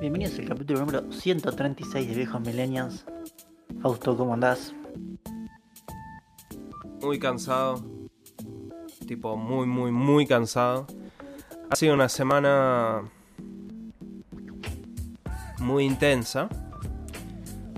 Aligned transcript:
Bienvenidos 0.00 0.38
al 0.38 0.44
capítulo 0.46 0.78
número 0.78 1.12
136 1.12 2.08
de 2.08 2.14
Viejos 2.14 2.40
Millennials. 2.40 3.04
Fausto, 3.82 4.16
¿cómo 4.16 4.32
andás? 4.32 4.72
Muy 7.02 7.18
cansado. 7.18 7.84
Tipo, 9.08 9.36
muy, 9.36 9.66
muy, 9.66 9.90
muy 9.90 10.24
cansado. 10.24 10.86
Ha 11.68 11.74
sido 11.74 11.94
una 11.94 12.08
semana 12.08 13.10
muy 15.58 15.84
intensa. 15.84 16.48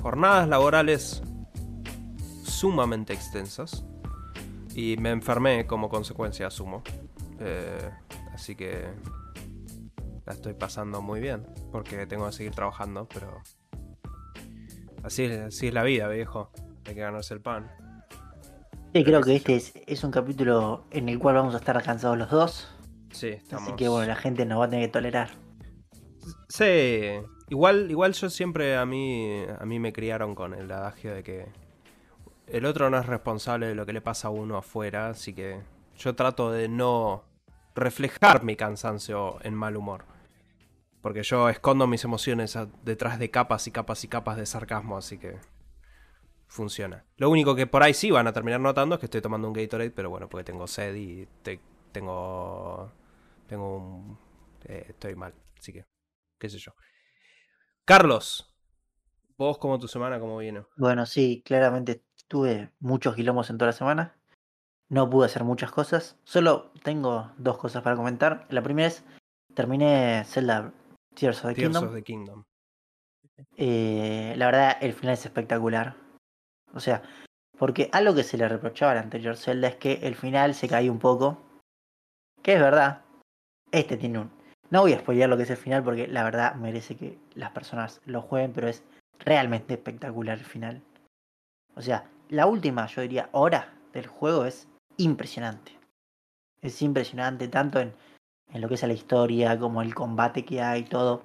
Jornadas 0.03 0.47
laborales 0.47 1.23
sumamente 2.43 3.15
extensas. 3.15 3.83
Y 4.75 4.99
me 4.99 5.09
enfermé 5.09 5.67
como 5.67 5.89
consecuencia, 5.89 6.49
asumo. 6.49 6.83
Eh, 7.39 7.91
así 8.35 8.55
que 8.55 8.89
la 10.31 10.35
estoy 10.35 10.55
pasando 10.55 11.03
muy 11.03 11.19
bien. 11.19 11.45
Porque 11.73 12.07
tengo 12.07 12.27
que 12.27 12.33
seguir 12.33 12.53
trabajando, 12.53 13.09
pero... 13.13 13.43
Así, 15.03 15.27
así 15.27 15.69
es 15.69 15.75
la 15.75 15.83
vida, 15.83 16.07
viejo. 16.09 16.53
Hay 16.87 16.95
que 16.95 17.01
ganarse 17.01 17.35
el 17.35 17.41
pan. 17.41 17.69
Sí, 18.95 19.03
creo 19.03 19.23
que 19.23 19.37
este 19.37 19.57
es, 19.57 19.73
es 19.87 20.05
un 20.05 20.13
capítulo 20.13 20.85
en 20.91 21.09
el 21.09 21.19
cual 21.19 21.35
vamos 21.35 21.55
a 21.55 21.59
estar 21.59 21.83
cansados 21.83 22.17
los 22.17 22.31
dos. 22.31 22.69
Sí, 23.11 23.29
estamos... 23.29 23.69
Así 23.69 23.77
que 23.77 23.89
bueno, 23.89 24.07
la 24.07 24.17
gente 24.17 24.47
nos 24.47 24.61
va 24.61 24.67
a 24.67 24.71
tener 24.71 24.87
que 24.87 24.93
tolerar. 24.93 25.31
Sí, 26.49 27.01
igual, 27.49 27.91
igual 27.91 28.13
yo 28.13 28.31
siempre 28.31 28.77
a 28.77 28.87
mí, 28.87 29.43
a 29.59 29.65
mí 29.65 29.81
me 29.81 29.93
criaron 29.93 30.37
con 30.37 30.55
el 30.55 30.71
adagio 30.71 31.13
de 31.13 31.25
que 31.25 31.49
el 32.47 32.67
otro 32.67 32.89
no 32.89 32.99
es 32.99 33.07
responsable 33.07 33.67
de 33.67 33.75
lo 33.75 33.85
que 33.85 33.93
le 33.93 34.01
pasa 34.01 34.29
a 34.29 34.31
uno 34.31 34.57
afuera, 34.57 35.09
así 35.09 35.33
que 35.33 35.61
yo 35.97 36.15
trato 36.15 36.53
de 36.53 36.69
no 36.69 37.25
reflejar 37.75 38.45
mi 38.45 38.55
cansancio 38.55 39.39
en 39.43 39.55
mal 39.55 39.77
humor. 39.77 40.05
Porque 41.03 41.23
yo 41.23 41.49
escondo 41.49 41.87
mis 41.87 42.05
emociones 42.05 42.59
detrás 42.85 43.19
de 43.19 43.31
capas 43.31 43.67
y 43.67 43.71
capas 43.71 44.05
y 44.05 44.09
capas 44.09 44.37
de 44.37 44.47
sarcasmo, 44.47 44.99
así 44.99 45.19
que 45.19 45.39
funciona. 46.49 47.05
Lo 47.17 47.31
único 47.31 47.55
que 47.55 47.67
por 47.67 47.83
ahí 47.83 47.95
sí 47.95 48.11
van 48.11 48.27
a 48.27 48.33
terminar 48.33 48.61
notando 48.61 48.95
es 48.97 49.01
que 49.01 49.07
estoy 49.07 49.21
tomando 49.21 49.49
un 49.49 49.55
Gatorade, 49.55 49.91
pero 49.91 50.11
bueno, 50.11 50.29
porque 50.29 50.45
tengo 50.45 50.67
sed 50.67 50.95
y 50.95 51.27
te- 51.43 51.61
tengo 51.93 52.93
tengo 53.47 53.77
un 53.77 54.19
eh, 54.67 54.87
estoy 54.91 55.15
mal, 55.17 55.35
así 55.59 55.73
que 55.73 55.87
qué 56.39 56.49
sé 56.49 56.59
yo. 56.59 56.73
Carlos, 57.85 58.53
vos 59.37 59.59
cómo 59.59 59.79
tu 59.79 59.89
semana 59.89 60.21
cómo 60.21 60.39
viene? 60.39 60.65
Bueno, 60.77 61.07
sí, 61.07 61.43
claramente 61.45 62.03
tuve 62.29 62.71
muchos 62.79 63.15
quilombos 63.17 63.51
en 63.51 63.59
toda 63.59 63.69
la 63.71 63.77
semana. 63.77 64.17
No 64.89 65.09
pude 65.09 65.27
hacer 65.27 65.45
muchas 65.45 65.71
cosas. 65.71 66.17
Solo 66.25 66.73
tengo 66.83 67.33
dos 67.39 67.59
cosas 67.59 67.83
para 67.83 67.97
comentar. 67.97 68.47
La 68.51 68.63
primera 68.63 68.89
es, 68.89 69.05
terminé 69.55 70.25
Zelda 70.27 70.73
Tears 71.15 71.45
of 71.45 71.51
the 71.51 71.55
Tears 71.55 71.73
Kingdom. 71.73 71.85
of 71.85 71.95
the 71.95 72.03
Kingdom. 72.03 72.45
Eh, 73.57 74.35
la 74.37 74.47
verdad, 74.47 74.77
el 74.81 74.93
final 74.93 75.15
es 75.15 75.25
espectacular. 75.25 75.97
O 76.75 76.81
sea, 76.81 77.03
porque 77.59 77.89
algo 77.93 78.15
que 78.15 78.23
se 78.23 78.37
le 78.37 78.49
reprochaba 78.49 78.93
al 78.93 78.99
anterior 78.99 79.37
Zelda 79.37 79.69
es 79.69 79.77
que 79.77 79.95
el 80.03 80.15
final 80.15 80.55
se 80.55 80.69
caía 80.69 80.93
un 80.93 80.99
poco. 80.99 81.43
Que 82.43 82.55
es 82.55 82.61
verdad. 82.61 83.03
Este 83.71 83.97
tiene 83.97 84.21
un. 84.21 84.31
No 84.71 84.83
voy 84.83 84.93
a 84.93 85.01
spoilear 85.01 85.29
lo 85.29 85.37
que 85.37 85.43
es 85.43 85.51
el 85.51 85.57
final 85.57 85.83
porque 85.83 86.07
la 86.07 86.23
verdad 86.23 86.55
merece 86.55 86.97
que 86.97 87.19
las 87.35 87.51
personas 87.51 88.01
lo 88.05 88.23
jueguen, 88.23 88.53
pero 88.53 88.69
es 88.69 88.85
realmente 89.19 89.75
espectacular 89.75 90.39
el 90.39 90.45
final. 90.45 90.83
O 91.75 91.83
sea, 91.83 92.09
la 92.29 92.47
última, 92.47 92.87
yo 92.87 93.03
diría, 93.03 93.29
hora 93.33 93.75
del 93.93 94.07
juego 94.07 94.45
es 94.45 94.69
impresionante. 94.97 95.77
Es 96.63 96.83
impresionante 96.83 97.49
tanto 97.49 97.81
en, 97.81 97.93
en 98.53 98.61
lo 98.61 98.69
que 98.69 98.75
es 98.75 98.83
la 98.83 98.93
historia, 98.93 99.59
como 99.59 99.83
el 99.83 99.95
combate 99.95 100.45
que 100.45 100.61
hay, 100.63 100.85
todo. 100.85 101.23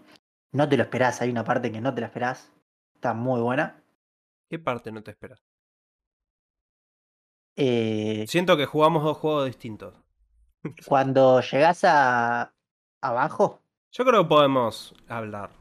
No 0.51 0.69
te 0.69 0.77
lo 0.77 0.83
esperás, 0.83 1.21
hay 1.21 1.29
una 1.29 1.43
parte 1.43 1.71
que 1.71 1.81
no 1.81 1.93
te 1.93 2.01
la 2.01 2.07
esperás. 2.07 2.51
Está 2.95 3.13
muy 3.13 3.41
buena. 3.41 3.81
¿Qué 4.49 4.59
parte 4.59 4.91
no 4.91 5.03
te 5.03 5.11
esperas? 5.11 5.41
Eh, 7.55 8.25
Siento 8.27 8.57
que 8.57 8.65
jugamos 8.65 9.03
dos 9.03 9.17
juegos 9.17 9.45
distintos. 9.45 9.93
cuando 10.87 11.41
llegás 11.41 11.83
a 11.83 12.53
abajo, 13.01 13.61
Yo 13.91 14.03
creo 14.05 14.23
que 14.23 14.29
podemos 14.29 14.93
hablar. 15.07 15.51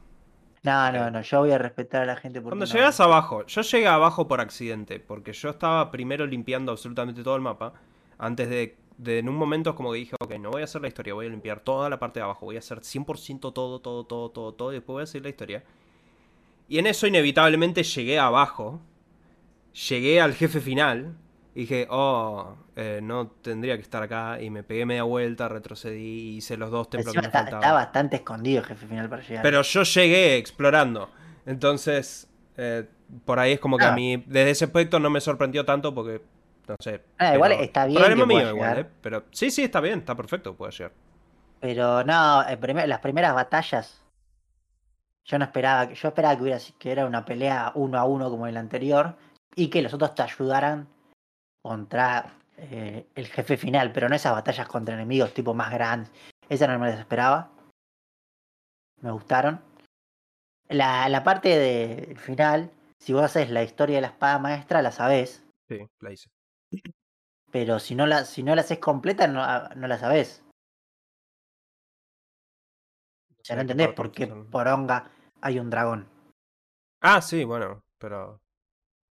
no, 0.63 0.91
no, 0.91 1.05
Ok. 1.05 1.11
no, 1.13 1.21
yo 1.21 1.39
voy 1.39 1.51
a 1.51 1.57
respetar 1.57 2.01
a 2.01 2.05
la 2.05 2.15
gente 2.15 2.41
porque 2.41 2.57
Cuando 2.57 2.65
no- 2.65 2.73
llegas 2.73 2.99
abajo, 2.99 3.45
yo 3.45 3.61
llegué 3.61 3.87
abajo 3.87 4.27
por 4.27 4.41
accidente, 4.41 4.99
porque 4.99 5.31
yo 5.33 5.49
estaba 5.51 5.91
primero 5.91 6.25
limpiando 6.25 6.71
absolutamente 6.71 7.23
todo 7.23 7.35
el 7.35 7.41
mapa, 7.41 7.73
antes 8.17 8.49
de, 8.49 8.77
de 8.97 9.19
en 9.19 9.29
un 9.29 9.35
momento 9.35 9.71
es 9.71 9.75
como 9.75 9.91
que 9.91 9.99
dije, 9.99 10.15
ok, 10.19 10.35
no 10.39 10.51
voy 10.51 10.61
a 10.61 10.65
hacer 10.65 10.81
la 10.81 10.87
historia, 10.87 11.13
voy 11.13 11.25
a 11.27 11.29
limpiar 11.29 11.59
toda 11.59 11.89
la 11.89 11.99
parte 11.99 12.19
de 12.19 12.23
abajo, 12.23 12.45
voy 12.45 12.55
a 12.55 12.59
hacer 12.59 12.79
100% 12.79 13.39
todo, 13.53 13.79
todo, 13.79 14.05
todo, 14.05 14.29
todo, 14.29 14.53
todo, 14.53 14.71
y 14.71 14.75
después 14.75 14.93
voy 14.93 15.01
a 15.01 15.03
hacer 15.03 15.21
la 15.21 15.29
historia. 15.29 15.63
Y 16.67 16.79
en 16.79 16.87
eso 16.87 17.05
inevitablemente 17.05 17.83
llegué 17.83 18.17
abajo, 18.19 18.79
llegué 19.89 20.21
al 20.21 20.33
jefe 20.33 20.59
final, 20.61 21.15
y 21.53 21.61
dije, 21.61 21.87
oh, 21.89 22.55
eh, 22.75 22.99
no 23.01 23.27
tendría 23.27 23.75
que 23.75 23.81
estar 23.81 24.03
acá, 24.03 24.41
y 24.41 24.49
me 24.49 24.63
pegué 24.63 24.85
media 24.85 25.03
vuelta, 25.03 25.47
retrocedí, 25.47 26.37
hice 26.37 26.57
los 26.57 26.71
dos 26.71 26.89
templos 26.89 27.13
que 27.13 27.21
me 27.21 27.27
está, 27.27 27.39
faltaban. 27.43 27.63
está 27.63 27.73
bastante 27.73 28.15
escondido 28.17 28.59
el 28.61 28.65
jefe 28.65 28.87
final 28.87 29.09
para 29.09 29.21
llegar. 29.21 29.43
Pero 29.43 29.61
yo 29.61 29.83
llegué 29.83 30.37
explorando. 30.37 31.09
Entonces, 31.45 32.27
eh, 32.57 32.85
por 33.23 33.39
ahí 33.39 33.53
es 33.53 33.59
como 33.59 33.77
que 33.77 33.85
Ah. 33.85 33.93
a 33.93 33.95
mí, 33.95 34.17
desde 34.25 34.49
ese 34.49 34.65
aspecto 34.65 34.99
no 34.99 35.09
me 35.09 35.21
sorprendió 35.21 35.63
tanto 35.63 35.93
porque, 35.93 36.21
no 36.67 36.75
sé. 36.79 37.01
Ah, 37.17 37.35
igual 37.35 37.51
pero- 37.51 37.63
está 37.63 37.85
bien 37.85 37.97
Problema 37.99 38.25
mío 38.25 38.49
igual. 38.49 38.77
¿eh? 38.79 38.89
Pero 39.01 39.25
sí, 39.31 39.51
sí, 39.51 39.63
está 39.63 39.79
bien, 39.81 39.99
está 39.99 40.15
perfecto, 40.15 40.55
puede 40.55 40.71
llegar. 40.71 40.91
Pero 41.59 42.03
no, 42.03 42.43
primer- 42.59 42.87
las 42.87 42.99
primeras 42.99 43.33
batallas. 43.33 44.01
Yo 45.25 45.39
no 45.39 45.45
esperaba, 45.45 45.87
que- 45.87 45.95
yo 45.95 46.07
esperaba 46.09 46.35
que 46.35 46.41
hubiera 46.43 46.59
que 46.77 46.91
era 46.91 47.05
una 47.05 47.25
pelea 47.25 47.71
uno 47.75 47.97
a 47.97 48.05
uno 48.05 48.29
como 48.29 48.47
el 48.47 48.57
anterior. 48.57 49.15
Y 49.55 49.69
que 49.69 49.81
los 49.81 49.93
otros 49.93 50.13
te 50.15 50.21
ayudaran 50.21 50.87
contra 51.63 52.33
eh, 52.57 53.07
el 53.15 53.27
jefe 53.27 53.57
final. 53.57 53.91
Pero 53.91 54.07
no 54.09 54.15
esas 54.15 54.33
batallas 54.33 54.67
contra 54.67 54.93
enemigos 54.95 55.33
tipo 55.33 55.53
más 55.53 55.71
grandes. 55.71 56.11
Esas 56.49 56.69
no 56.69 56.77
me 56.79 56.89
las 56.89 56.99
esperaba. 56.99 57.49
Me 59.01 59.11
gustaron. 59.11 59.61
La, 60.69 61.07
la 61.09 61.23
parte 61.23 61.49
del 61.57 62.17
final, 62.17 62.71
si 62.99 63.13
vos 63.13 63.23
haces 63.23 63.49
la 63.49 63.61
historia 63.63 63.95
de 63.97 64.01
la 64.01 64.07
espada 64.07 64.39
maestra, 64.39 64.81
la 64.81 64.91
sabés. 64.91 65.43
Sí, 65.67 65.79
la 65.99 66.11
hice. 66.11 66.29
Pero 67.51 67.79
si 67.79 67.95
no 67.95 68.05
la, 68.05 68.25
si 68.25 68.43
no 68.43 68.53
la 68.55 68.61
haces 68.61 68.79
completa, 68.79 69.27
no, 69.27 69.43
no 69.75 69.87
la 69.87 69.97
sabés. 69.97 70.43
O 73.39 73.43
sea, 73.45 73.55
no 73.55 73.61
entendés 73.61 73.89
por 73.93 74.11
qué 74.11 74.23
estás 74.23 74.31
hablando. 74.33 74.51
por 74.51 74.67
Onga 74.67 75.11
hay 75.41 75.59
un 75.59 75.69
dragón. 75.69 76.09
Ah, 77.01 77.21
sí, 77.21 77.43
bueno, 77.43 77.83
pero 77.99 78.41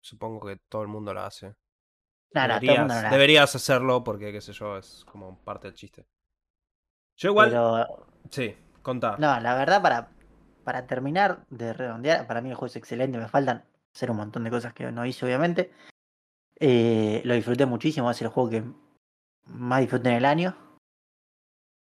supongo 0.02 0.48
que 0.48 0.58
todo 0.70 0.82
el 0.84 0.88
mundo 0.88 1.14
la 1.14 1.26
hace. 1.26 1.54
No, 2.34 2.48
no, 2.48 2.48
todo 2.48 2.54
el 2.54 2.62
deberías, 2.62 2.80
mundo 2.80 2.94
no 2.96 3.02
la 3.02 3.08
hace. 3.08 3.16
deberías 3.16 3.56
hacerlo 3.56 4.04
porque, 4.04 4.32
qué 4.32 4.40
sé 4.42 4.54
yo, 4.54 4.78
es 4.78 5.04
como 5.12 5.38
parte 5.44 5.68
del 5.68 5.76
chiste. 5.76 6.08
Yo 7.18 7.30
igual, 7.30 7.50
Pero, 7.50 8.08
sí, 8.30 8.56
contá. 8.82 9.18
no, 9.20 9.40
la 9.40 9.56
verdad, 9.56 9.82
para, 9.82 10.10
para 10.64 10.88
terminar 10.88 11.46
de 11.50 11.74
redondear, 11.74 12.26
para 12.26 12.42
mí 12.42 12.50
el 12.50 12.56
juego 12.56 12.68
es 12.68 12.76
excelente. 12.78 13.18
Me 13.18 13.28
faltan 13.28 13.66
hacer 13.94 14.10
un 14.10 14.18
montón 14.18 14.46
de 14.46 14.50
cosas 14.50 14.74
que 14.74 14.90
no 14.92 15.06
hice, 15.06 15.26
obviamente. 15.26 15.72
Eh, 16.64 17.22
lo 17.26 17.34
disfruté 17.34 17.66
muchísimo, 17.66 18.12
es 18.12 18.22
el 18.22 18.28
juego 18.28 18.50
que 18.52 18.64
más 19.46 19.82
disfruté 19.82 20.10
en 20.10 20.16
el 20.16 20.26
año. 20.26 20.56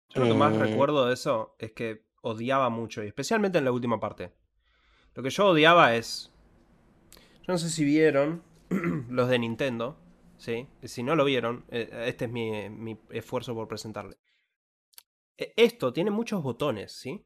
Yo 0.08 0.22
lo 0.22 0.26
que 0.26 0.34
más 0.34 0.54
Eh, 0.54 0.58
recuerdo 0.58 1.06
de 1.06 1.12
eso 1.12 1.54
es 1.58 1.72
que 1.72 2.06
odiaba 2.22 2.70
mucho, 2.70 3.04
y 3.04 3.06
especialmente 3.06 3.58
en 3.58 3.66
la 3.66 3.72
última 3.72 4.00
parte. 4.00 4.32
Lo 5.14 5.22
que 5.22 5.28
yo 5.28 5.48
odiaba 5.48 5.94
es. 5.94 6.32
Yo 7.42 7.52
no 7.52 7.58
sé 7.58 7.68
si 7.68 7.84
vieron 7.84 8.42
los 9.10 9.28
de 9.28 9.38
Nintendo, 9.38 9.98
¿sí? 10.38 10.66
Si 10.82 11.02
no 11.02 11.14
lo 11.14 11.26
vieron, 11.26 11.66
eh, 11.68 12.04
este 12.06 12.24
es 12.24 12.30
mi, 12.30 12.70
mi 12.70 12.98
esfuerzo 13.10 13.54
por 13.54 13.68
presentarle. 13.68 14.16
Eh, 15.36 15.52
Esto 15.56 15.92
tiene 15.92 16.10
muchos 16.10 16.42
botones, 16.42 16.92
¿sí? 16.92 17.22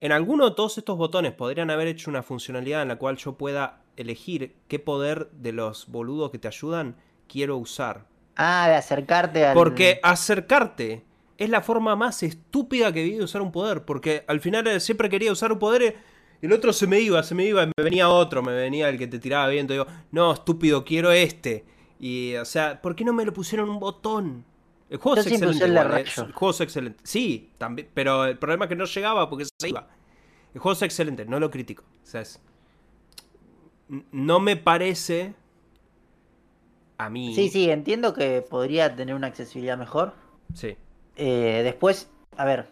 En 0.00 0.12
alguno 0.12 0.50
de 0.50 0.54
todos 0.54 0.76
estos 0.76 0.98
botones 0.98 1.32
podrían 1.32 1.70
haber 1.70 1.88
hecho 1.88 2.10
una 2.10 2.22
funcionalidad 2.22 2.82
en 2.82 2.88
la 2.88 2.96
cual 2.96 3.16
yo 3.16 3.36
pueda 3.38 3.84
elegir 4.00 4.54
qué 4.68 4.78
poder 4.78 5.30
de 5.32 5.52
los 5.52 5.86
boludos 5.88 6.30
que 6.30 6.38
te 6.38 6.48
ayudan 6.48 6.96
quiero 7.28 7.56
usar. 7.56 8.06
Ah, 8.36 8.68
de 8.68 8.74
acercarte 8.76 9.44
al. 9.46 9.54
Porque 9.54 10.00
acercarte 10.02 11.04
es 11.38 11.48
la 11.50 11.60
forma 11.60 11.96
más 11.96 12.22
estúpida 12.22 12.92
que 12.92 13.02
vi 13.02 13.12
de 13.12 13.24
usar 13.24 13.42
un 13.42 13.52
poder. 13.52 13.84
Porque 13.84 14.24
al 14.26 14.40
final 14.40 14.66
eh, 14.66 14.80
siempre 14.80 15.08
quería 15.08 15.32
usar 15.32 15.52
un 15.52 15.58
poder 15.58 15.82
eh, 15.82 15.96
y 16.42 16.46
el 16.46 16.52
otro 16.52 16.72
se 16.72 16.86
me 16.86 17.00
iba, 17.00 17.22
se 17.22 17.34
me 17.34 17.44
iba, 17.44 17.62
y 17.64 17.66
me 17.66 17.84
venía 17.84 18.08
otro, 18.08 18.42
me 18.42 18.52
venía 18.52 18.88
el 18.88 18.98
que 18.98 19.06
te 19.06 19.18
tiraba 19.18 19.46
viento. 19.48 19.72
Y 19.74 19.76
digo, 19.76 19.86
no, 20.10 20.32
estúpido, 20.32 20.84
quiero 20.84 21.10
este. 21.12 21.64
Y, 21.98 22.34
o 22.36 22.44
sea, 22.46 22.80
¿por 22.80 22.96
qué 22.96 23.04
no 23.04 23.12
me 23.12 23.24
lo 23.24 23.32
pusieron 23.32 23.68
un 23.68 23.78
botón? 23.78 24.44
El 24.88 24.96
juego 24.98 25.16
Yo 25.16 25.20
es 25.20 25.26
excelente. 25.28 25.68
igual, 25.68 25.98
eh. 25.98 26.04
El 26.16 26.32
juego 26.32 26.50
es 26.50 26.60
excelente. 26.62 27.00
Sí, 27.04 27.50
también. 27.58 27.88
Pero 27.94 28.24
el 28.24 28.38
problema 28.38 28.64
es 28.64 28.68
que 28.70 28.76
no 28.76 28.86
llegaba 28.86 29.28
porque 29.28 29.44
se 29.44 29.68
iba. 29.68 29.86
El 30.54 30.60
juego 30.60 30.72
es 30.72 30.82
excelente, 30.82 31.24
no 31.26 31.38
lo 31.38 31.50
critico. 31.50 31.84
O 32.02 32.06
sea, 32.06 32.22
es- 32.22 32.40
No 34.12 34.40
me 34.40 34.56
parece. 34.56 35.34
A 36.98 37.08
mí. 37.10 37.34
Sí, 37.34 37.48
sí, 37.48 37.70
entiendo 37.70 38.12
que 38.14 38.42
podría 38.42 38.94
tener 38.94 39.14
una 39.14 39.26
accesibilidad 39.28 39.78
mejor. 39.78 40.14
Sí. 40.54 40.76
Eh, 41.16 41.60
después, 41.64 42.10
a 42.36 42.44
ver, 42.44 42.70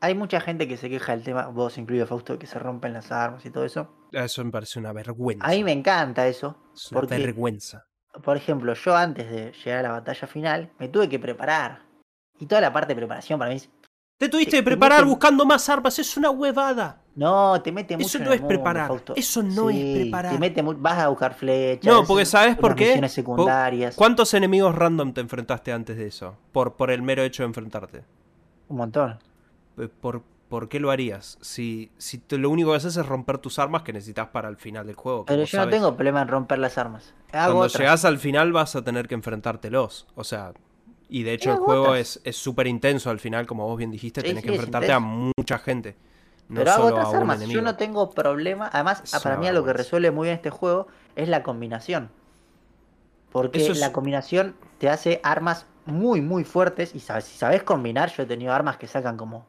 hay 0.00 0.14
mucha 0.14 0.40
gente 0.40 0.66
que 0.66 0.76
se 0.76 0.90
queja 0.90 1.12
del 1.12 1.24
tema, 1.24 1.46
vos 1.46 1.78
incluido 1.78 2.06
Fausto, 2.06 2.38
que 2.38 2.46
se 2.46 2.58
rompen 2.58 2.92
las 2.92 3.12
armas 3.12 3.44
y 3.46 3.50
todo 3.50 3.64
eso. 3.64 3.94
Eso 4.12 4.44
me 4.44 4.50
parece 4.50 4.78
una 4.78 4.92
vergüenza. 4.92 5.46
A 5.46 5.50
mí 5.50 5.62
me 5.64 5.72
encanta 5.72 6.26
eso. 6.26 6.56
es 6.74 6.90
una 6.90 7.00
porque, 7.00 7.18
vergüenza. 7.18 7.86
por 8.24 8.36
ejemplo, 8.36 8.74
yo 8.74 8.96
antes 8.96 9.30
de 9.30 9.52
llegar 9.52 9.80
a 9.80 9.82
la 9.82 9.90
batalla 9.92 10.26
final, 10.26 10.72
me 10.78 10.88
tuve 10.88 11.08
que 11.08 11.18
preparar. 11.18 11.82
Y 12.40 12.46
toda 12.46 12.60
la 12.60 12.72
parte 12.72 12.88
de 12.94 12.96
preparación 12.96 13.38
para 13.38 13.50
mí 13.50 13.56
es- 13.56 13.70
Te 14.18 14.28
tuviste 14.28 14.50
te- 14.50 14.56
que 14.58 14.62
preparar 14.64 15.04
meten- 15.04 15.08
buscando 15.08 15.46
más 15.46 15.68
armas, 15.68 15.98
es 15.98 16.16
una 16.16 16.30
huevada. 16.30 17.02
No, 17.14 17.60
te 17.62 17.72
mete 17.72 17.96
mucho 17.96 18.06
Eso 18.06 18.18
no 18.18 18.32
es 18.32 18.40
mundo, 18.40 18.48
preparar, 18.48 18.88
Fausto. 18.88 19.12
eso 19.16 19.42
no 19.42 19.70
es 19.70 19.96
preparar. 20.02 20.32
Te 20.32 20.38
mete 20.38 20.62
vas 20.62 20.98
a 20.98 21.08
buscar 21.08 21.34
flechas. 21.34 21.92
No, 21.92 22.04
porque 22.04 22.24
¿sabes 22.26 22.56
por 22.56 22.74
qué? 22.74 23.08
secundarias. 23.08 23.94
¿Cuántos 23.96 24.34
enemigos 24.34 24.74
random 24.74 25.12
te 25.14 25.20
enfrentaste 25.20 25.72
antes 25.72 25.96
de 25.96 26.06
eso? 26.08 26.36
Por, 26.52 26.74
por 26.76 26.90
el 26.90 27.02
mero 27.02 27.22
hecho 27.22 27.42
de 27.42 27.48
enfrentarte. 27.48 28.04
Un 28.68 28.76
montón. 28.76 29.18
Eh, 29.78 29.88
¿Por, 29.88 30.22
por 30.48 30.68
qué 30.68 30.78
lo 30.80 30.90
harías? 30.90 31.38
Si, 31.40 31.90
si 31.98 32.18
te- 32.18 32.38
lo 32.38 32.50
único 32.50 32.70
que 32.70 32.76
haces 32.76 32.96
es 32.96 33.06
romper 33.06 33.38
tus 33.38 33.58
armas 33.58 33.82
que 33.82 33.92
necesitas 33.92 34.28
para 34.28 34.48
el 34.48 34.56
final 34.56 34.86
del 34.86 34.96
juego. 34.96 35.24
Pero 35.26 35.44
yo 35.44 35.58
no 35.64 35.68
tengo 35.70 35.94
problema 35.94 36.22
en 36.22 36.28
romper 36.28 36.58
las 36.58 36.76
armas. 36.78 37.14
Hago 37.32 37.52
Cuando 37.54 37.58
otras. 37.66 37.78
llegas 37.80 38.04
al 38.04 38.18
final 38.18 38.52
vas 38.52 38.74
a 38.76 38.82
tener 38.82 39.06
que 39.08 39.14
enfrentártelos. 39.14 40.06
O 40.14 40.22
sea, 40.24 40.52
y 41.08 41.22
de 41.22 41.32
hecho 41.34 41.52
el 41.52 41.56
juego 41.58 41.82
otras. 41.90 42.16
es 42.16 42.20
es 42.24 42.36
súper 42.36 42.66
intenso 42.66 43.10
al 43.10 43.18
final, 43.18 43.46
como 43.46 43.66
vos 43.66 43.76
bien 43.78 43.90
dijiste, 43.90 44.20
Sí, 44.20 44.28
tenés 44.28 44.42
sí, 44.42 44.48
que 44.48 44.54
es 44.54 44.58
enfrentarte 44.60 44.92
a 44.92 45.00
mucha 45.00 45.58
gente. 45.58 45.96
No 46.48 46.60
Pero 46.60 46.70
hago 46.72 46.82
solo 46.84 46.96
otras 46.96 47.14
a 47.14 47.18
armas. 47.18 47.38
Yo 47.40 47.44
enemigo. 47.44 47.62
no 47.62 47.76
tengo 47.76 48.10
problema. 48.10 48.70
Además, 48.72 49.02
Es 49.04 49.22
para 49.22 49.36
mí 49.36 49.50
lo 49.50 49.64
que 49.64 49.72
resuelve 49.74 50.10
muy 50.10 50.26
bien 50.28 50.36
este 50.36 50.50
juego 50.50 50.86
es 51.14 51.28
la 51.28 51.42
combinación. 51.42 52.10
Porque 53.30 53.66
es- 53.66 53.78
la 53.78 53.92
combinación 53.92 54.56
te 54.78 54.88
hace 54.88 55.20
armas 55.22 55.66
muy, 55.84 56.20
muy 56.20 56.44
fuertes. 56.44 56.94
Y 56.94 57.00
sabes, 57.00 57.24
si 57.24 57.36
sabes 57.36 57.62
combinar, 57.62 58.10
yo 58.14 58.22
he 58.22 58.26
tenido 58.26 58.52
armas 58.52 58.78
que 58.78 58.86
sacan 58.86 59.16
como 59.16 59.46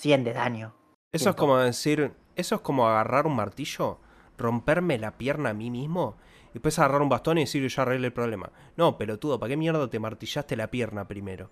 100 0.00 0.24
de 0.24 0.32
daño. 0.34 0.74
Eso 1.12 1.30
es 1.30 1.36
como 1.36 1.56
decir, 1.58 2.12
eso 2.36 2.54
es 2.56 2.60
como 2.60 2.86
agarrar 2.88 3.26
un 3.26 3.36
martillo, 3.36 3.98
romperme 4.38 4.98
la 4.98 5.12
pierna 5.12 5.50
a 5.50 5.54
mí 5.54 5.70
mismo 5.70 6.16
después 6.52 6.78
agarrar 6.78 7.02
un 7.02 7.08
bastón 7.08 7.38
y 7.38 7.42
decir 7.42 7.62
yo 7.62 7.68
ya 7.68 7.82
arreglé 7.82 8.08
el 8.08 8.12
problema. 8.12 8.50
No, 8.76 8.96
pelotudo, 8.98 9.38
¿para 9.38 9.50
qué 9.50 9.56
mierda 9.56 9.88
te 9.88 9.98
martillaste 9.98 10.56
la 10.56 10.70
pierna 10.70 11.06
primero? 11.06 11.50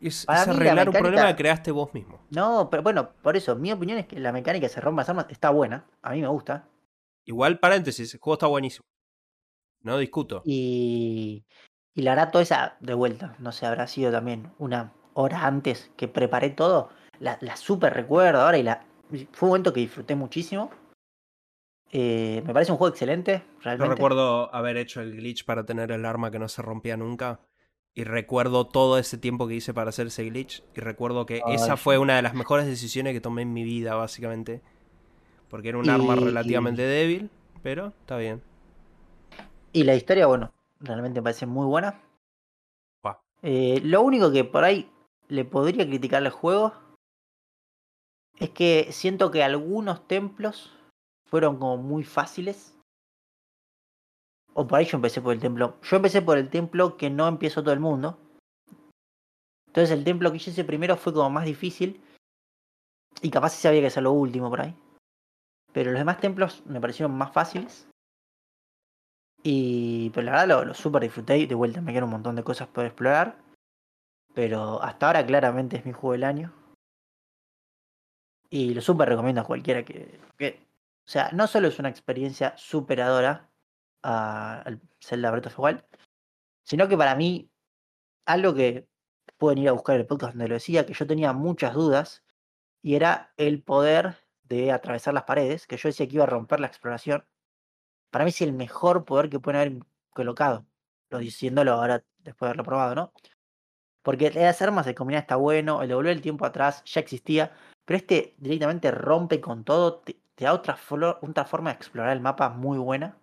Es, 0.00 0.28
arreglar 0.28 0.88
un 0.88 0.94
problema 0.94 1.28
que 1.28 1.36
creaste 1.36 1.70
vos 1.70 1.94
mismo. 1.94 2.20
No, 2.30 2.68
pero 2.70 2.82
bueno, 2.82 3.10
por 3.22 3.36
eso, 3.36 3.56
mi 3.56 3.72
opinión 3.72 3.98
es 3.98 4.06
que 4.06 4.20
la 4.20 4.32
mecánica 4.32 4.66
de 4.66 4.72
se 4.72 4.80
rompan 4.80 5.02
las 5.02 5.08
armas 5.08 5.26
está 5.30 5.50
buena. 5.50 5.86
A 6.02 6.12
mí 6.12 6.20
me 6.20 6.28
gusta. 6.28 6.68
Igual, 7.24 7.58
paréntesis, 7.58 8.12
el 8.12 8.20
juego 8.20 8.34
está 8.34 8.46
buenísimo. 8.46 8.84
No 9.82 9.98
discuto. 9.98 10.42
Y, 10.44 11.44
y 11.94 12.02
la 12.02 12.12
hará 12.12 12.30
toda 12.30 12.42
esa 12.42 12.76
de 12.80 12.94
vuelta. 12.94 13.34
No 13.38 13.52
sé, 13.52 13.66
habrá 13.66 13.86
sido 13.86 14.12
también 14.12 14.52
una 14.58 14.92
hora 15.14 15.46
antes 15.46 15.90
que 15.96 16.08
preparé 16.08 16.50
todo. 16.50 16.90
La, 17.18 17.38
la 17.40 17.56
super 17.56 17.94
recuerdo 17.94 18.42
ahora 18.42 18.58
y 18.58 18.62
la. 18.62 18.84
Fue 19.32 19.46
un 19.46 19.50
momento 19.50 19.72
que 19.72 19.80
disfruté 19.80 20.14
muchísimo. 20.14 20.70
Eh, 21.92 22.42
me 22.44 22.52
parece 22.52 22.72
un 22.72 22.78
juego 22.78 22.92
excelente, 22.92 23.42
Yo 23.46 23.62
realmente. 23.62 23.94
recuerdo 23.94 24.54
haber 24.54 24.76
hecho 24.76 25.00
el 25.00 25.16
glitch 25.16 25.44
para 25.44 25.64
tener 25.64 25.92
el 25.92 26.04
arma 26.04 26.30
que 26.30 26.38
no 26.38 26.48
se 26.48 26.62
rompía 26.62 26.96
nunca. 26.96 27.40
Y 27.94 28.04
recuerdo 28.04 28.66
todo 28.66 28.98
ese 28.98 29.16
tiempo 29.16 29.48
que 29.48 29.54
hice 29.54 29.72
para 29.72 29.90
hacer 29.90 30.08
ese 30.08 30.24
glitch. 30.24 30.62
Y 30.76 30.80
recuerdo 30.80 31.24
que 31.24 31.40
Ay. 31.44 31.54
esa 31.54 31.76
fue 31.76 31.96
una 31.96 32.16
de 32.16 32.22
las 32.22 32.34
mejores 32.34 32.66
decisiones 32.66 33.14
que 33.14 33.20
tomé 33.20 33.42
en 33.42 33.52
mi 33.52 33.64
vida, 33.64 33.94
básicamente. 33.94 34.60
Porque 35.48 35.70
era 35.70 35.78
un 35.78 35.88
arma 35.88 36.14
relativamente 36.16 36.82
débil, 36.82 37.30
pero 37.62 37.94
está 38.00 38.18
bien. 38.18 38.42
Y 39.72 39.84
la 39.84 39.94
historia, 39.94 40.26
bueno, 40.26 40.52
realmente 40.80 41.20
me 41.20 41.24
parece 41.24 41.46
muy 41.46 41.66
buena. 41.66 42.02
Eh, 43.42 43.80
lo 43.84 44.02
único 44.02 44.32
que 44.32 44.44
por 44.44 44.64
ahí 44.64 44.90
le 45.28 45.44
podría 45.44 45.86
criticar 45.86 46.22
al 46.24 46.30
juego 46.30 46.72
es 48.38 48.50
que 48.50 48.88
siento 48.90 49.30
que 49.30 49.42
algunos 49.42 50.06
templos 50.08 50.75
fueron 51.26 51.58
como 51.58 51.76
muy 51.76 52.04
fáciles. 52.04 52.76
O 54.54 54.66
por 54.66 54.78
ahí 54.78 54.86
yo 54.86 54.96
empecé 54.96 55.20
por 55.20 55.34
el 55.34 55.40
templo. 55.40 55.76
Yo 55.82 55.96
empecé 55.96 56.22
por 56.22 56.38
el 56.38 56.48
templo 56.48 56.96
que 56.96 57.10
no 57.10 57.28
empiezo 57.28 57.62
todo 57.62 57.74
el 57.74 57.80
mundo. 57.80 58.18
Entonces 59.66 59.90
el 59.90 60.04
templo 60.04 60.32
que 60.32 60.38
yo 60.38 60.50
hice 60.50 60.64
primero 60.64 60.96
fue 60.96 61.12
como 61.12 61.28
más 61.28 61.44
difícil. 61.44 62.00
Y 63.20 63.30
capaz 63.30 63.50
sí 63.50 63.62
sabía 63.62 63.80
que 63.80 63.88
hacer 63.88 64.02
lo 64.02 64.12
último 64.12 64.48
por 64.48 64.62
ahí. 64.62 64.74
Pero 65.72 65.90
los 65.90 66.00
demás 66.00 66.20
templos 66.20 66.64
me 66.66 66.80
parecieron 66.80 67.16
más 67.16 67.32
fáciles. 67.32 67.86
Y 69.42 70.10
pero 70.10 70.24
la 70.24 70.32
verdad 70.32 70.48
lo, 70.48 70.64
lo 70.64 70.74
super 70.74 71.02
disfruté 71.02 71.46
de 71.46 71.54
vuelta 71.54 71.80
me 71.80 71.92
quedan 71.92 72.04
un 72.04 72.10
montón 72.10 72.36
de 72.36 72.42
cosas 72.42 72.68
por 72.68 72.86
explorar. 72.86 73.38
Pero 74.34 74.82
hasta 74.82 75.06
ahora 75.06 75.26
claramente 75.26 75.76
es 75.76 75.84
mi 75.84 75.92
juego 75.92 76.12
del 76.12 76.24
año. 76.24 76.52
Y 78.48 78.72
lo 78.74 78.80
super 78.80 79.08
recomiendo 79.08 79.40
a 79.40 79.44
cualquiera 79.44 79.84
que- 79.84 80.18
O 81.06 81.08
sea, 81.08 81.30
no 81.32 81.46
solo 81.46 81.68
es 81.68 81.78
una 81.78 81.88
experiencia 81.88 82.56
superadora 82.56 83.48
al 84.02 84.80
Zelda 85.00 85.30
Breath 85.30 85.58
of 85.58 85.82
sino 86.64 86.88
que 86.88 86.96
para 86.96 87.14
mí, 87.14 87.48
algo 88.24 88.54
que 88.54 88.88
pueden 89.36 89.58
ir 89.58 89.68
a 89.68 89.72
buscar 89.72 89.94
en 89.94 90.00
el 90.00 90.06
podcast 90.06 90.32
donde 90.32 90.48
lo 90.48 90.54
decía, 90.54 90.84
que 90.84 90.94
yo 90.94 91.06
tenía 91.06 91.32
muchas 91.32 91.74
dudas, 91.74 92.24
y 92.82 92.96
era 92.96 93.32
el 93.36 93.62
poder 93.62 94.16
de 94.44 94.72
atravesar 94.72 95.14
las 95.14 95.24
paredes, 95.24 95.66
que 95.66 95.76
yo 95.76 95.88
decía 95.88 96.06
que 96.08 96.14
iba 96.16 96.24
a 96.24 96.28
romper 96.28 96.60
la 96.60 96.66
exploración. 96.66 97.24
Para 98.10 98.24
mí 98.24 98.30
es 98.30 98.40
el 98.42 98.52
mejor 98.52 99.04
poder 99.04 99.28
que 99.28 99.40
pueden 99.40 99.60
haber 99.60 99.86
colocado. 100.10 100.66
Lo 101.10 101.18
diciéndolo 101.18 101.72
ahora 101.72 102.04
después 102.18 102.46
de 102.46 102.50
haberlo 102.50 102.64
probado, 102.64 102.94
¿no? 102.94 103.12
Porque 104.02 104.30
las 104.30 104.62
armas 104.62 104.86
de 104.86 104.94
combinar 104.94 105.22
está 105.22 105.36
bueno, 105.36 105.82
el 105.82 105.88
de 105.88 105.94
volver 105.94 106.12
el 106.12 106.22
tiempo 106.22 106.46
atrás 106.46 106.82
ya 106.84 107.00
existía, 107.00 107.52
pero 107.84 107.98
este 107.98 108.34
directamente 108.38 108.90
rompe 108.90 109.40
con 109.40 109.64
todo, 109.64 110.02
te 110.36 110.44
da 110.44 110.52
otra, 110.52 110.76
forma 110.76 111.70
de 111.70 111.76
explorar 111.76 112.12
el 112.12 112.20
mapa 112.20 112.50
muy 112.50 112.78
buena. 112.78 113.16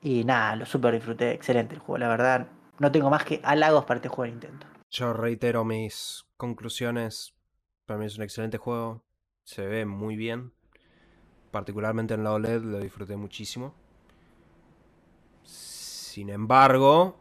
Y 0.00 0.24
nada, 0.24 0.56
lo 0.56 0.64
super 0.64 0.94
disfruté, 0.94 1.32
excelente 1.32 1.74
el 1.74 1.80
juego, 1.80 1.98
la 1.98 2.08
verdad. 2.08 2.46
No 2.78 2.90
tengo 2.90 3.10
más 3.10 3.24
que 3.24 3.40
halagos 3.44 3.84
para 3.84 3.98
este 3.98 4.08
juego 4.08 4.22
de 4.22 4.30
Nintendo. 4.30 4.66
Yo 4.90 5.12
reitero 5.12 5.64
mis 5.64 6.24
conclusiones. 6.36 7.34
Para 7.84 7.98
mí 7.98 8.06
es 8.06 8.16
un 8.16 8.22
excelente 8.22 8.58
juego. 8.58 9.02
Se 9.44 9.66
ve 9.66 9.84
muy 9.84 10.16
bien. 10.16 10.52
Particularmente 11.50 12.14
en 12.14 12.24
la 12.24 12.32
OLED 12.32 12.62
lo 12.62 12.78
disfruté 12.78 13.16
muchísimo. 13.16 13.74
Sin 15.42 16.30
embargo, 16.30 17.18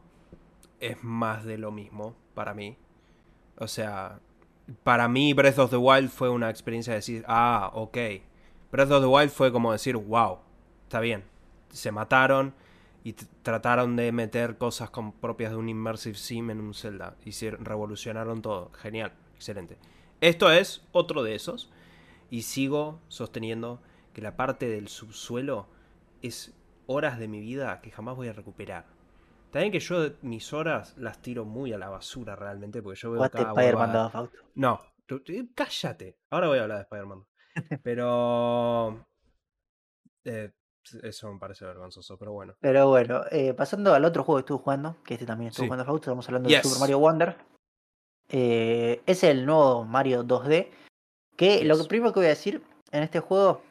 es 0.80 1.04
más 1.04 1.44
de 1.46 1.58
lo 1.58 1.72
mismo 1.72 2.16
para 2.36 2.54
mí. 2.54 2.78
O 3.58 3.68
sea, 3.68 4.20
para 4.84 5.08
mí 5.08 5.34
Breath 5.34 5.58
of 5.58 5.72
the 5.72 5.78
Wild 5.78 6.10
fue 6.10 6.30
una 6.30 6.50
experiencia 6.50 6.94
de 6.94 7.00
decir, 7.00 7.26
ah, 7.28 7.72
ok. 7.74 7.98
Breath 8.72 8.92
of 8.92 9.02
the 9.02 9.08
Wild 9.08 9.32
fue 9.32 9.52
como 9.52 9.72
decir, 9.72 9.96
wow, 9.98 10.40
está 10.84 11.00
bien. 11.00 11.24
Se 11.70 11.92
mataron 11.92 12.54
y 13.04 13.14
trataron 13.14 13.96
de 13.96 14.12
meter 14.12 14.58
cosas 14.58 14.90
con- 14.90 15.12
propias 15.14 15.52
de 15.52 15.58
un 15.58 15.70
Immersive 15.70 16.16
Sim 16.18 16.50
en 16.52 16.60
un 16.60 16.74
Zelda. 16.74 17.16
Hicieron, 17.26 17.66
revolucionaron 17.66 18.42
todo. 18.42 18.72
Genial, 18.74 19.14
excelente. 19.36 19.78
Esto 20.22 20.52
es 20.52 20.84
otro 20.92 21.24
de 21.24 21.36
esos. 21.36 21.72
Y 22.30 22.44
sigo 22.44 23.00
sosteniendo 23.08 23.82
que 24.14 24.22
la 24.22 24.36
parte 24.36 24.68
del 24.68 24.88
subsuelo 24.88 25.68
es 26.22 26.54
horas 26.86 27.18
de 27.20 27.28
mi 27.28 27.40
vida 27.40 27.82
que 27.82 27.92
jamás 27.92 28.16
voy 28.16 28.28
a 28.28 28.34
recuperar. 28.34 28.86
También 29.52 29.72
que 29.72 29.80
yo 29.80 30.12
mis 30.22 30.54
horas 30.54 30.96
las 30.98 31.22
tiro 31.24 31.44
muy 31.46 31.74
a 31.74 31.78
la 31.80 31.90
basura 31.90 32.36
realmente, 32.36 32.84
porque 32.84 33.00
yo 33.00 33.12
veo 33.12 33.22
cada 33.32 33.50
Spider-Man 33.50 33.90
huevada. 33.90 34.04
2, 34.04 34.12
Fausto. 34.12 34.38
No, 34.56 34.80
tú- 35.08 35.22
tú- 35.22 35.34
cállate. 35.56 36.18
Ahora 36.30 36.48
voy 36.50 36.60
a 36.60 36.64
hablar 36.64 36.78
de 36.78 36.84
Spider-Man. 36.84 37.24
Pero... 37.84 39.06
eh, 40.26 40.52
eso 41.04 41.32
me 41.32 41.40
parece 41.40 41.66
vergonzoso, 41.66 42.18
pero 42.18 42.32
bueno. 42.32 42.56
Pero 42.62 42.88
bueno, 42.88 43.22
eh, 43.32 43.54
pasando 43.54 43.94
al 43.94 44.06
otro 44.06 44.24
juego 44.24 44.38
que 44.38 44.42
estuve 44.42 44.64
jugando, 44.64 44.96
que 45.04 45.14
este 45.16 45.26
también 45.26 45.50
estuvo 45.50 45.66
Sí. 45.66 45.68
jugando 45.68 45.86
Fausto, 45.86 46.06
estamos 46.10 46.28
hablando 46.30 46.50
Yes. 46.50 46.64
de 46.64 46.64
Super 46.64 46.80
Mario 46.80 47.00
Wonder. 47.00 47.38
Eh, 48.30 49.02
es 49.06 49.24
el 49.24 49.46
nuevo 49.46 49.84
Mario 49.86 50.24
2D. 50.24 50.72
Que 51.36 51.64
lo 51.64 51.78
que 51.78 51.84
primero 51.86 52.12
que 52.14 52.20
voy 52.22 52.26
a 52.28 52.30
decir 52.30 52.64
en 52.92 53.04
este 53.04 53.20
juego. 53.20 53.62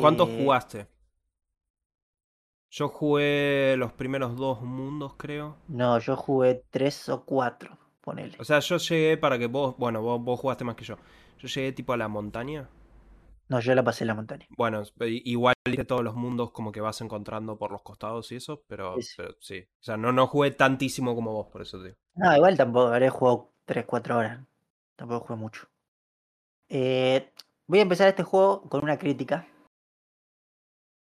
¿Cuántos 0.00 0.28
jugaste? 0.28 0.86
Yo 2.70 2.88
jugué 2.88 3.76
los 3.78 3.92
primeros 3.92 4.36
dos 4.36 4.60
mundos, 4.62 5.14
creo. 5.16 5.56
No, 5.68 5.98
yo 5.98 6.16
jugué 6.16 6.64
tres 6.70 7.08
o 7.08 7.24
cuatro, 7.24 7.78
ponele. 8.00 8.36
O 8.40 8.44
sea, 8.44 8.58
yo 8.58 8.76
llegué 8.78 9.16
para 9.16 9.38
que 9.38 9.46
vos, 9.46 9.76
bueno, 9.78 10.02
vos, 10.02 10.20
vos 10.22 10.40
jugaste 10.40 10.64
más 10.64 10.74
que 10.76 10.84
yo. 10.84 10.96
Yo 11.38 11.48
llegué 11.48 11.72
tipo 11.72 11.92
a 11.92 11.96
la 11.96 12.08
montaña. 12.08 12.68
No, 13.48 13.60
yo 13.60 13.74
la 13.74 13.84
pasé 13.84 14.04
en 14.04 14.08
la 14.08 14.14
montaña. 14.14 14.46
Bueno, 14.56 14.82
igual 15.00 15.54
de 15.64 15.84
todos 15.84 16.02
los 16.02 16.16
mundos 16.16 16.50
como 16.50 16.72
que 16.72 16.80
vas 16.80 17.00
encontrando 17.00 17.56
por 17.56 17.70
los 17.70 17.82
costados 17.82 18.32
y 18.32 18.36
eso, 18.36 18.64
pero 18.66 19.00
Sí, 19.00 19.14
pero 19.16 19.36
sí. 19.40 19.60
O 19.60 19.82
sea, 19.84 19.96
no, 19.96 20.12
no 20.12 20.26
jugué 20.26 20.50
tantísimo 20.50 21.14
como 21.14 21.32
vos, 21.32 21.46
por 21.48 21.62
eso 21.62 21.78
te 21.78 21.84
digo. 21.84 21.96
No, 22.14 22.34
igual 22.34 22.56
tampoco, 22.56 22.88
habré 22.88 23.08
jugado 23.08 23.52
3, 23.64 23.84
4 23.86 24.18
horas. 24.18 24.40
Tampoco 24.96 25.26
jugué 25.26 25.38
mucho. 25.38 25.68
Eh, 26.68 27.32
voy 27.68 27.78
a 27.78 27.82
empezar 27.82 28.08
este 28.08 28.24
juego 28.24 28.62
con 28.68 28.82
una 28.82 28.98
crítica 28.98 29.46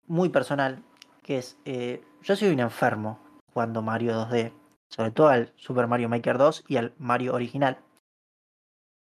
muy 0.07 0.29
personal, 0.29 0.83
que 1.23 1.39
es, 1.39 1.59
eh, 1.65 2.05
yo 2.23 2.37
soy 2.37 2.49
un 2.49 2.61
enfermo 2.61 3.19
jugando 3.53 3.81
Mario 3.81 4.13
2D, 4.13 4.53
sobre 4.89 5.11
todo 5.13 5.29
al 5.29 5.53
Super 5.57 5.87
Mario 5.87 6.11
Maker 6.11 6.37
2 6.37 6.65
y 6.69 6.77
al 6.77 6.93
Mario 6.99 7.35
original. 7.35 7.79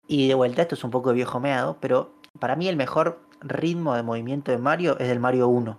Y 0.08 0.28
de 0.28 0.36
vuelta, 0.36 0.62
esto 0.62 0.76
es 0.76 0.84
un 0.84 0.92
poco 0.92 1.10
de 1.10 1.16
viejo 1.16 1.40
meado, 1.40 1.80
pero 1.82 2.14
para 2.40 2.56
mí 2.56 2.68
el 2.68 2.76
mejor 2.76 3.22
ritmo 3.42 3.96
de 3.96 4.04
movimiento 4.04 4.52
de 4.52 4.58
Mario 4.58 4.98
es 5.00 5.10
el 5.10 5.20
Mario 5.20 5.48
1. 5.48 5.78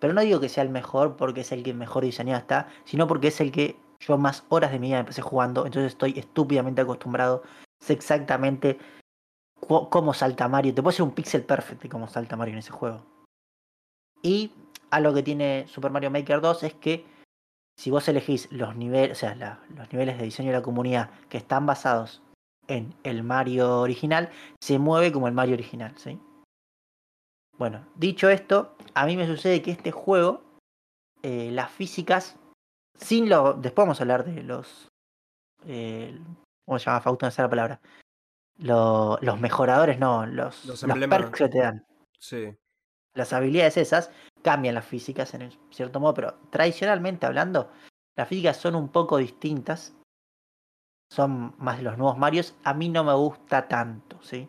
Pero 0.00 0.12
no 0.12 0.20
digo 0.20 0.40
que 0.40 0.48
sea 0.48 0.62
el 0.62 0.70
mejor 0.70 1.16
porque 1.16 1.40
es 1.40 1.52
el 1.52 1.62
que 1.62 1.74
mejor 1.74 2.04
diseñado 2.04 2.38
está, 2.38 2.68
sino 2.84 3.06
porque 3.06 3.28
es 3.28 3.40
el 3.40 3.50
que 3.50 3.76
yo 4.00 4.16
más 4.16 4.44
horas 4.48 4.70
de 4.70 4.78
mi 4.78 4.88
vida 4.88 5.00
empecé 5.00 5.22
jugando, 5.22 5.66
entonces 5.66 5.92
estoy 5.92 6.18
estúpidamente 6.18 6.80
acostumbrado. 6.80 7.42
Sé 7.80 7.94
exactamente 7.94 8.78
cómo 9.60 10.14
salta 10.14 10.48
Mario. 10.48 10.74
Te 10.74 10.82
puedo 10.82 10.94
hacer 10.94 11.02
un 11.02 11.14
pixel 11.14 11.42
perfect 11.42 11.82
de 11.82 11.88
cómo 11.88 12.06
salta 12.08 12.36
Mario 12.36 12.52
en 12.52 12.60
ese 12.60 12.70
juego. 12.70 13.04
Y 14.22 14.52
algo 14.90 15.14
que 15.14 15.22
tiene 15.22 15.66
Super 15.68 15.90
Mario 15.90 16.10
Maker 16.10 16.40
2 16.40 16.62
es 16.62 16.74
que 16.74 17.04
si 17.76 17.90
vos 17.90 18.08
elegís 18.08 18.50
los 18.50 18.74
niveles, 18.76 19.16
o 19.16 19.20
sea, 19.20 19.60
los 19.68 19.92
niveles 19.92 20.18
de 20.18 20.24
diseño 20.24 20.50
de 20.50 20.58
la 20.58 20.62
comunidad 20.62 21.10
que 21.28 21.38
están 21.38 21.66
basados 21.66 22.22
en 22.68 22.94
el 23.02 23.22
Mario 23.22 23.80
original, 23.80 24.30
se 24.62 24.78
mueve 24.78 25.10
como 25.10 25.26
el 25.26 25.34
Mario 25.34 25.54
original, 25.54 25.94
¿sí? 25.96 26.20
Bueno, 27.56 27.84
dicho 27.96 28.28
esto, 28.28 28.76
a 28.94 29.04
mí 29.06 29.16
me 29.16 29.26
sucede 29.26 29.62
que 29.62 29.72
este 29.72 29.90
juego, 29.90 30.42
eh, 31.22 31.50
las 31.50 31.72
físicas, 31.72 32.36
sin 32.94 33.28
lo. 33.28 33.54
Después 33.54 33.84
vamos 33.84 34.00
a 34.00 34.04
hablar 34.04 34.24
de 34.24 34.42
los. 34.44 34.88
Eh, 35.66 36.16
¿Cómo 36.64 36.78
se 36.78 36.86
llama 36.86 37.00
Fausto? 37.00 37.26
No 37.26 37.32
sé 37.32 37.42
la 37.42 37.50
palabra. 37.50 37.80
los 38.58 39.40
mejoradores, 39.40 39.98
no, 39.98 40.24
los, 40.26 40.64
los, 40.66 40.84
perks 40.84 41.38
que 41.38 41.48
te 41.48 41.58
dan. 41.58 41.86
Sí. 42.20 42.56
Las 43.14 43.32
habilidades 43.32 43.76
esas 43.76 44.12
cambian 44.42 44.74
las 44.74 44.84
físicas 44.84 45.34
en 45.34 45.50
cierto 45.70 45.98
modo, 45.98 46.14
pero 46.14 46.34
tradicionalmente 46.50 47.26
hablando, 47.26 47.72
las 48.16 48.28
físicas 48.28 48.56
son 48.56 48.76
un 48.76 48.88
poco 48.90 49.16
distintas. 49.16 49.94
Son 51.10 51.54
más 51.58 51.78
de 51.78 51.84
los 51.84 51.98
nuevos 51.98 52.18
Marios. 52.18 52.54
A 52.64 52.74
mí 52.74 52.88
no 52.88 53.04
me 53.04 53.14
gusta 53.14 53.68
tanto, 53.68 54.22
¿sí? 54.22 54.48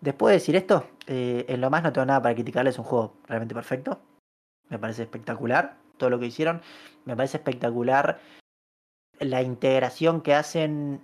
Después 0.00 0.32
de 0.32 0.36
decir 0.36 0.56
esto, 0.56 0.86
eh, 1.06 1.46
en 1.48 1.60
lo 1.60 1.70
más 1.70 1.82
no 1.82 1.92
tengo 1.92 2.04
nada 2.04 2.20
para 2.20 2.34
criticarle, 2.34 2.70
es 2.70 2.78
un 2.78 2.84
juego 2.84 3.14
realmente 3.26 3.54
perfecto. 3.54 4.00
Me 4.68 4.78
parece 4.78 5.02
espectacular 5.02 5.76
todo 5.96 6.10
lo 6.10 6.18
que 6.18 6.26
hicieron. 6.26 6.60
Me 7.04 7.16
parece 7.16 7.38
espectacular 7.38 8.20
la 9.20 9.42
integración 9.42 10.20
que 10.20 10.34
hacen 10.34 11.02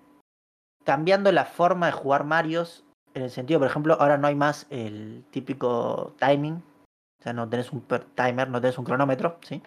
cambiando 0.85 1.33
la 1.33 1.45
forma 1.45 1.87
de 1.87 1.93
jugar 1.93 2.25
Marios. 2.25 2.85
En 3.15 3.23
el 3.23 3.31
sentido, 3.31 3.61
por 3.61 3.69
ejemplo, 3.69 3.97
ahora 4.01 4.19
no 4.19 4.27
hay 4.27 4.35
más 4.35 4.67
el 4.71 5.25
típico 5.31 6.15
timing. 6.19 6.63
O 7.21 7.23
sea, 7.23 7.33
no 7.33 7.49
tenés 7.49 7.73
un 7.73 7.83
timer, 8.15 8.49
no 8.49 8.61
tenés 8.61 8.79
un 8.79 8.85
cronómetro, 8.85 9.39
¿sí? 9.43 9.63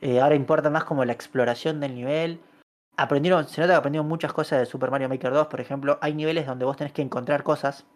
Eh, 0.00 0.20
ahora 0.20 0.34
importa 0.34 0.70
más 0.70 0.84
como 0.84 1.04
la 1.04 1.12
exploración 1.12 1.78
del 1.80 1.94
nivel. 1.94 2.40
Aprendieron, 2.96 3.48
se 3.48 3.60
nota 3.60 3.72
que 3.72 3.78
aprendieron 3.78 4.08
muchas 4.08 4.32
cosas 4.32 4.60
de 4.60 4.66
Super 4.66 4.90
Mario 4.90 5.08
Maker 5.08 5.32
2, 5.32 5.46
por 5.46 5.60
ejemplo. 5.60 5.98
Hay 6.02 6.14
niveles 6.14 6.46
donde 6.46 6.64
vos 6.64 6.76
tenés 6.76 6.92
que 6.92 7.02
encontrar 7.02 7.42
cosas 7.42 7.86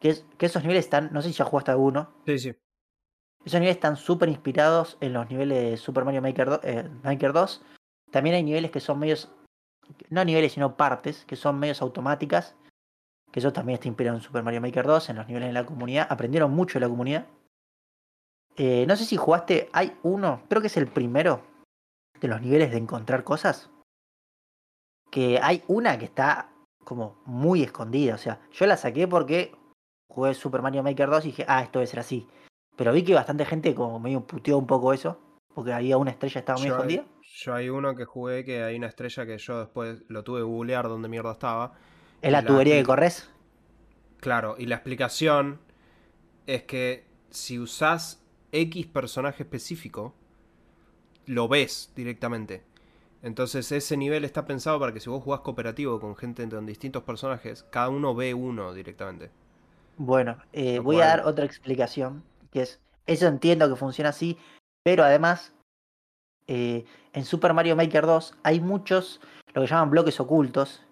que, 0.00 0.24
esos 0.38 0.62
niveles 0.62 0.86
están, 0.86 1.10
no 1.12 1.20
sé 1.20 1.28
si 1.28 1.34
ya 1.34 1.44
jugaste 1.44 1.70
alguno. 1.70 2.10
Sí, 2.26 2.38
sí. 2.38 2.54
Esos 3.44 3.60
niveles 3.60 3.76
están 3.76 3.96
súper 3.96 4.28
inspirados 4.28 4.96
en 5.00 5.12
los 5.12 5.28
niveles 5.30 5.62
de 5.62 5.76
Super 5.76 6.04
Mario 6.04 6.22
Maker, 6.22 6.60
eh, 6.62 6.88
Maker 7.02 7.32
2. 7.32 7.62
También 8.10 8.36
hay 8.36 8.42
niveles 8.42 8.70
que 8.70 8.80
son 8.80 8.98
medios, 8.98 9.30
no 10.08 10.24
niveles 10.24 10.52
sino 10.52 10.76
partes, 10.76 11.24
que 11.26 11.36
son 11.36 11.58
medios 11.58 11.82
automáticas. 11.82 12.56
Que 13.30 13.40
eso 13.40 13.52
también 13.52 13.74
está 13.74 13.88
inspirado 13.88 14.16
en 14.16 14.22
Super 14.22 14.42
Mario 14.42 14.60
Maker 14.60 14.86
2, 14.86 15.10
en 15.10 15.16
los 15.16 15.26
niveles 15.28 15.50
de 15.50 15.52
la 15.52 15.66
comunidad. 15.66 16.06
Aprendieron 16.10 16.50
mucho 16.50 16.78
de 16.78 16.86
la 16.86 16.90
comunidad. 16.90 17.26
Eh, 18.56 18.84
no 18.88 18.96
sé 18.96 19.04
si 19.04 19.16
jugaste, 19.16 19.68
hay 19.72 19.96
uno, 20.02 20.42
creo 20.48 20.60
que 20.60 20.66
es 20.66 20.76
el 20.76 20.88
primero 20.88 21.49
de 22.20 22.28
los 22.28 22.40
niveles 22.40 22.70
de 22.70 22.78
encontrar 22.78 23.24
cosas. 23.24 23.70
Que 25.10 25.40
hay 25.42 25.62
una 25.66 25.98
que 25.98 26.04
está 26.04 26.50
como 26.84 27.20
muy 27.24 27.62
escondida. 27.62 28.14
O 28.14 28.18
sea, 28.18 28.40
yo 28.52 28.66
la 28.66 28.76
saqué 28.76 29.08
porque 29.08 29.52
jugué 30.08 30.34
Super 30.34 30.62
Mario 30.62 30.82
Maker 30.82 31.08
2 31.08 31.24
y 31.24 31.28
dije, 31.28 31.44
ah, 31.48 31.62
esto 31.62 31.78
debe 31.78 31.86
ser 31.86 32.00
así. 32.00 32.26
Pero 32.76 32.92
vi 32.92 33.02
que 33.04 33.14
bastante 33.14 33.44
gente 33.44 33.74
como 33.74 33.98
medio 33.98 34.26
puteó 34.26 34.58
un 34.58 34.66
poco 34.66 34.92
eso, 34.92 35.20
porque 35.54 35.72
había 35.72 35.98
una 35.98 36.10
estrella 36.10 36.38
estaba 36.40 36.58
muy 36.58 36.68
escondida. 36.68 37.04
yo 37.22 37.54
hay 37.54 37.68
uno 37.68 37.94
que 37.94 38.04
jugué 38.04 38.44
que 38.44 38.62
hay 38.62 38.76
una 38.76 38.86
estrella 38.86 39.26
que 39.26 39.38
yo 39.38 39.58
después 39.58 40.02
lo 40.08 40.24
tuve 40.24 40.40
que 40.40 40.44
googlear 40.44 40.88
donde 40.88 41.08
mierda 41.08 41.32
estaba. 41.32 41.74
¿Es 42.22 42.32
la, 42.32 42.44
tubería 42.44 42.76
que 42.76 42.84
corres? 42.84 43.30
Claro, 44.18 44.56
y 44.58 44.66
la 44.66 44.76
explicación 44.76 45.60
es 46.46 46.64
que 46.64 47.06
si 47.30 47.58
usás 47.58 48.22
X 48.52 48.86
personaje 48.86 49.42
específico, 49.42 50.14
lo 51.26 51.48
ves 51.48 51.92
directamente. 51.94 52.62
Entonces 53.22 53.70
ese 53.72 53.96
nivel 53.96 54.24
está 54.24 54.46
pensado 54.46 54.80
para 54.80 54.92
que 54.92 55.00
si 55.00 55.10
vos 55.10 55.22
jugás 55.22 55.40
cooperativo 55.40 56.00
con 56.00 56.16
gente 56.16 56.48
con 56.48 56.66
distintos 56.66 57.02
personajes, 57.02 57.64
cada 57.70 57.90
uno 57.90 58.14
ve 58.14 58.32
uno 58.32 58.72
directamente. 58.72 59.30
Bueno, 59.98 60.38
eh, 60.52 60.78
voy 60.78 60.96
a 60.96 61.06
dar 61.06 61.26
otra 61.26 61.44
explicación, 61.44 62.22
que 62.50 62.62
es, 62.62 62.80
eso 63.06 63.26
entiendo 63.26 63.68
que 63.68 63.76
funciona 63.76 64.10
así, 64.10 64.38
pero 64.82 65.04
además 65.04 65.52
eh, 66.46 66.86
en 67.12 67.24
Super 67.26 67.52
Mario 67.52 67.76
Maker 67.76 68.06
2 68.06 68.34
hay 68.42 68.60
muchos, 68.60 69.20
lo 69.52 69.60
que 69.60 69.68
llaman 69.68 69.90
bloques 69.90 70.18
ocultos, 70.18 70.82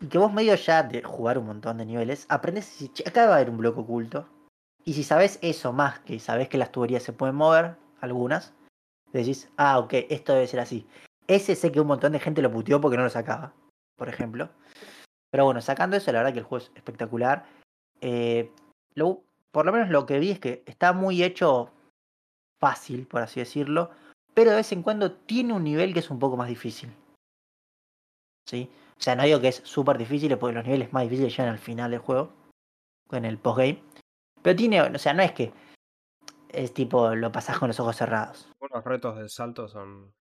y 0.00 0.06
que 0.06 0.16
vos 0.16 0.32
medio 0.32 0.54
ya 0.54 0.82
de 0.82 1.02
jugar 1.02 1.36
un 1.36 1.46
montón 1.46 1.76
de 1.76 1.84
niveles, 1.84 2.24
aprendes, 2.30 2.64
si 2.64 2.90
acá 3.06 3.26
va 3.26 3.34
a 3.34 3.36
haber 3.36 3.50
un 3.50 3.58
bloque 3.58 3.80
oculto, 3.80 4.26
y 4.84 4.94
si 4.94 5.04
sabes 5.04 5.38
eso 5.42 5.72
más 5.74 5.98
que 6.00 6.18
sabes 6.18 6.48
que 6.48 6.58
las 6.58 6.72
tuberías 6.72 7.02
se 7.02 7.12
pueden 7.12 7.36
mover, 7.36 7.76
algunas, 8.00 8.54
decís, 9.18 9.48
ah, 9.56 9.78
ok, 9.78 9.94
esto 10.10 10.32
debe 10.32 10.46
ser 10.46 10.60
así. 10.60 10.86
Ese 11.26 11.54
sé 11.54 11.72
que 11.72 11.80
un 11.80 11.86
montón 11.86 12.12
de 12.12 12.20
gente 12.20 12.42
lo 12.42 12.50
puteó 12.50 12.80
porque 12.80 12.96
no 12.96 13.04
lo 13.04 13.10
sacaba, 13.10 13.54
por 13.96 14.08
ejemplo. 14.08 14.50
Pero 15.30 15.44
bueno, 15.44 15.60
sacando 15.60 15.96
eso, 15.96 16.12
la 16.12 16.18
verdad 16.18 16.32
que 16.32 16.40
el 16.40 16.44
juego 16.44 16.64
es 16.64 16.72
espectacular. 16.74 17.46
Eh, 18.00 18.50
por 19.50 19.66
lo 19.66 19.72
menos 19.72 19.88
lo 19.88 20.06
que 20.06 20.18
vi 20.18 20.30
es 20.32 20.38
que 20.38 20.62
está 20.66 20.92
muy 20.92 21.22
hecho 21.22 21.70
fácil, 22.60 23.06
por 23.06 23.22
así 23.22 23.40
decirlo, 23.40 23.90
pero 24.34 24.50
de 24.50 24.56
vez 24.56 24.72
en 24.72 24.82
cuando 24.82 25.12
tiene 25.12 25.52
un 25.52 25.64
nivel 25.64 25.92
que 25.92 26.00
es 26.00 26.10
un 26.10 26.18
poco 26.18 26.36
más 26.36 26.48
difícil. 26.48 26.92
¿Sí? 28.46 28.70
O 28.98 29.02
sea, 29.02 29.16
no 29.16 29.22
digo 29.22 29.40
que 29.40 29.48
es 29.48 29.62
súper 29.64 29.98
difícil, 29.98 30.36
porque 30.38 30.54
los 30.54 30.64
niveles 30.64 30.92
más 30.92 31.04
difíciles 31.04 31.36
llegan 31.36 31.52
al 31.52 31.58
final 31.58 31.90
del 31.90 32.00
juego, 32.00 32.32
en 33.10 33.24
el 33.24 33.38
postgame. 33.38 33.82
Pero 34.42 34.56
tiene, 34.56 34.82
o 34.82 34.98
sea, 34.98 35.14
no 35.14 35.22
es 35.22 35.32
que 35.32 35.52
es 36.54 36.72
tipo 36.72 37.14
lo 37.14 37.32
pasás 37.32 37.58
con 37.58 37.68
los 37.68 37.80
ojos 37.80 37.96
cerrados. 37.96 38.48
Los 38.72 38.84
retos 38.84 39.16
de 39.16 39.28
salto 39.28 39.68
son 39.68 40.12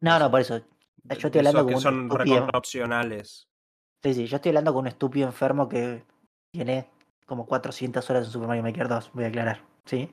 no, 0.00 0.18
no, 0.18 0.30
por 0.30 0.40
eso. 0.40 0.58
Yo 0.58 1.28
estoy 1.28 1.38
hablando 1.38 1.64
con 1.64 1.80
son 1.80 2.10
opcionales. 2.54 3.48
Sí, 4.02 4.12
sí, 4.14 4.26
yo 4.26 4.36
estoy 4.36 4.50
hablando 4.50 4.72
con 4.74 4.82
un 4.82 4.88
estúpido 4.88 5.26
enfermo 5.26 5.68
que 5.68 6.04
tiene 6.50 6.90
como 7.26 7.46
400 7.46 8.08
horas 8.10 8.26
en 8.26 8.32
Super 8.32 8.48
Mario 8.48 8.62
Maker 8.62 8.86
2, 8.86 9.12
voy 9.14 9.24
a 9.24 9.28
aclarar, 9.28 9.62
¿sí? 9.86 10.12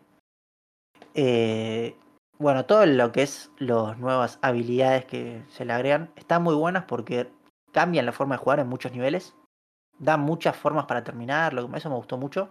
Eh, 1.13 1.97
bueno, 2.37 2.65
todo 2.65 2.85
lo 2.85 3.11
que 3.11 3.23
es 3.23 3.51
las 3.57 3.97
nuevas 3.97 4.39
habilidades 4.41 5.03
que 5.05 5.43
se 5.49 5.65
le 5.65 5.73
agregan 5.73 6.09
están 6.15 6.41
muy 6.41 6.55
buenas 6.55 6.85
porque 6.85 7.29
cambian 7.73 8.05
la 8.05 8.13
forma 8.13 8.35
de 8.35 8.43
jugar 8.43 8.59
en 8.59 8.69
muchos 8.69 8.93
niveles, 8.93 9.35
dan 9.99 10.21
muchas 10.21 10.55
formas 10.55 10.85
para 10.85 11.03
terminar, 11.03 11.53
eso 11.75 11.89
me 11.89 11.95
gustó 11.95 12.17
mucho. 12.17 12.49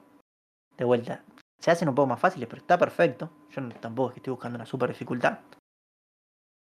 De 0.77 0.85
vuelta, 0.85 1.25
se 1.61 1.71
hacen 1.71 1.89
un 1.89 1.95
poco 1.95 2.09
más 2.09 2.21
fáciles, 2.21 2.49
pero 2.49 2.63
está 2.63 2.79
perfecto. 2.79 3.31
Yo 3.51 3.69
tampoco 3.81 4.09
es 4.09 4.15
que 4.15 4.21
estoy 4.21 4.33
buscando 4.33 4.57
una 4.57 4.67
super 4.67 4.89
dificultad. 4.89 5.39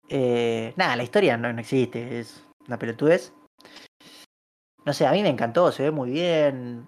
Eh, 0.09 0.73
nada, 0.75 0.97
la 0.97 1.03
historia 1.03 1.37
no, 1.37 1.47
existe, 1.57 2.19
es 2.19 2.45
una 2.67 2.77
pelotudez. 2.77 3.33
No 4.83 4.93
sé, 4.93 5.07
a 5.07 5.11
mí 5.13 5.21
me 5.23 5.29
encantó, 5.29 5.71
se 5.71 5.83
ve 5.83 5.91
muy 5.91 6.11
bien. 6.11 6.87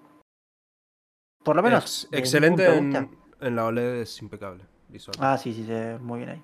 Por 1.44 1.56
lo 1.56 1.64
menos. 1.64 2.10
excelente 2.12 2.78
en, 2.78 3.56
la 3.56 3.66
OLED, 3.66 4.02
es 4.02 4.22
impecable. 4.22 4.66
Visual. 4.90 5.18
Ah, 5.20 5.38
sí, 5.38 5.54
sí, 5.54 5.66
se 5.66 5.74
ve 5.74 6.00
muy 6.00 6.20
bien 6.20 6.30
ahí. 6.30 6.44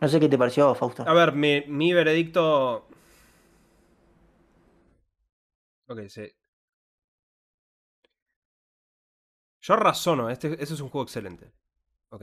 No 0.00 0.08
sé 0.08 0.18
qué 0.18 0.28
te 0.28 0.38
pareció, 0.38 0.74
Fausto. 0.74 1.04
A 1.06 1.12
ver, 1.12 1.32
mi, 1.32 1.62
mi 1.66 1.92
veredicto. 1.92 2.86
Ok, 5.86 6.08
sí. 6.08 6.32
Yo 9.60 9.76
razono, 9.76 10.30
este, 10.30 10.62
es 10.62 10.70
un 10.80 10.88
juego 10.88 11.04
excelente. 11.04 11.52
Ok. 12.10 12.22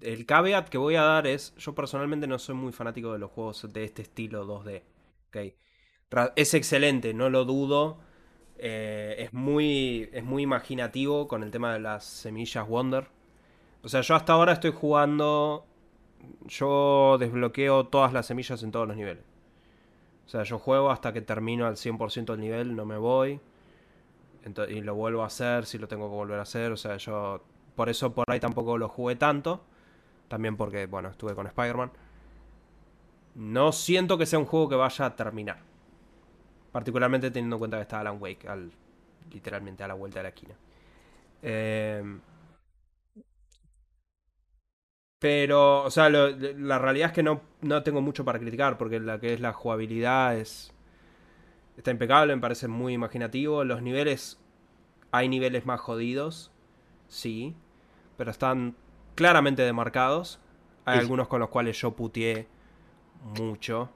El 0.00 0.26
caveat 0.26 0.68
que 0.68 0.78
voy 0.78 0.96
a 0.96 1.02
dar 1.02 1.26
es, 1.26 1.54
yo 1.56 1.74
personalmente 1.74 2.26
no 2.26 2.38
soy 2.38 2.54
muy 2.54 2.72
fanático 2.72 3.12
de 3.12 3.18
los 3.18 3.30
juegos 3.30 3.72
de 3.72 3.84
este 3.84 4.02
estilo 4.02 4.46
2D. 4.46 4.82
¿okay? 5.28 5.56
Es 6.34 6.54
excelente, 6.54 7.14
no 7.14 7.30
lo 7.30 7.44
dudo. 7.44 7.98
Eh, 8.58 9.16
es, 9.18 9.32
muy, 9.32 10.08
es 10.12 10.24
muy 10.24 10.42
imaginativo 10.42 11.28
con 11.28 11.42
el 11.42 11.50
tema 11.50 11.72
de 11.72 11.80
las 11.80 12.04
semillas 12.04 12.66
Wonder. 12.66 13.08
O 13.82 13.88
sea, 13.88 14.00
yo 14.00 14.14
hasta 14.14 14.32
ahora 14.32 14.52
estoy 14.52 14.72
jugando... 14.72 15.66
Yo 16.46 17.18
desbloqueo 17.20 17.86
todas 17.86 18.12
las 18.12 18.26
semillas 18.26 18.62
en 18.62 18.72
todos 18.72 18.88
los 18.88 18.96
niveles. 18.96 19.22
O 20.26 20.28
sea, 20.28 20.42
yo 20.42 20.58
juego 20.58 20.90
hasta 20.90 21.12
que 21.12 21.20
termino 21.20 21.66
al 21.66 21.76
100% 21.76 22.32
del 22.32 22.40
nivel, 22.40 22.74
no 22.74 22.84
me 22.84 22.96
voy. 22.96 23.40
Y 24.68 24.80
lo 24.80 24.94
vuelvo 24.94 25.22
a 25.22 25.26
hacer 25.26 25.66
si 25.66 25.78
lo 25.78 25.88
tengo 25.88 26.08
que 26.08 26.14
volver 26.14 26.38
a 26.38 26.42
hacer. 26.42 26.72
O 26.72 26.76
sea, 26.76 26.96
yo... 26.96 27.42
Por 27.74 27.88
eso 27.90 28.14
por 28.14 28.24
ahí 28.30 28.40
tampoco 28.40 28.78
lo 28.78 28.88
jugué 28.88 29.16
tanto. 29.16 29.62
También 30.28 30.56
porque, 30.56 30.86
bueno, 30.86 31.08
estuve 31.08 31.34
con 31.34 31.46
Spider-Man. 31.46 31.90
No 33.34 33.72
siento 33.72 34.16
que 34.18 34.26
sea 34.26 34.38
un 34.38 34.46
juego 34.46 34.68
que 34.68 34.76
vaya 34.76 35.06
a 35.06 35.16
terminar. 35.16 35.58
Particularmente 36.72 37.30
teniendo 37.30 37.56
en 37.56 37.58
cuenta 37.58 37.76
que 37.76 37.82
está 37.82 38.00
Alan 38.00 38.18
Wake, 38.20 38.48
al, 38.48 38.72
literalmente 39.30 39.84
a 39.84 39.88
la 39.88 39.94
vuelta 39.94 40.20
de 40.20 40.22
la 40.22 40.28
esquina. 40.30 40.54
Eh, 41.42 42.02
pero, 45.18 45.84
o 45.84 45.90
sea, 45.90 46.08
la 46.10 46.78
realidad 46.78 47.08
es 47.08 47.14
que 47.14 47.22
no, 47.22 47.40
no 47.62 47.82
tengo 47.82 48.00
mucho 48.02 48.24
para 48.24 48.38
criticar, 48.38 48.76
porque 48.78 49.00
la 49.00 49.18
que 49.18 49.34
es 49.34 49.40
la 49.40 49.52
jugabilidad 49.52 50.36
es. 50.36 50.72
Está 51.76 51.90
impecable, 51.90 52.34
me 52.34 52.40
parece 52.40 52.68
muy 52.68 52.92
imaginativo. 52.94 53.64
Los 53.64 53.82
niveles. 53.82 54.40
Hay 55.12 55.28
niveles 55.28 55.66
más 55.66 55.80
jodidos, 55.80 56.52
sí, 57.06 57.54
pero 58.16 58.30
están 58.30 58.76
claramente 59.14 59.62
demarcados. 59.62 60.40
Hay 60.84 60.96
Sí. 60.98 61.00
algunos 61.02 61.28
con 61.28 61.40
los 61.40 61.48
cuales 61.50 61.78
yo 61.80 61.92
puteé 61.92 62.48
mucho. 63.38 63.90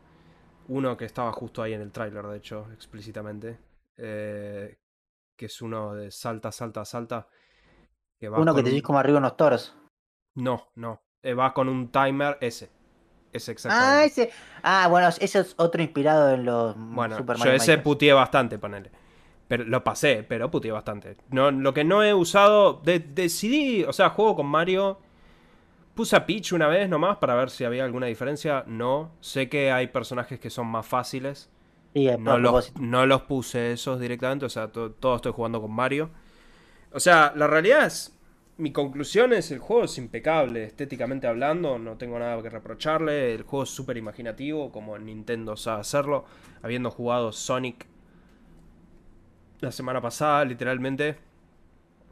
Uno 0.69 0.97
que 0.97 1.05
estaba 1.05 1.33
justo 1.33 1.63
ahí 1.63 1.73
en 1.73 1.81
el 1.81 1.91
tráiler, 1.93 2.27
de 2.27 2.37
hecho, 2.37 2.69
explícitamente. 2.73 3.59
eh, 4.03 4.79
que 5.37 5.45
es 5.47 5.61
uno 5.61 5.95
de 5.95 6.11
salta, 6.11 6.51
salta, 6.53 6.85
salta. 6.87 7.29
que 8.19 8.29
Uno 8.31 8.55
que 8.55 8.63
te 8.63 8.73
un- 8.73 8.81
como 8.81 8.99
arriba 8.99 9.19
unos 9.19 9.37
toros. 9.37 9.77
no, 10.37 10.69
no. 10.75 11.03
Eh, 11.23 11.35
vas 11.35 11.53
con 11.53 11.69
un 11.69 11.91
timer 11.91 12.39
ese. 12.41 12.71
Ese 13.33 13.51
Ah, 13.51 13.53
exactamente. 13.53 14.07
ese. 14.07 14.31
Ah, 14.63 14.89
bueno, 14.91 15.09
ese 15.09 15.39
es 15.41 15.55
otro 15.57 15.83
inspirado 15.83 16.31
en 16.35 16.45
los 16.45 16.75
bueno, 16.77 17.17
Super 17.17 17.37
yo 17.37 17.41
Mario 17.41 17.55
ese 17.55 17.73
Maker. 17.73 17.83
puteé 17.85 18.13
bastante, 18.13 18.59
ponele. 18.59 18.91
Pero 19.49 19.65
lo 19.65 19.83
pasé, 19.85 20.25
pero 20.29 20.51
puteé 20.51 20.71
bastante. 20.73 21.17
No, 21.31 21.51
lo 21.51 21.75
que 21.75 21.85
no 21.85 22.03
he 22.05 22.15
usado. 22.15 22.81
de- 22.85 22.99
decidí. 23.01 23.85
O 23.85 23.93
sea, 23.93 24.11
juego 24.11 24.37
con 24.37 24.47
Mario. 24.47 24.99
Puse 25.95 26.17
a 26.17 26.25
Peach 26.25 26.53
una 26.53 26.67
vez 26.69 26.89
nomás 26.89 27.19
para 27.19 27.35
ver 27.35 27.51
si 27.51 27.65
había 27.65 27.85
alguna 27.85 28.07
diferencia. 28.07 28.65
No. 28.67 29.11
Sé 29.21 29.49
que 29.49 29.71
hay 29.73 29.89
personajes 29.89 30.39
que 30.41 30.51
son 30.51 30.67
más 30.69 30.87
fáciles. 30.87 31.51
Sí, 31.95 32.07
es 32.09 32.19
No 32.19 32.39
los, 32.39 32.73
no 32.81 33.05
los 33.07 33.23
puse 33.23 33.73
esos 33.73 33.99
directamente, 33.99 34.47
o 34.47 34.49
sea, 34.49 34.69
to- 34.69 34.93
todo 34.93 35.17
estoy 35.17 35.33
jugando 35.33 35.61
con 35.61 35.73
Mario. 35.73 36.11
O 36.93 37.01
sea, 37.01 37.33
la 37.35 37.49
realidad 37.49 37.85
es, 37.87 38.17
mi 38.61 38.73
conclusión 38.73 39.33
es, 39.33 39.51
el 39.51 39.59
juego 39.59 39.85
es 39.85 39.97
impecable, 39.99 40.65
estéticamente 40.65 41.27
hablando, 41.27 41.79
no 41.79 41.97
tengo 41.97 42.19
nada 42.19 42.41
que 42.43 42.51
reprocharle, 42.51 43.35
el 43.35 43.43
juego 43.43 43.65
es 43.65 43.71
súper 43.71 43.97
imaginativo, 43.97 44.71
como 44.71 44.99
Nintendo 44.99 45.57
sabe 45.57 45.81
hacerlo, 45.81 46.27
habiendo 46.63 46.91
jugado 46.91 47.33
Sonic 47.33 47.87
la 49.61 49.73
semana 49.73 50.01
pasada, 50.01 50.45
literalmente, 50.45 51.17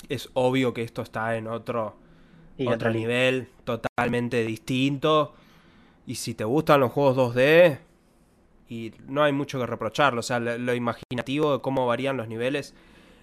es 0.09 0.31
obvio 0.35 0.73
que 0.73 0.83
esto 0.83 1.03
está 1.03 1.37
en 1.37 1.47
otro, 1.47 1.97
otro 2.67 2.91
nivel 2.91 3.49
totalmente 3.65 4.45
distinto. 4.45 5.35
Y 6.07 6.17
si 6.17 6.35
te 6.35 6.45
gustan 6.45 6.81
los 6.81 6.93
juegos 6.93 7.35
2D, 7.35 7.79
y 8.69 8.93
no 9.07 9.23
hay 9.23 9.33
mucho 9.33 9.59
que 9.59 9.67
reprocharlo, 9.67 10.21
o 10.21 10.23
sea, 10.23 10.41
lo, 10.41 10.59
lo 10.59 10.75
imaginativo 10.75 11.55
de 11.55 11.61
cómo 11.63 11.87
varían 11.87 12.17
los 12.17 12.29
niveles, 12.29 12.75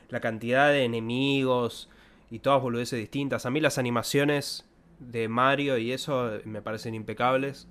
la 0.10 0.20
cantidad 0.20 0.70
de 0.70 0.86
enemigos 0.86 1.90
y 2.30 2.40
todas 2.40 2.62
boludeces 2.62 3.00
distintas. 3.00 3.46
A 3.46 3.50
mí 3.50 3.60
las 3.60 3.78
animaciones 3.78 4.68
de 5.00 5.28
Mario 5.28 5.78
y 5.78 5.92
eso 5.92 6.32
me 6.46 6.62
parecen 6.62 6.96
impecables. 6.96 7.68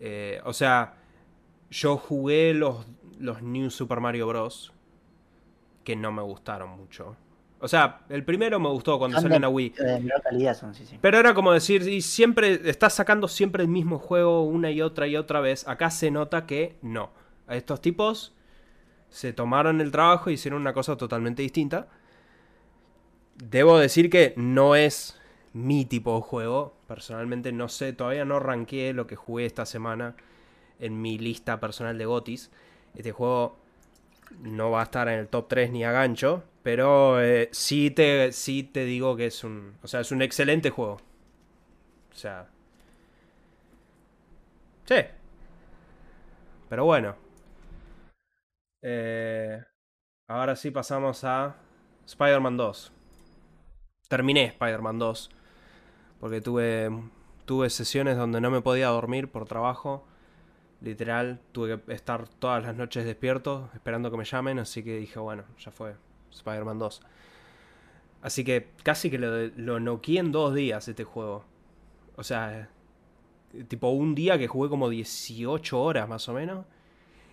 Eh, 0.00 0.40
o 0.44 0.52
sea, 0.52 0.94
yo 1.70 1.96
jugué 1.96 2.54
los, 2.54 2.86
los 3.18 3.42
New 3.42 3.70
Super 3.70 4.00
Mario 4.00 4.26
Bros. 4.26 4.72
que 5.84 5.96
no 5.96 6.12
me 6.12 6.22
gustaron 6.22 6.70
mucho. 6.70 7.16
O 7.62 7.68
sea, 7.68 8.00
el 8.08 8.24
primero 8.24 8.58
me 8.58 8.70
gustó 8.70 8.98
cuando 8.98 9.16
Son 9.16 9.24
salió 9.24 9.36
en 9.36 9.42
la 9.42 9.48
Wii. 9.50 9.74
Son, 10.54 10.74
sí, 10.74 10.86
sí. 10.86 10.98
Pero 11.00 11.18
era 11.18 11.34
como 11.34 11.52
decir, 11.52 11.86
y 11.86 12.00
siempre 12.00 12.58
estás 12.64 12.94
sacando 12.94 13.28
siempre 13.28 13.62
el 13.62 13.68
mismo 13.68 13.98
juego 13.98 14.44
una 14.44 14.70
y 14.70 14.80
otra 14.80 15.06
y 15.06 15.16
otra 15.16 15.40
vez. 15.40 15.68
Acá 15.68 15.90
se 15.90 16.10
nota 16.10 16.46
que 16.46 16.78
no. 16.80 17.10
A 17.46 17.56
estos 17.56 17.82
tipos 17.82 18.34
se 19.10 19.32
tomaron 19.34 19.80
el 19.82 19.90
trabajo 19.90 20.30
y 20.30 20.34
hicieron 20.34 20.62
una 20.62 20.72
cosa 20.72 20.96
totalmente 20.96 21.42
distinta. 21.42 21.88
Debo 23.42 23.78
decir 23.78 24.10
que 24.10 24.34
no 24.36 24.76
es 24.76 25.18
mi 25.52 25.84
tipo 25.84 26.14
de 26.16 26.22
juego. 26.22 26.74
Personalmente 26.86 27.52
no 27.52 27.68
sé, 27.68 27.92
todavía 27.92 28.24
no 28.24 28.38
ranqué 28.38 28.92
lo 28.92 29.06
que 29.06 29.16
jugué 29.16 29.46
esta 29.46 29.66
semana 29.66 30.16
en 30.78 31.00
mi 31.00 31.18
lista 31.18 31.60
personal 31.60 31.96
de 31.98 32.04
gotis. 32.06 32.50
Este 32.94 33.12
juego 33.12 33.56
no 34.40 34.70
va 34.70 34.80
a 34.80 34.84
estar 34.84 35.08
en 35.08 35.20
el 35.20 35.28
top 35.28 35.48
3 35.48 35.70
ni 35.70 35.84
a 35.84 35.92
gancho, 35.92 36.44
pero 36.62 37.20
eh, 37.22 37.48
sí, 37.52 37.90
te, 37.90 38.32
sí 38.32 38.62
te 38.62 38.84
digo 38.84 39.16
que 39.16 39.26
es 39.26 39.44
un, 39.44 39.74
o 39.82 39.88
sea, 39.88 40.00
es 40.00 40.12
un 40.12 40.22
excelente 40.22 40.70
juego. 40.70 41.00
O 42.12 42.14
sea... 42.14 42.48
Sí. 44.86 44.96
Pero 46.68 46.84
bueno. 46.84 47.16
Eh, 48.82 49.62
ahora 50.28 50.56
sí 50.56 50.70
pasamos 50.70 51.24
a 51.24 51.56
Spider-Man 52.06 52.56
2. 52.56 52.92
Terminé 54.10 54.46
Spider-Man 54.46 54.98
2. 54.98 55.30
Porque 56.18 56.40
tuve, 56.40 56.90
tuve 57.44 57.70
sesiones 57.70 58.16
donde 58.16 58.40
no 58.40 58.50
me 58.50 58.60
podía 58.60 58.88
dormir 58.88 59.30
por 59.30 59.46
trabajo. 59.46 60.04
Literal, 60.80 61.40
tuve 61.52 61.80
que 61.80 61.94
estar 61.94 62.26
todas 62.26 62.64
las 62.64 62.74
noches 62.74 63.04
despierto 63.04 63.70
esperando 63.72 64.10
que 64.10 64.16
me 64.16 64.24
llamen, 64.24 64.58
así 64.58 64.82
que 64.82 64.96
dije, 64.96 65.20
bueno, 65.20 65.44
ya 65.60 65.70
fue, 65.70 65.94
Spider-Man 66.32 66.80
2. 66.80 67.02
Así 68.22 68.42
que 68.42 68.70
casi 68.82 69.10
que 69.10 69.18
lo, 69.18 69.46
lo 69.56 69.78
noqueé 69.78 70.18
en 70.18 70.32
dos 70.32 70.54
días 70.54 70.88
este 70.88 71.04
juego. 71.04 71.44
O 72.16 72.24
sea, 72.24 72.68
tipo 73.68 73.90
un 73.90 74.16
día 74.16 74.38
que 74.38 74.48
jugué 74.48 74.68
como 74.68 74.88
18 74.88 75.80
horas 75.80 76.08
más 76.08 76.28
o 76.28 76.32
menos. 76.32 76.66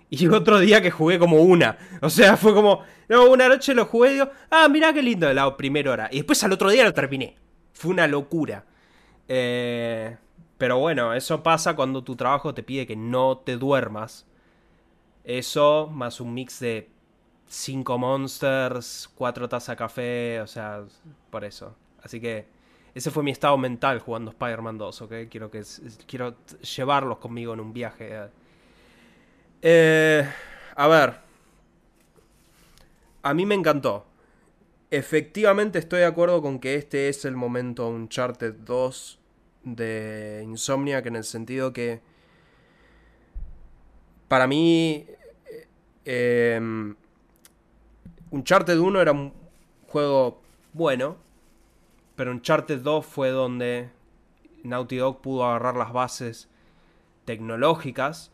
Y 0.10 0.28
otro 0.28 0.60
día 0.60 0.82
que 0.82 0.92
jugué 0.92 1.20
como 1.20 1.42
una. 1.42 1.78
O 2.02 2.10
sea, 2.10 2.38
fue 2.38 2.54
como, 2.54 2.84
no, 3.10 3.30
una 3.30 3.50
noche 3.50 3.74
lo 3.74 3.86
jugué 3.86 4.12
y 4.12 4.14
digo, 4.14 4.30
ah, 4.50 4.68
mirá 4.70 4.94
qué 4.94 5.02
lindo 5.02 5.32
la 5.34 5.56
primera 5.58 5.92
hora. 5.92 6.10
Y 6.12 6.18
después 6.18 6.44
al 6.44 6.54
otro 6.54 6.70
día 6.70 6.84
lo 6.84 6.94
terminé. 6.94 7.36
Fue 7.74 7.92
una 7.92 8.08
locura. 8.08 8.66
Eh, 9.28 10.16
pero 10.58 10.80
bueno, 10.80 11.14
eso 11.14 11.44
pasa 11.44 11.76
cuando 11.76 12.04
tu 12.04 12.16
trabajo 12.16 12.54
te 12.54 12.64
pide 12.64 12.88
que 12.88 12.96
no 12.96 13.38
te 13.40 13.58
duermas. 13.58 14.26
Eso, 15.24 15.90
más 15.92 16.22
un 16.22 16.34
mix 16.34 16.60
de 16.60 16.90
5 17.48 17.98
monsters, 17.98 19.10
4 19.16 19.50
tazas 19.50 19.74
de 19.74 19.78
café, 19.78 20.42
o 20.42 20.48
sea, 20.48 20.84
por 21.30 21.44
eso. 21.44 21.76
Así 22.02 22.22
que 22.22 22.48
ese 22.96 23.12
fue 23.12 23.24
mi 23.24 23.32
estado 23.32 23.58
mental 23.58 24.00
jugando 24.00 24.32
Spider-Man 24.32 24.78
2, 24.78 25.02
¿ok? 25.04 25.14
Quiero, 25.30 25.52
que, 25.52 25.64
quiero 26.08 26.36
llevarlos 26.78 27.18
conmigo 27.20 27.54
en 27.54 27.60
un 27.60 27.74
viaje. 27.74 28.30
Eh, 29.62 30.28
a 30.76 30.88
ver. 30.88 31.16
A 33.24 33.34
mí 33.34 33.46
me 33.46 33.56
encantó. 33.56 34.06
Efectivamente 34.90 35.80
estoy 35.80 36.00
de 36.00 36.06
acuerdo 36.06 36.42
con 36.42 36.60
que 36.60 36.76
este 36.76 37.10
es 37.10 37.26
el 37.26 37.36
momento 37.36 37.90
Uncharted 37.90 38.54
2 38.54 39.20
de 39.64 40.42
Insomniac 40.46 41.06
en 41.08 41.18
el 41.18 41.26
sentido 41.26 41.74
que 41.74 42.00
para 44.30 44.48
mí 44.48 45.06
eh, 46.06 46.96
Uncharted 48.32 48.78
1 48.78 49.02
era 49.02 49.12
un 49.12 49.34
juego 49.88 50.42
bueno, 50.72 51.18
pero 52.16 52.32
Uncharted 52.32 52.80
2 52.80 53.06
fue 53.06 53.30
donde 53.30 53.90
Naughty 54.64 54.98
Dog 54.98 55.22
pudo 55.22 55.46
agarrar 55.46 55.76
las 55.76 55.92
bases 55.92 56.48
tecnológicas 57.26 58.32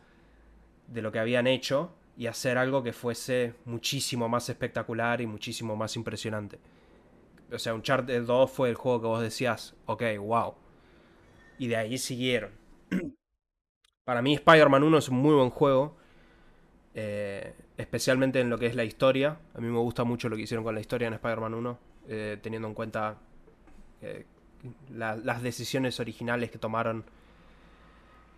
de 0.86 1.02
lo 1.02 1.12
que 1.12 1.18
habían 1.18 1.46
hecho 1.46 1.92
y 2.16 2.26
hacer 2.26 2.58
algo 2.58 2.82
que 2.82 2.92
fuese 2.92 3.54
muchísimo 3.64 4.28
más 4.28 4.48
espectacular 4.48 5.20
y 5.20 5.26
muchísimo 5.26 5.76
más 5.76 5.96
impresionante. 5.96 6.58
O 7.52 7.58
sea, 7.58 7.74
Uncharted 7.74 8.24
2 8.24 8.50
fue 8.50 8.68
el 8.68 8.74
juego 8.74 9.00
que 9.00 9.06
vos 9.06 9.22
decías, 9.22 9.74
ok, 9.86 10.02
wow. 10.18 10.54
Y 11.58 11.68
de 11.68 11.76
ahí 11.76 11.98
siguieron. 11.98 12.50
Para 14.04 14.22
mí 14.22 14.34
Spider-Man 14.34 14.82
1 14.82 14.98
es 14.98 15.08
un 15.08 15.16
muy 15.16 15.34
buen 15.34 15.50
juego. 15.50 15.96
Eh, 16.94 17.54
especialmente 17.76 18.40
en 18.40 18.50
lo 18.50 18.58
que 18.58 18.66
es 18.66 18.74
la 18.74 18.84
historia. 18.84 19.38
A 19.54 19.60
mí 19.60 19.68
me 19.68 19.78
gusta 19.78 20.04
mucho 20.04 20.28
lo 20.28 20.36
que 20.36 20.42
hicieron 20.42 20.64
con 20.64 20.74
la 20.74 20.80
historia 20.80 21.08
en 21.08 21.14
Spider-Man 21.14 21.54
1. 21.54 21.78
Eh, 22.06 22.38
teniendo 22.42 22.68
en 22.68 22.74
cuenta 22.74 23.16
eh, 24.02 24.26
la, 24.92 25.16
las 25.16 25.42
decisiones 25.42 25.98
originales 26.00 26.50
que 26.50 26.58
tomaron 26.58 27.04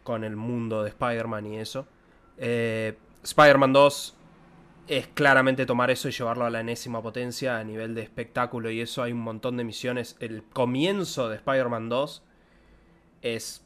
con 0.03 0.23
el 0.25 0.37
mundo 0.37 0.83
de 0.83 0.91
Spider-Man 0.91 1.47
y 1.47 1.59
eso. 1.59 1.87
Eh, 2.39 2.97
Spider-Man 3.23 3.73
2 3.73 4.17
es 4.89 5.09
claramente 5.09 5.67
tomar 5.67 5.91
eso 5.91 6.09
y 6.09 6.13
llevarlo 6.13 6.45
a 6.45 6.51
la 6.51 6.61
enésima 6.61 7.03
potencia 7.03 7.59
a 7.59 7.65
nivel 7.65 7.95
de 7.95 8.03
espectáculo 8.03 8.71
y 8.71 8.81
eso 8.81 9.03
hay 9.03 9.13
un 9.13 9.21
montón 9.21 9.57
de 9.57 9.65
misiones. 9.65 10.17
El 10.21 10.45
comienzo 10.45 11.29
de 11.29 11.37
Spider-Man 11.37 11.89
2 11.89 12.23
es 13.23 13.65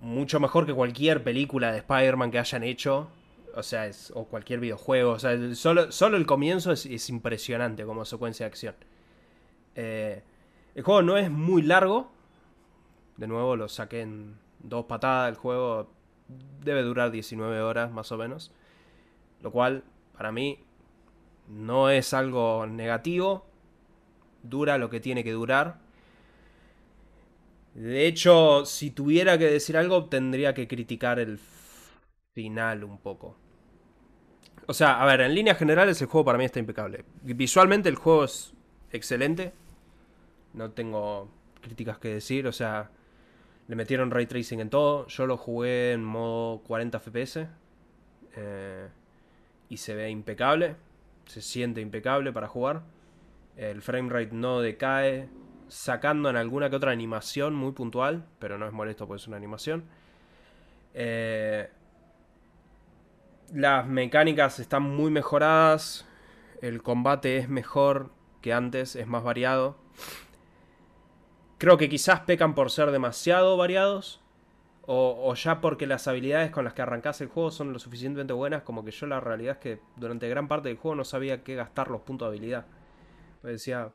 mucho 0.00 0.40
mejor 0.40 0.66
que 0.66 0.74
cualquier 0.74 1.22
película 1.22 1.72
de 1.72 1.78
Spider-Man 1.78 2.30
que 2.30 2.38
hayan 2.38 2.62
hecho. 2.62 3.08
O 3.54 3.62
sea, 3.62 3.86
es, 3.86 4.12
o 4.14 4.26
cualquier 4.26 4.60
videojuego. 4.60 5.12
O 5.12 5.18
sea, 5.18 5.36
solo, 5.54 5.90
solo 5.90 6.16
el 6.16 6.26
comienzo 6.26 6.70
es, 6.70 6.86
es, 6.86 7.08
impresionante 7.08 7.84
como 7.84 8.04
secuencia 8.04 8.44
de 8.44 8.48
acción. 8.48 8.74
Eh, 9.74 10.22
el 10.74 10.82
juego 10.82 11.02
no 11.02 11.16
es 11.16 11.30
muy 11.30 11.62
largo. 11.62 12.12
De 13.16 13.26
nuevo 13.26 13.56
lo 13.56 13.68
saqué 13.68 14.02
en 14.02 14.38
dos 14.60 14.84
patadas. 14.84 15.30
El 15.30 15.36
juego 15.36 15.90
debe 16.62 16.82
durar 16.82 17.10
19 17.10 17.60
horas 17.60 17.90
más 17.90 18.12
o 18.12 18.16
menos. 18.16 18.52
Lo 19.42 19.50
cual 19.52 19.84
Para 20.16 20.32
mí 20.32 20.58
no 21.48 21.90
es 21.90 22.12
algo 22.12 22.66
negativo. 22.66 23.46
Dura 24.42 24.78
lo 24.78 24.90
que 24.90 25.00
tiene 25.00 25.22
que 25.22 25.32
durar. 25.32 25.78
De 27.74 28.06
hecho, 28.06 28.64
si 28.66 28.90
tuviera 28.90 29.38
que 29.38 29.44
decir 29.46 29.76
algo, 29.76 30.06
tendría 30.06 30.54
que 30.54 30.66
criticar 30.66 31.20
el 31.20 31.38
final 32.34 32.82
un 32.82 32.98
poco. 32.98 33.36
O 34.66 34.74
sea, 34.74 35.00
a 35.00 35.06
ver, 35.06 35.20
en 35.20 35.34
líneas 35.34 35.56
generales 35.58 36.00
el 36.02 36.08
juego 36.08 36.24
para 36.24 36.38
mí 36.38 36.44
está 36.44 36.58
impecable. 36.58 37.04
Visualmente 37.22 37.88
el 37.88 37.94
juego 37.94 38.24
es 38.24 38.52
excelente. 38.90 39.52
No 40.52 40.72
tengo 40.72 41.30
críticas 41.60 41.98
que 41.98 42.08
decir. 42.08 42.46
O 42.48 42.52
sea, 42.52 42.90
le 43.68 43.76
metieron 43.76 44.10
ray 44.10 44.26
tracing 44.26 44.60
en 44.60 44.70
todo. 44.70 45.06
Yo 45.08 45.26
lo 45.26 45.36
jugué 45.36 45.92
en 45.92 46.02
modo 46.02 46.60
40 46.62 46.98
FPS. 47.00 47.46
Eh, 48.34 48.88
y 49.68 49.76
se 49.76 49.94
ve 49.94 50.08
impecable. 50.08 50.76
Se 51.26 51.42
siente 51.42 51.82
impecable 51.82 52.32
para 52.32 52.48
jugar. 52.48 52.82
El 53.56 53.82
framerate 53.82 54.30
no 54.32 54.60
decae. 54.60 55.28
Sacando 55.68 56.30
en 56.30 56.36
alguna 56.36 56.70
que 56.70 56.76
otra 56.76 56.92
animación 56.92 57.54
muy 57.54 57.72
puntual. 57.72 58.24
Pero 58.38 58.56
no 58.56 58.66
es 58.66 58.72
molesto 58.72 59.06
porque 59.06 59.20
es 59.20 59.28
una 59.28 59.36
animación. 59.36 59.84
Eh, 60.94 61.68
las 63.52 63.86
mecánicas 63.86 64.60
están 64.60 64.82
muy 64.82 65.10
mejoradas. 65.10 66.06
El 66.62 66.82
combate 66.82 67.36
es 67.36 67.50
mejor 67.50 68.12
que 68.40 68.54
antes. 68.54 68.96
Es 68.96 69.06
más 69.06 69.22
variado. 69.22 69.76
Creo 71.58 71.76
que 71.76 71.88
quizás 71.88 72.20
pecan 72.20 72.54
por 72.54 72.70
ser 72.70 72.90
demasiado 72.92 73.56
variados. 73.56 74.20
O, 74.90 75.34
ya 75.34 75.60
porque 75.60 75.86
las 75.86 76.08
habilidades 76.08 76.50
con 76.50 76.64
las 76.64 76.72
que 76.72 76.80
arrancas 76.80 77.20
el 77.20 77.28
juego 77.28 77.50
son 77.50 77.74
lo 77.74 77.78
suficientemente 77.78 78.32
buenas 78.32 78.62
como 78.62 78.86
que 78.86 78.90
yo 78.90 79.06
la 79.06 79.20
realidad 79.20 79.56
es 79.56 79.58
que 79.58 79.80
durante 79.96 80.26
gran 80.30 80.48
parte 80.48 80.68
del 80.68 80.78
juego 80.78 80.94
no 80.94 81.04
sabía 81.04 81.44
qué 81.44 81.56
gastar 81.56 81.90
los 81.90 82.00
puntos 82.00 82.26
de 82.30 82.38
habilidad. 82.38 82.66
Me 83.42 83.50
decía, 83.50 83.94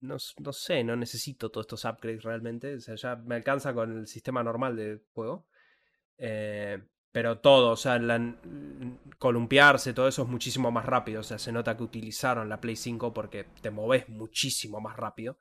no, 0.00 0.16
no, 0.38 0.52
sé, 0.52 0.82
no 0.84 0.96
necesito 0.96 1.50
todos 1.50 1.64
estos 1.64 1.84
upgrades 1.84 2.24
realmente. 2.24 2.74
O 2.74 2.80
sea, 2.80 2.96
ya 2.96 3.16
me 3.16 3.36
alcanza 3.36 3.72
con 3.72 3.98
el 3.98 4.06
sistema 4.08 4.42
normal 4.42 4.76
de 4.76 5.00
juego. 5.14 5.46
Eh, 6.18 6.82
pero 7.12 7.38
todo, 7.38 7.70
o 7.70 7.76
sea, 7.76 8.00
columpiarse, 9.18 9.94
todo 9.94 10.08
eso 10.08 10.22
es 10.22 10.28
muchísimo 10.28 10.72
más 10.72 10.86
rápido. 10.86 11.20
O 11.20 11.22
sea, 11.22 11.38
se 11.38 11.52
nota 11.52 11.76
que 11.76 11.84
utilizaron 11.84 12.48
la 12.48 12.60
Play 12.60 12.74
5 12.74 13.14
porque 13.14 13.44
te 13.62 13.70
moves 13.70 14.08
muchísimo 14.08 14.80
más 14.80 14.96
rápido. 14.96 15.38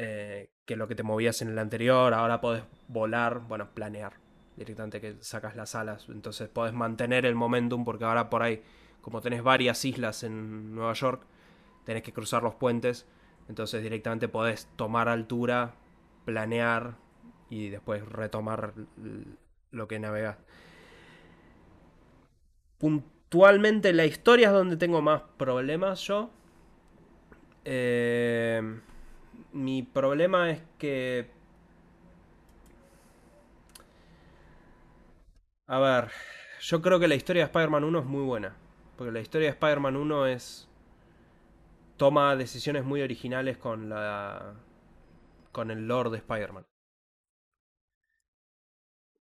Eh, 0.00 0.48
que 0.64 0.76
lo 0.76 0.86
que 0.86 0.94
te 0.94 1.02
movías 1.02 1.42
en 1.42 1.48
el 1.48 1.58
anterior. 1.58 2.14
Ahora 2.14 2.40
podés 2.40 2.62
volar, 2.86 3.40
bueno, 3.40 3.68
planear 3.74 4.12
directamente 4.56 5.00
que 5.00 5.16
sacas 5.20 5.56
las 5.56 5.74
alas. 5.74 6.06
Entonces 6.08 6.48
podés 6.48 6.72
mantener 6.72 7.26
el 7.26 7.34
momentum 7.34 7.84
porque 7.84 8.04
ahora 8.04 8.30
por 8.30 8.42
ahí, 8.42 8.62
como 9.00 9.20
tenés 9.20 9.42
varias 9.42 9.84
islas 9.84 10.22
en 10.22 10.72
Nueva 10.72 10.92
York, 10.92 11.22
tenés 11.84 12.04
que 12.04 12.12
cruzar 12.12 12.44
los 12.44 12.54
puentes. 12.54 13.08
Entonces 13.48 13.82
directamente 13.82 14.28
podés 14.28 14.68
tomar 14.76 15.08
altura, 15.08 15.74
planear 16.24 16.94
y 17.50 17.68
después 17.70 18.06
retomar 18.06 18.74
lo 19.72 19.88
que 19.88 19.98
navegas. 19.98 20.36
Puntualmente 22.78 23.92
la 23.92 24.04
historia 24.04 24.48
es 24.48 24.52
donde 24.52 24.76
tengo 24.76 25.02
más 25.02 25.22
problemas 25.36 26.00
yo. 26.02 26.30
Eh 27.64 28.62
mi 29.52 29.82
problema 29.82 30.50
es 30.50 30.62
que... 30.78 31.30
A 35.66 35.78
ver, 35.78 36.10
yo 36.60 36.80
creo 36.80 36.98
que 36.98 37.08
la 37.08 37.14
historia 37.14 37.42
de 37.42 37.46
Spider-Man 37.46 37.84
1 37.84 37.98
es 37.98 38.04
muy 38.06 38.24
buena. 38.24 38.56
Porque 38.96 39.12
la 39.12 39.20
historia 39.20 39.48
de 39.48 39.52
Spider-Man 39.52 39.96
1 39.96 40.26
es... 40.26 40.68
Toma 41.96 42.36
decisiones 42.36 42.84
muy 42.84 43.02
originales 43.02 43.58
con 43.58 43.88
la... 43.88 44.54
Con 45.52 45.70
el 45.70 45.86
lore 45.86 46.10
de 46.10 46.18
Spider-Man. 46.18 46.66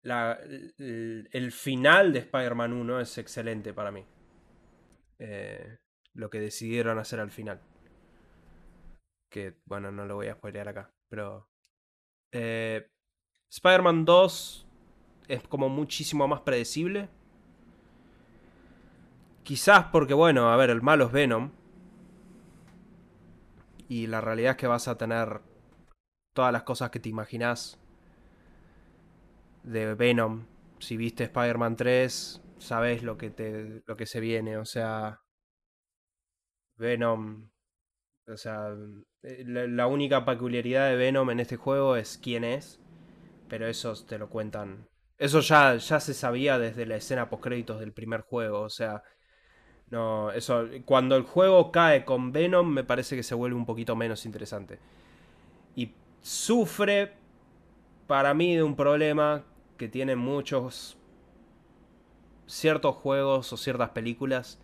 el, 0.02 1.52
final 1.52 2.12
de 2.12 2.18
Spider-Man 2.20 2.72
1 2.72 3.00
es 3.00 3.18
excelente 3.18 3.72
para 3.72 3.90
mí. 3.90 4.04
Eh, 5.18 5.78
lo 6.14 6.28
que 6.30 6.40
decidieron 6.40 6.98
hacer 6.98 7.20
al 7.20 7.30
final 7.30 7.60
que 9.34 9.56
bueno, 9.64 9.90
no 9.90 10.06
lo 10.06 10.14
voy 10.14 10.28
a 10.28 10.34
spoilear 10.34 10.68
acá, 10.68 10.94
pero... 11.08 11.50
Eh, 12.30 12.88
Spider-Man 13.50 14.04
2 14.04 14.68
es 15.26 15.42
como 15.48 15.68
muchísimo 15.68 16.28
más 16.28 16.42
predecible. 16.42 17.08
Quizás 19.42 19.86
porque, 19.86 20.14
bueno, 20.14 20.52
a 20.52 20.56
ver, 20.56 20.70
el 20.70 20.82
malo 20.82 21.06
es 21.06 21.12
Venom. 21.12 21.50
Y 23.88 24.06
la 24.06 24.20
realidad 24.20 24.52
es 24.52 24.56
que 24.56 24.68
vas 24.68 24.86
a 24.86 24.96
tener 24.96 25.40
todas 26.32 26.52
las 26.52 26.62
cosas 26.62 26.90
que 26.90 27.00
te 27.00 27.08
imaginas 27.08 27.80
de 29.64 29.96
Venom. 29.96 30.46
Si 30.78 30.96
viste 30.96 31.24
Spider-Man 31.24 31.74
3, 31.74 32.40
sabes 32.58 33.02
lo 33.02 33.18
que, 33.18 33.30
te, 33.30 33.82
lo 33.84 33.96
que 33.96 34.06
se 34.06 34.20
viene. 34.20 34.58
O 34.58 34.64
sea, 34.64 35.22
Venom 36.76 37.50
o 38.26 38.36
sea, 38.36 38.74
eh, 39.22 39.44
la, 39.46 39.86
única 39.86 40.24
peculiaridad 40.24 40.88
de 40.88 40.96
Venom 40.96 41.30
en 41.30 41.40
este 41.40 41.56
juego 41.56 41.96
es 41.96 42.18
quién 42.18 42.44
es. 42.44 42.80
Pero 43.48 43.66
eso 43.66 43.94
te 44.06 44.18
lo 44.18 44.30
cuentan. 44.30 44.88
Eso 45.18 45.40
ya, 45.40 45.76
ya 45.76 46.00
se 46.00 46.14
sabía 46.14 46.58
desde 46.58 46.86
la 46.86 46.96
escena 46.96 47.28
postcréditos 47.28 47.80
del 47.80 47.92
primer 47.92 48.22
juego. 48.22 48.62
O 48.62 48.70
sea. 48.70 49.02
No. 49.90 50.32
Eso. 50.32 50.66
Cuando 50.84 51.16
el 51.16 51.24
juego 51.24 51.70
cae 51.70 52.04
con 52.04 52.32
Venom. 52.32 52.68
Me 52.68 52.84
parece 52.84 53.16
que 53.16 53.22
se 53.22 53.34
vuelve 53.34 53.56
un 53.56 53.66
poquito 53.66 53.96
menos 53.96 54.24
interesante. 54.26 54.78
Y 55.76 55.94
sufre. 56.22 57.12
Para 58.06 58.34
mí 58.34 58.56
de 58.56 58.62
un 58.62 58.76
problema. 58.76 59.44
Que 59.76 59.88
tienen 59.88 60.18
muchos. 60.18 60.96
ciertos 62.46 62.96
juegos 62.96 63.52
o 63.52 63.56
ciertas 63.58 63.90
películas. 63.90 64.60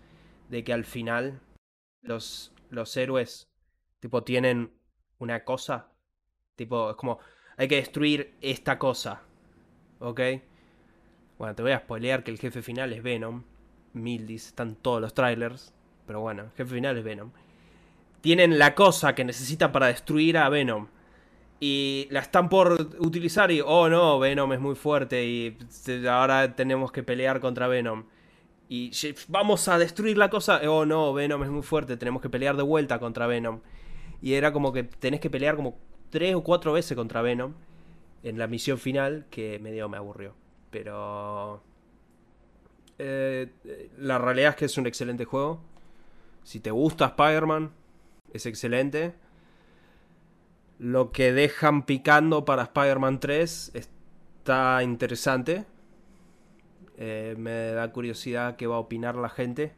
De 0.48 0.64
que 0.64 0.72
al 0.72 0.84
final. 0.84 1.40
Los, 2.02 2.54
los 2.70 2.96
héroes 2.96 3.49
Tipo, 4.00 4.24
tienen 4.24 4.72
una 5.18 5.44
cosa. 5.44 5.88
Tipo, 6.56 6.90
es 6.90 6.96
como, 6.96 7.18
hay 7.56 7.68
que 7.68 7.76
destruir 7.76 8.34
esta 8.40 8.78
cosa. 8.78 9.22
¿Ok? 9.98 10.20
Bueno, 11.38 11.54
te 11.54 11.62
voy 11.62 11.72
a 11.72 11.78
spoilear 11.78 12.24
que 12.24 12.30
el 12.30 12.38
jefe 12.38 12.62
final 12.62 12.92
es 12.92 13.02
Venom. 13.02 13.44
Mildis, 13.92 14.48
están 14.48 14.76
todos 14.76 15.00
los 15.00 15.14
trailers. 15.14 15.74
Pero 16.06 16.20
bueno, 16.20 16.44
el 16.44 16.50
jefe 16.50 16.74
final 16.74 16.96
es 16.98 17.04
Venom. 17.04 17.30
Tienen 18.20 18.58
la 18.58 18.74
cosa 18.74 19.14
que 19.14 19.24
necesitan 19.24 19.72
para 19.72 19.86
destruir 19.86 20.36
a 20.38 20.48
Venom. 20.48 20.88
Y 21.60 22.08
la 22.10 22.20
están 22.20 22.48
por 22.48 22.72
utilizar 22.98 23.50
y, 23.50 23.60
oh 23.60 23.88
no, 23.90 24.18
Venom 24.18 24.52
es 24.54 24.60
muy 24.60 24.74
fuerte 24.74 25.26
y 25.26 25.58
ahora 26.08 26.56
tenemos 26.56 26.90
que 26.90 27.02
pelear 27.02 27.38
contra 27.40 27.68
Venom. 27.68 28.04
Y 28.70 28.90
vamos 29.28 29.68
a 29.68 29.78
destruir 29.78 30.16
la 30.16 30.30
cosa, 30.30 30.60
oh 30.70 30.86
no, 30.86 31.12
Venom 31.12 31.42
es 31.42 31.50
muy 31.50 31.62
fuerte, 31.62 31.96
tenemos 31.98 32.22
que 32.22 32.30
pelear 32.30 32.56
de 32.56 32.62
vuelta 32.62 32.98
contra 32.98 33.26
Venom. 33.26 33.60
Y 34.22 34.34
era 34.34 34.52
como 34.52 34.72
que 34.72 34.84
tenés 34.84 35.20
que 35.20 35.30
pelear 35.30 35.56
como 35.56 35.78
tres 36.10 36.34
o 36.34 36.42
cuatro 36.42 36.72
veces 36.72 36.96
contra 36.96 37.22
Venom 37.22 37.54
en 38.22 38.38
la 38.38 38.46
misión 38.46 38.78
final 38.78 39.26
que 39.30 39.58
medio 39.58 39.88
me 39.88 39.96
aburrió. 39.96 40.34
Pero... 40.70 41.62
Eh, 42.98 43.50
la 43.96 44.18
realidad 44.18 44.50
es 44.50 44.56
que 44.56 44.64
es 44.66 44.76
un 44.76 44.86
excelente 44.86 45.24
juego. 45.24 45.60
Si 46.42 46.60
te 46.60 46.70
gusta 46.70 47.06
Spider-Man, 47.06 47.70
es 48.32 48.44
excelente. 48.44 49.14
Lo 50.78 51.10
que 51.12 51.32
dejan 51.32 51.86
picando 51.86 52.44
para 52.44 52.64
Spider-Man 52.64 53.20
3 53.20 53.72
está 53.74 54.82
interesante. 54.82 55.64
Eh, 56.98 57.34
me 57.38 57.70
da 57.72 57.90
curiosidad 57.90 58.56
qué 58.56 58.66
va 58.66 58.76
a 58.76 58.80
opinar 58.80 59.16
la 59.16 59.30
gente 59.30 59.72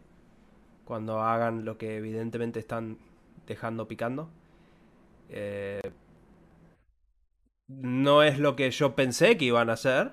cuando 0.85 1.21
hagan 1.21 1.65
lo 1.65 1.79
que 1.79 1.97
evidentemente 1.97 2.59
están 2.59 2.99
dejando 3.47 3.89
picando. 3.89 4.31
Eh, 5.29 5.81
no 7.69 8.23
es 8.23 8.39
lo 8.39 8.57
que 8.57 8.71
yo 8.71 8.95
pensé 8.95 9.37
que 9.37 9.47
iban 9.47 9.71
a 9.71 9.75
hacer, 9.75 10.13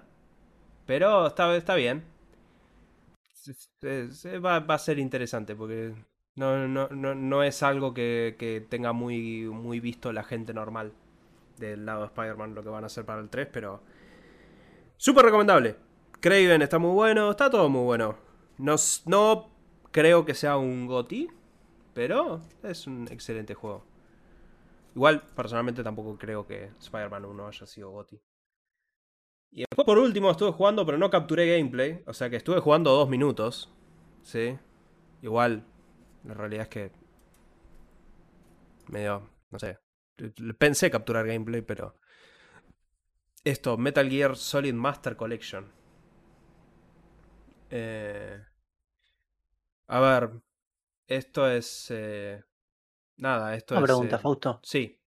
pero 0.85 1.27
está, 1.27 1.55
está 1.55 1.75
bien. 1.75 2.03
Va, 4.45 4.57
a 4.57 4.77
ser 4.77 4.99
interesante 4.99 5.55
porque 5.55 5.93
no, 6.35 6.67
no, 6.67 6.89
no, 6.89 7.43
es 7.43 7.63
algo 7.63 7.93
que, 7.93 8.65
tenga 8.69 8.93
muy, 8.93 9.45
muy 9.45 9.79
visto 9.79 10.11
la 10.13 10.23
gente 10.23 10.53
normal 10.53 10.93
del 11.57 11.85
lado 11.85 12.01
de 12.01 12.07
Spider-Man 12.07 12.55
lo 12.55 12.63
que 12.63 12.69
van 12.69 12.83
a 12.83 12.87
hacer 12.87 13.05
para 13.05 13.21
el 13.21 13.29
3, 13.29 13.47
pero 13.51 13.81
súper 14.97 15.25
recomendable. 15.25 15.75
Craven 16.19 16.61
está 16.61 16.79
muy 16.79 16.91
bueno, 16.91 17.31
está 17.31 17.49
todo 17.49 17.69
muy 17.69 17.83
bueno. 17.83 18.17
No, 18.57 18.75
no 19.05 19.49
creo 19.91 20.25
que 20.25 20.33
sea 20.33 20.57
un 20.57 20.85
GOTI, 20.85 21.29
pero 21.93 22.41
es 22.63 22.87
un 22.87 23.07
excelente 23.11 23.53
juego. 23.53 23.85
Igual, 24.95 25.21
personalmente 25.35 25.83
tampoco 25.83 26.17
creo 26.17 26.45
que 26.45 26.71
Spider-Man 26.79 27.25
1 27.25 27.47
haya 27.47 27.65
sido 27.65 27.91
GOTI. 27.91 28.21
Y 29.51 29.63
después 29.69 29.85
por 29.85 29.97
último 29.97 30.29
estuve 30.29 30.51
jugando, 30.51 30.85
pero 30.85 30.97
no 30.97 31.09
capturé 31.09 31.57
gameplay. 31.57 32.03
O 32.05 32.13
sea 32.13 32.29
que 32.29 32.35
estuve 32.35 32.59
jugando 32.59 32.91
dos 32.91 33.09
minutos. 33.09 33.73
Sí. 34.21 34.57
Igual, 35.21 35.65
la 36.23 36.33
realidad 36.33 36.63
es 36.63 36.69
que. 36.69 36.91
Medio. 38.87 39.29
No 39.49 39.59
sé. 39.59 39.79
Pensé 40.57 40.91
capturar 40.91 41.25
gameplay, 41.25 41.61
pero. 41.61 41.95
Esto, 43.43 43.77
Metal 43.77 44.09
Gear 44.09 44.35
Solid 44.35 44.73
Master 44.73 45.15
Collection. 45.15 45.71
Eh, 47.69 48.43
a 49.87 49.99
ver. 49.99 50.31
Esto 51.09 51.49
es. 51.49 51.87
Eh, 51.89 52.41
nada, 53.17 53.55
esto 53.55 53.75
Una 53.75 53.81
es. 53.81 53.83
pregunta, 53.87 54.15
eh, 54.15 54.19
Fausto. 54.19 54.59
Sí, 54.63 54.99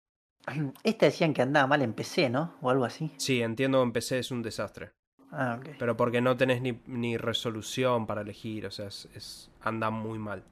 Esta 0.85 1.07
decían 1.07 1.35
que 1.35 1.43
andaba 1.43 1.67
mal 1.67 1.83
en 1.83 1.95
PC, 1.95 2.29
¿no? 2.31 2.57
O 2.61 2.71
algo 2.71 2.85
así. 2.85 3.11
sí, 3.17 3.41
entiendo 3.43 3.79
que 3.79 3.83
en 3.85 3.93
PC 3.93 4.19
es 4.19 4.31
un 4.31 4.43
desastre. 4.43 4.93
Ah, 5.31 5.57
ok. 5.59 5.69
Pero 5.79 5.97
porque 5.97 6.21
no 6.21 6.37
tenés 6.37 6.61
ni, 6.63 6.81
ni 6.87 7.17
resolución 7.17 8.07
para 8.07 8.23
elegir, 8.23 8.67
o 8.67 8.71
sea, 8.71 8.87
es, 8.89 9.09
es- 9.15 9.51
anda 9.63 9.91
muy 9.91 10.19
mal. 10.19 10.45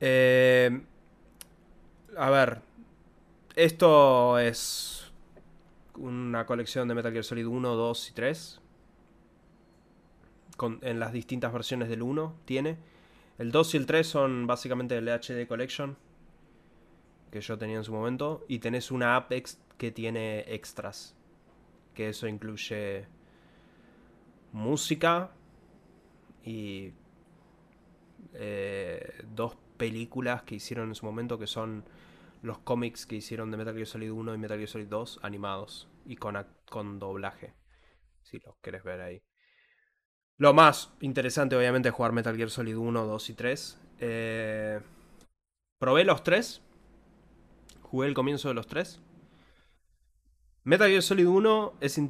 Eh, 0.00 0.80
a 2.16 2.30
ver, 2.30 2.60
esto 3.56 4.38
es 4.38 5.12
una 5.96 6.46
colección 6.46 6.88
de 6.88 6.94
Metal 6.94 7.12
Gear 7.12 7.24
Solid 7.24 7.46
1, 7.46 7.74
2 7.76 8.10
y 8.10 8.14
3. 8.14 8.60
Con, 10.56 10.78
en 10.82 11.00
las 11.00 11.12
distintas 11.12 11.52
versiones 11.52 11.88
del 11.88 12.02
1 12.02 12.34
tiene. 12.44 12.76
El 13.40 13.52
2 13.52 13.72
y 13.72 13.76
el 13.78 13.86
3 13.86 14.06
son 14.06 14.46
básicamente 14.46 14.98
el 14.98 15.08
HD 15.08 15.46
Collection 15.48 15.96
que 17.30 17.40
yo 17.40 17.56
tenía 17.56 17.78
en 17.78 17.84
su 17.84 17.92
momento. 17.94 18.44
Y 18.48 18.58
tenés 18.58 18.90
una 18.90 19.16
app 19.16 19.32
que 19.78 19.90
tiene 19.90 20.40
extras. 20.40 21.16
Que 21.94 22.10
eso 22.10 22.28
incluye 22.28 23.06
música 24.52 25.30
y 26.44 26.92
eh, 28.34 29.22
dos 29.34 29.56
películas 29.78 30.42
que 30.42 30.56
hicieron 30.56 30.90
en 30.90 30.94
su 30.94 31.06
momento 31.06 31.38
que 31.38 31.46
son 31.46 31.84
los 32.42 32.58
cómics 32.58 33.06
que 33.06 33.16
hicieron 33.16 33.50
de 33.50 33.56
Metal 33.56 33.72
Gear 33.72 33.86
Solid 33.86 34.10
1 34.10 34.34
y 34.34 34.38
Metal 34.38 34.58
Gear 34.58 34.68
Solid 34.68 34.88
2 34.88 35.20
animados 35.22 35.88
y 36.04 36.16
con, 36.16 36.36
con 36.68 36.98
doblaje. 36.98 37.54
Si 38.22 38.38
los 38.40 38.54
querés 38.58 38.84
ver 38.84 39.00
ahí. 39.00 39.22
Lo 40.40 40.54
más 40.54 40.90
interesante 41.02 41.54
obviamente 41.54 41.90
es 41.90 41.94
jugar 41.94 42.12
Metal 42.12 42.34
Gear 42.34 42.48
Solid 42.48 42.74
1, 42.74 43.04
2 43.04 43.28
y 43.28 43.34
3. 43.34 43.78
Eh, 43.98 44.80
probé 45.78 46.02
los 46.04 46.24
tres. 46.24 46.62
Jugué 47.82 48.08
el 48.08 48.14
comienzo 48.14 48.48
de 48.48 48.54
los 48.54 48.66
tres. 48.66 49.02
Metal 50.64 50.88
Gear 50.88 51.02
Solid 51.02 51.26
1 51.28 51.74
es 51.82 52.00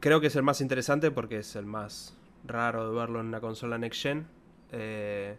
creo 0.00 0.20
que 0.20 0.26
es 0.26 0.34
el 0.34 0.42
más 0.42 0.60
interesante 0.60 1.12
porque 1.12 1.38
es 1.38 1.54
el 1.54 1.64
más 1.64 2.16
raro 2.44 2.90
de 2.90 2.96
verlo 2.96 3.20
en 3.20 3.26
una 3.26 3.40
consola 3.40 3.78
Next 3.78 4.02
Gen. 4.02 4.26
Eh, 4.72 5.38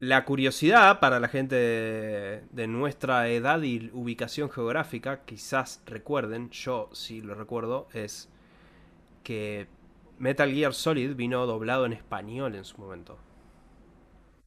la 0.00 0.26
curiosidad 0.26 1.00
para 1.00 1.18
la 1.18 1.28
gente 1.28 1.54
de, 1.54 2.44
de 2.50 2.66
nuestra 2.66 3.26
edad 3.30 3.62
y 3.62 3.90
ubicación 3.94 4.50
geográfica, 4.50 5.24
quizás 5.24 5.80
recuerden, 5.86 6.50
yo 6.50 6.90
sí 6.92 7.22
lo 7.22 7.34
recuerdo, 7.34 7.88
es 7.94 8.28
que 9.22 9.66
Metal 10.18 10.52
Gear 10.52 10.74
Solid 10.74 11.14
vino 11.14 11.46
doblado 11.46 11.86
en 11.86 11.92
español 11.92 12.54
en 12.54 12.64
su 12.64 12.78
momento. 12.80 13.18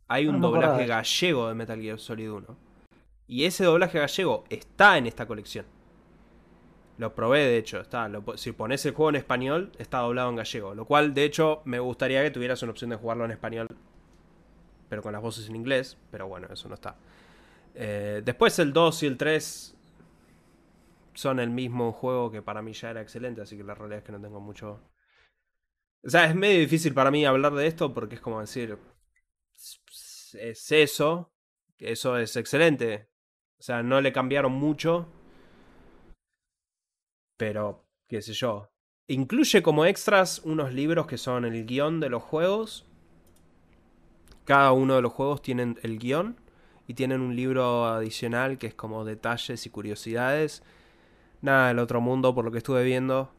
Hay 0.07 0.27
un 0.27 0.41
No 0.41 0.47
acordaba 0.47 0.73
doblaje 0.73 0.88
gallego 0.88 1.47
de 1.47 1.55
Metal 1.55 1.81
Gear 1.81 1.99
Solid 1.99 2.31
1. 2.31 2.57
Y 3.27 3.45
ese 3.45 3.63
doblaje 3.63 3.97
gallego 3.97 4.43
está 4.49 4.97
en 4.97 5.07
esta 5.07 5.25
colección. 5.25 5.65
Lo 6.97 7.15
probé, 7.15 7.39
de 7.45 7.57
hecho. 7.57 7.79
Está, 7.79 8.10
lo 8.10 8.23
si 8.36 8.51
pones 8.51 8.86
el 8.86 8.93
juego 8.93 9.10
en 9.10 9.15
español, 9.15 9.71
está 9.79 9.99
doblado 9.99 10.29
en 10.29 10.36
gallego. 10.36 10.75
Lo 10.75 10.86
cual, 10.86 11.13
de 11.13 11.23
hecho, 11.23 11.62
me 11.63 11.79
gustaría 11.79 12.21
que 12.23 12.31
tuvieras 12.31 12.62
una 12.62 12.73
opción 12.73 12.89
de 12.89 12.97
jugarlo 12.97 13.23
en 13.23 13.31
español. 13.31 13.67
Pero 14.89 15.01
con 15.01 15.13
las 15.13 15.21
voces 15.21 15.47
en 15.47 15.55
inglés. 15.55 15.97
Pero 16.12 16.27
bueno, 16.27 16.47
eso 16.51 16.67
no 16.67 16.75
está. 16.75 16.97
Eh, 17.73 18.21
después 18.25 18.60
el 18.60 18.73
2 18.73 19.03
y 19.03 19.05
el 19.05 19.17
3 19.17 19.77
son 21.13 21.39
el 21.39 21.49
mismo 21.49 21.93
juego 21.93 22.29
que 22.29 22.41
para 22.41 22.62
mí 22.62 22.73
ya 22.73 22.89
era 22.89 23.01
excelente. 23.01 23.41
Así 23.41 23.55
que 23.55 23.63
la 23.63 23.75
realidad 23.75 23.99
es 23.99 24.03
que 24.03 24.12
no 24.12 24.19
tengo 24.19 24.41
mucho... 24.41 24.81
O 26.04 26.10
sea, 26.10 26.26
es 26.26 26.36
medio 26.36 26.60
difícil 26.60 26.94
para 26.94 27.12
mí 27.12 27.26
hablar 27.26 27.54
de 27.54 27.68
esto 27.68 27.94
porque 27.94 28.16
es 28.16 28.22
como 28.22 28.42
decir... 28.42 28.78
Es 30.34 30.72
eso. 30.72 31.32
Eso 31.78 32.18
es 32.18 32.36
excelente. 32.36 33.10
O 33.60 33.64
sea, 33.64 33.84
no 33.84 34.02
le 34.02 34.14
cambiaron 34.14 34.52
mucho. 34.52 35.08
Pero, 37.38 37.86
qué 38.08 38.22
sé 38.22 38.34
yo. 38.34 38.72
Incluye 39.08 39.62
como 39.62 39.86
extras 39.86 40.40
unos 40.46 40.74
libros 40.74 41.06
que 41.06 41.18
son 41.18 41.46
el 41.46 41.66
guion 41.66 42.00
de 42.00 42.10
los 42.10 42.24
juegos. 42.24 42.88
Cada 44.46 44.72
uno 44.72 44.96
de 44.96 45.02
los 45.02 45.14
juegos 45.14 45.42
tienen 45.42 45.80
el 45.84 46.00
guion. 46.00 46.40
Y 46.88 46.94
tienen 46.94 47.22
un 47.22 47.36
libro 47.36 47.86
adicional 47.86 48.58
que 48.58 48.68
es 48.68 48.74
como 48.74 49.06
detalles 49.06 49.66
y 49.66 49.70
curiosidades. 49.70 50.64
Nada 51.42 51.70
del 51.70 51.80
otro 51.80 52.02
mundo, 52.02 52.34
por 52.34 52.46
lo 52.46 52.52
que 52.52 52.60
estuve 52.60 52.84
viendo. 52.84 53.32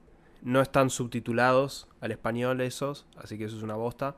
No 0.42 0.61
están 0.61 0.90
subtitulados 0.90 1.88
al 2.00 2.11
español 2.12 2.61
esos. 2.61 3.07
Así 3.16 3.38
que 3.38 3.44
eso 3.44 3.57
es 3.57 3.62
una 3.62 3.76
bosta. 3.76 4.16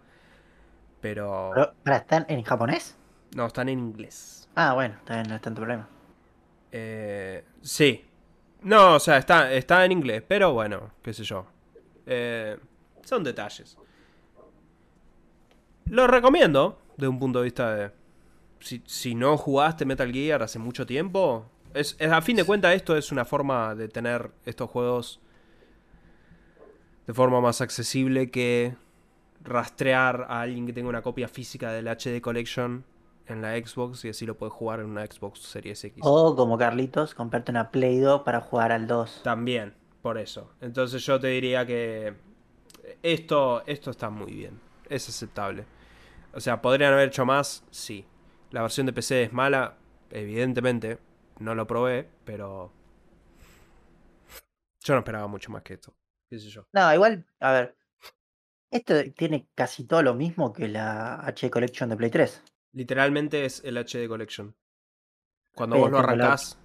Pero... 1.01 1.51
Pero, 1.55 1.75
¿para 1.85 1.97
están 1.99 2.25
en 2.29 2.43
japonés? 2.43 2.97
No, 3.37 3.47
están 3.47 3.69
en 3.69 3.79
inglés. 3.79 4.49
Ah, 4.55 4.73
bueno, 4.75 4.97
bien, 5.09 5.25
no 5.29 5.35
es 5.35 5.41
tanto 5.43 5.61
problema. 5.61 5.89
Eh, 6.73 7.45
sí. 7.63 8.05
No, 8.63 8.95
o 8.95 9.01
sea, 9.01 9.19
está, 9.19 9.53
está 9.53 9.85
en 9.85 9.93
inglés, 9.93 10.23
pero 10.27 10.53
bueno, 10.55 10.93
qué 11.03 11.13
sé 11.13 11.25
yo. 11.25 11.45
Eh, 12.07 12.57
son 13.05 13.23
detalles. 13.23 13.77
Lo 15.87 16.07
recomiendo, 16.07 16.81
de 16.97 17.09
un 17.09 17.19
punto 17.19 17.41
de 17.41 17.45
vista 17.45 17.75
de... 17.75 17.91
Si, 18.61 18.83
si 18.87 19.15
no 19.15 19.37
jugaste 19.37 19.85
Metal 19.85 20.11
Gear 20.11 20.43
hace 20.43 20.59
mucho 20.59 20.87
tiempo, 20.87 21.45
es, 21.75 21.97
es- 21.99 22.11
a 22.11 22.23
fin 22.23 22.37
de 22.37 22.45
cuentas 22.45 22.75
esto 22.75 22.97
es 22.97 23.13
una 23.13 23.27
forma 23.27 23.75
de 23.75 23.89
tener 23.89 24.31
estos 24.47 24.71
juegos 24.71 25.21
de 27.07 27.15
forma 27.15 27.41
más 27.41 27.61
accesible 27.61 28.31
que 28.31 28.77
rastrear 29.43 30.27
a 30.29 30.41
alguien 30.41 30.67
que 30.67 30.73
tenga 30.73 30.89
una 30.89 31.03
copia 31.03 31.29
física 31.29 31.71
del 31.73 31.87
HD 31.87 32.21
Collection 32.21 32.85
en 33.27 33.43
la 33.43 33.57
Xbox 33.57 34.05
y 34.05 34.09
así 34.11 34.27
lo 34.27 34.37
puedes 34.37 34.53
jugar 34.53 34.81
en 34.81 34.87
una 34.87 35.07
Xbox 35.07 35.41
Series 35.41 35.83
X. 35.85 36.03
O 36.03 36.35
como 36.37 36.59
Carlitos, 36.59 37.15
comprarte 37.15 37.51
una 37.51 37.71
Play 37.71 37.99
2 37.99 38.23
para 38.23 38.41
jugar 38.41 38.73
al 38.73 38.87
2. 38.87 39.21
También, 39.23 39.75
por 40.03 40.19
eso. 40.19 40.51
Entonces 40.61 41.05
yo 41.05 41.21
te 41.21 41.29
diría 41.29 41.67
que 41.67 42.15
esto, 43.03 43.63
esto 43.67 43.91
está 43.91 44.11
muy 44.11 44.33
bien. 44.33 44.61
Es 44.89 45.09
aceptable. 45.09 45.65
O 46.33 46.41
sea, 46.41 46.61
¿podrían 46.61 46.93
haber 46.93 47.09
hecho 47.09 47.25
más? 47.25 47.65
Sí. 47.71 48.05
La 48.51 48.63
versión 48.63 48.87
de 48.87 48.93
PC 48.93 49.25
es 49.25 49.33
mala, 49.33 49.77
evidentemente. 50.11 50.99
No 51.39 51.55
lo 51.55 51.67
probé, 51.67 52.09
pero... 52.25 52.73
Yo 54.81 54.95
no 54.95 55.01
esperaba 55.01 55.27
mucho 55.27 55.51
más 55.51 55.63
que 55.63 55.75
esto. 55.75 55.95
¿Qué 56.35 56.41
sé 56.41 56.51
yo? 56.51 56.67
No, 56.73 56.93
igual, 56.93 57.25
a 57.39 57.53
ver. 57.53 57.77
Esto 58.69 58.95
tiene 59.17 59.47
casi 59.55 59.85
todo 59.85 60.03
lo 60.03 60.15
mismo 60.15 60.53
que 60.53 60.67
la 60.67 61.25
H 61.25 61.49
Collection 61.49 61.89
de 61.89 61.97
Play 61.97 62.11
3. 62.11 62.43
Literalmente 62.73 63.45
es 63.45 63.63
el 63.65 63.77
HD 63.77 64.09
Collection. 64.09 64.53
Cuando 65.55 65.79
vos 65.79 65.93
lo 65.93 65.99
la 65.99 66.03
arrancás, 66.03 66.59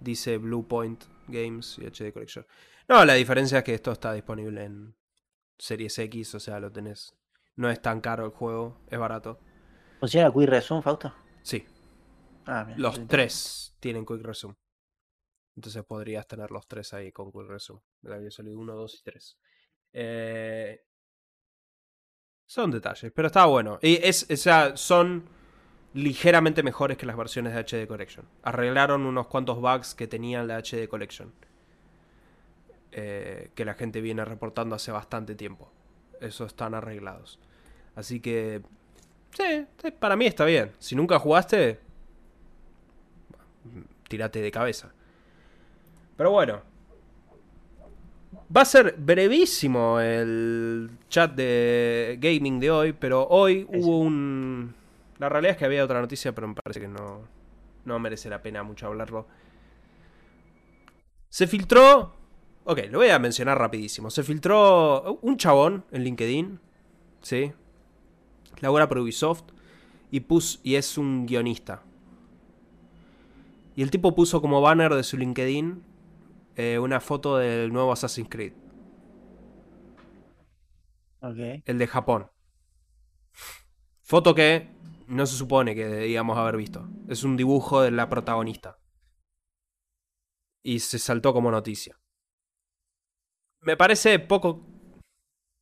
dice 0.00 0.38
Blue 0.38 0.66
Point 0.66 1.04
Games 1.28 1.78
y 1.78 1.86
HD 1.86 2.12
Collection. 2.12 2.44
No, 2.88 3.04
la 3.04 3.14
diferencia 3.14 3.58
es 3.58 3.64
que 3.64 3.74
esto 3.74 3.92
está 3.92 4.12
disponible 4.12 4.64
en 4.64 4.96
Series 5.56 5.96
X, 5.96 6.34
o 6.34 6.40
sea, 6.40 6.58
lo 6.58 6.72
tenés. 6.72 7.14
No 7.54 7.70
es 7.70 7.80
tan 7.80 8.00
caro 8.00 8.24
el 8.24 8.32
juego, 8.32 8.80
es 8.90 8.98
barato. 8.98 9.38
¿Funciona 10.00 10.32
Quick 10.32 10.48
Resume, 10.48 10.82
Fausto? 10.82 11.14
Sí, 11.42 11.64
Ah, 12.46 12.64
mira, 12.66 12.78
los 12.78 13.06
tres 13.06 13.76
tienen 13.78 14.04
Quick 14.04 14.22
Resume. 14.24 14.56
Entonces 15.56 15.84
podrías 15.84 16.26
tener 16.26 16.50
los 16.50 16.66
tres 16.66 16.92
ahí 16.94 17.12
con 17.12 17.30
Quick 17.32 17.46
Resume. 17.48 17.80
Metal 18.02 18.20
Gear 18.20 18.32
Solid 18.32 18.54
1, 18.56 18.74
2 18.74 18.94
y 18.94 19.02
3. 19.02 19.38
Eh, 19.92 20.84
son 22.46 22.70
detalles, 22.70 23.12
pero 23.14 23.26
está 23.28 23.46
bueno. 23.46 23.78
Y 23.82 23.96
es, 24.06 24.26
o 24.30 24.36
sea, 24.36 24.76
son 24.76 25.24
ligeramente 25.94 26.62
mejores 26.62 26.98
que 26.98 27.06
las 27.06 27.16
versiones 27.16 27.54
de 27.54 27.60
HD 27.60 27.86
Collection. 27.86 28.26
Arreglaron 28.42 29.06
unos 29.06 29.28
cuantos 29.28 29.60
bugs 29.60 29.94
que 29.94 30.06
tenían 30.08 30.48
la 30.48 30.58
HD 30.58 30.88
Collection. 30.88 31.32
eh, 32.92 33.50
que 33.54 33.64
la 33.64 33.74
gente 33.74 34.00
viene 34.00 34.24
reportando 34.24 34.76
hace 34.76 34.92
bastante 34.92 35.34
tiempo. 35.34 35.70
Esos 36.20 36.48
están 36.48 36.74
arreglados. 36.74 37.40
Así 37.96 38.20
que... 38.20 38.62
Sí, 39.36 39.66
sí, 39.82 39.90
para 39.90 40.16
mí 40.16 40.26
está 40.26 40.44
bien. 40.44 40.72
Si 40.78 40.94
nunca 40.94 41.18
jugaste, 41.18 41.80
tírate 44.08 44.40
de 44.40 44.50
cabeza. 44.50 44.92
Pero 46.16 46.30
bueno. 46.30 46.62
Va 48.54 48.60
a 48.60 48.64
ser 48.64 48.94
brevísimo 48.98 49.98
el 50.00 50.90
chat 51.08 51.34
de 51.34 52.18
gaming 52.20 52.60
de 52.60 52.70
hoy, 52.70 52.92
pero 52.92 53.26
hoy 53.28 53.66
hubo 53.68 53.98
un... 53.98 54.74
La 55.18 55.28
realidad 55.28 55.52
es 55.52 55.58
que 55.58 55.64
había 55.64 55.84
otra 55.84 56.00
noticia, 56.00 56.34
pero 56.34 56.48
me 56.48 56.54
parece 56.54 56.80
que 56.80 56.88
no, 56.88 57.22
no 57.84 57.98
merece 57.98 58.28
la 58.28 58.42
pena 58.42 58.62
mucho 58.62 58.86
hablarlo. 58.86 59.26
Se 61.28 61.46
filtró... 61.46 62.14
Ok, 62.64 62.80
lo 62.90 62.98
voy 62.98 63.08
a 63.08 63.18
mencionar 63.18 63.58
rapidísimo. 63.58 64.10
Se 64.10 64.22
filtró 64.22 65.18
un 65.22 65.36
chabón 65.36 65.84
en 65.90 66.04
LinkedIn, 66.04 66.60
¿sí? 67.22 67.52
labora 68.60 68.88
para 68.88 69.02
Ubisoft 69.02 69.44
y, 70.10 70.20
pus, 70.20 70.60
y 70.62 70.76
es 70.76 70.96
un 70.98 71.26
guionista. 71.26 71.82
Y 73.76 73.82
el 73.82 73.90
tipo 73.90 74.14
puso 74.14 74.40
como 74.40 74.60
banner 74.60 74.94
de 74.94 75.02
su 75.02 75.16
LinkedIn 75.16 75.82
eh, 76.56 76.78
una 76.78 77.00
foto 77.00 77.36
del 77.38 77.72
nuevo 77.72 77.92
Assassin's 77.92 78.28
Creed. 78.28 78.52
El 81.64 81.78
de 81.78 81.86
Japón. 81.86 82.30
Foto 84.02 84.34
que 84.34 84.68
no 85.06 85.24
se 85.24 85.36
supone 85.36 85.74
que 85.74 85.86
debíamos 85.86 86.36
haber 86.36 86.56
visto. 86.56 86.86
Es 87.08 87.24
un 87.24 87.36
dibujo 87.36 87.80
de 87.80 87.90
la 87.90 88.08
protagonista. 88.08 88.78
Y 90.62 90.80
se 90.80 90.98
saltó 90.98 91.32
como 91.32 91.50
noticia. 91.50 91.98
Me 93.60 93.76
parece 93.76 94.18
poco. 94.18 94.66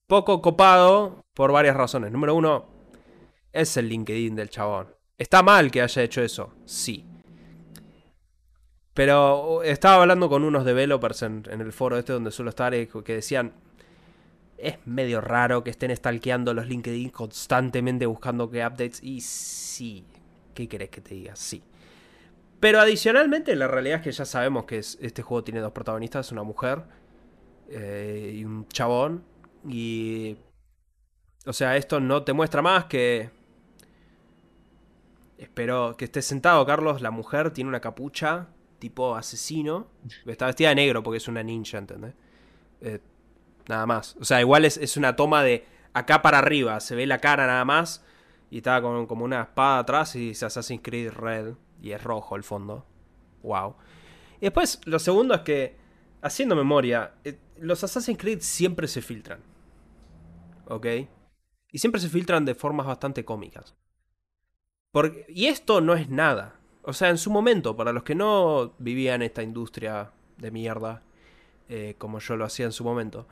poco 0.09 0.43
copado 0.43 1.25
por 1.35 1.53
varias 1.53 1.77
razones. 1.77 2.11
Número 2.11 2.35
uno, 2.35 2.69
es 3.53 3.77
el 3.77 3.89
LinkedIn 3.89 4.35
del 4.35 4.51
chabón. 4.51 4.95
¿Está 5.17 5.43
mal 5.43 5.71
que 5.71 5.83
haya 5.83 6.03
hecho 6.03 6.23
eso? 6.23 6.55
Sí. 6.65 7.12
Pero 8.95 9.63
estaba 9.63 10.03
hablando 10.03 10.29
con 10.29 10.45
unos 10.45 10.65
developers 10.65 11.23
en, 11.23 11.45
en 11.51 11.61
el 11.61 11.73
foro 11.73 11.97
este 11.97 12.13
donde 12.13 12.31
suelo 12.31 12.51
estar 12.51 12.73
que 12.73 13.15
decían, 13.15 13.53
es 14.59 14.77
medio 14.87 15.21
raro 15.21 15.65
que 15.65 15.71
estén 15.71 15.95
stalkeando 15.97 16.55
los 16.55 16.67
LinkedIn 16.69 17.11
constantemente 17.11 18.07
buscando 18.07 18.51
que 18.51 18.59
updates. 18.65 19.03
Y 19.03 19.21
sí, 19.21 20.05
¿qué 20.55 20.69
querés 20.69 20.91
que 20.91 21.01
te 21.01 21.15
diga? 21.15 21.35
Sí. 21.37 21.63
Pero 22.61 22.79
adicionalmente, 22.81 23.57
la 23.57 23.67
realidad 23.67 23.97
es 23.99 24.03
que 24.05 24.13
ya 24.13 24.25
sabemos 24.25 24.67
que 24.67 24.79
es- 24.79 24.99
este 25.01 25.23
juego 25.23 25.43
tiene 25.43 25.61
dos 25.61 25.73
protagonistas, 25.73 26.31
una 26.31 26.45
mujer 26.45 26.83
eh, 27.69 28.33
y 28.37 28.45
un 28.45 28.69
chabón. 28.69 29.25
Y... 29.69 30.37
O 31.45 31.53
sea, 31.53 31.77
esto 31.77 31.99
no 31.99 32.23
te 32.23 32.33
muestra 32.33 32.63
más 32.63 32.85
que... 32.85 33.31
Espero 35.39 35.97
que 35.97 36.05
estés 36.05 36.25
sentado, 36.25 36.65
Carlos. 36.67 37.03
La 37.03 37.11
mujer 37.11 37.51
tiene 37.51 37.69
una 37.69 37.81
capucha 37.81 38.47
tipo 38.83 39.15
asesino. 39.15 39.87
Está 40.27 40.47
vestida 40.47 40.71
de 40.71 40.75
negro 40.75 41.05
porque 41.05 41.19
es 41.19 41.29
una 41.29 41.41
ninja, 41.45 41.79
¿entendés? 41.79 42.15
Eh, 42.81 42.99
nada 43.69 43.87
más. 43.87 44.17
O 44.21 44.25
sea, 44.25 44.41
igual 44.41 44.65
es, 44.65 44.77
es 44.77 44.97
una 44.97 45.15
toma 45.15 45.45
de 45.45 45.65
acá 45.93 46.21
para 46.21 46.39
arriba. 46.39 46.81
Se 46.81 46.97
ve 46.97 47.07
la 47.07 47.19
cara 47.19 47.47
nada 47.47 47.65
más. 47.65 48.05
Y 48.51 48.57
está 48.57 48.83
con 48.83 49.07
como 49.07 49.25
una 49.25 49.43
espada 49.43 49.79
atrás 49.79 50.17
y 50.17 50.29
dice 50.31 50.47
Assassin's 50.47 50.83
Creed 50.83 51.13
Red. 51.13 51.55
Y 51.81 51.93
es 51.93 52.03
rojo 52.03 52.35
el 52.35 52.43
fondo. 52.43 52.85
Wow. 53.45 53.77
Y 54.39 54.47
después, 54.47 54.81
lo 54.85 54.99
segundo 54.99 55.35
es 55.35 55.43
que, 55.43 55.77
haciendo 56.21 56.57
memoria, 56.57 57.15
eh, 57.23 57.39
los 57.59 57.85
Assassin's 57.85 58.19
Creed 58.19 58.41
siempre 58.41 58.89
se 58.89 59.01
filtran. 59.01 59.39
¿Ok? 60.67 60.87
Y 61.71 61.79
siempre 61.79 62.01
se 62.01 62.09
filtran 62.09 62.45
de 62.45 62.57
formas 62.57 62.89
bastante 62.89 63.25
cómicas. 63.25 63.77
Porque, 64.91 65.25
y 65.29 65.47
esto 65.47 65.81
no 65.81 65.95
es 65.95 66.09
nada. 66.09 66.59
O 66.85 66.93
sea, 66.93 67.11
en 67.11 67.19
su 67.19 67.31
momento, 67.31 67.77
para 67.77 67.93
los 67.93 68.03
que 68.03 68.15
no 68.15 68.73
vivían 68.79 69.23
esta 69.23 69.43
industria 69.43 70.11
de 70.39 70.51
mierda, 70.51 71.03
eh, 71.69 71.95
como 71.99 72.19
yo 72.19 72.37
lo 72.37 72.45
hacía 72.45 72.67
en 72.67 72.73
su 72.73 72.85
momento, 72.85 73.27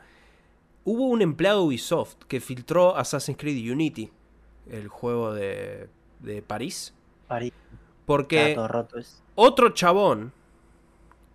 hubo 0.84 1.06
un 1.06 1.22
empleado 1.22 1.60
de 1.60 1.66
Ubisoft 1.66 2.16
que 2.28 2.40
filtró 2.40 2.96
Assassin's 2.96 3.38
Creed 3.38 3.70
Unity, 3.70 4.10
el 4.70 4.88
juego 4.88 5.32
de, 5.32 5.88
de 6.20 6.42
París, 6.42 6.94
París. 7.26 7.52
porque 8.06 8.56
otro 9.34 9.70
chabón 9.70 10.32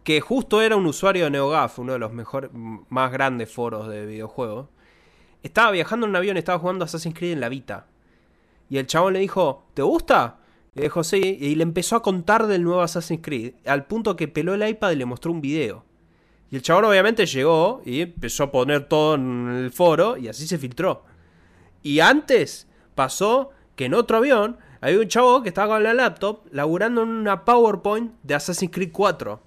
que 0.06 0.22
justo 0.22 0.62
era 0.62 0.76
un 0.76 0.86
usuario 0.86 1.26
de 1.26 1.32
NeoGAF, 1.32 1.80
uno 1.80 1.94
de 1.94 2.00
los 2.00 2.14
mejores, 2.14 2.52
más 2.54 3.12
grandes 3.12 3.52
foros 3.52 3.88
de 3.88 4.06
videojuegos, 4.06 4.68
estaba 5.42 5.72
viajando 5.72 6.06
en 6.06 6.12
un 6.12 6.16
avión, 6.16 6.38
estaba 6.38 6.60
jugando 6.60 6.86
Assassin's 6.86 7.18
Creed 7.18 7.34
en 7.34 7.40
la 7.40 7.50
Vita. 7.50 7.88
Y 8.70 8.78
el 8.78 8.88
chabón 8.88 9.14
le 9.14 9.20
dijo, 9.20 9.66
¿te 9.74 9.82
gusta? 9.82 10.40
Y 10.76 11.56
le 11.56 11.64
empezó 11.64 11.96
a 11.96 12.02
contar 12.02 12.48
del 12.48 12.64
nuevo 12.64 12.82
Assassin's 12.82 13.22
Creed, 13.24 13.54
al 13.66 13.86
punto 13.86 14.16
que 14.16 14.28
peló 14.28 14.54
el 14.54 14.68
iPad 14.68 14.92
y 14.92 14.96
le 14.98 15.06
mostró 15.06 15.32
un 15.32 15.40
video. 15.40 15.86
Y 16.52 16.58
el 16.58 16.62
chabón 16.62 16.86
obviamente 16.86 17.26
llegó 17.26 17.82
y 17.86 18.02
empezó 18.02 18.44
a 18.44 18.52
poner 18.52 18.88
todo 18.88 19.16
en 19.16 19.50
el 19.50 19.72
foro 19.72 20.18
y 20.18 20.28
así 20.28 20.46
se 20.48 20.58
filtró. 20.58 21.04
Y 21.82 22.02
antes 22.02 22.68
pasó 22.94 23.52
que 23.76 23.86
en 23.86 23.94
otro 23.94 24.18
avión 24.18 24.58
había 24.82 25.00
un 25.00 25.08
chavo 25.08 25.42
que 25.42 25.50
estaba 25.50 25.76
con 25.76 25.84
la 25.84 25.94
laptop 25.94 26.46
laburando 26.52 27.04
en 27.04 27.10
una 27.10 27.46
PowerPoint 27.46 28.14
de 28.24 28.36
Assassin's 28.36 28.72
Creed 28.72 28.92
4. 28.92 29.42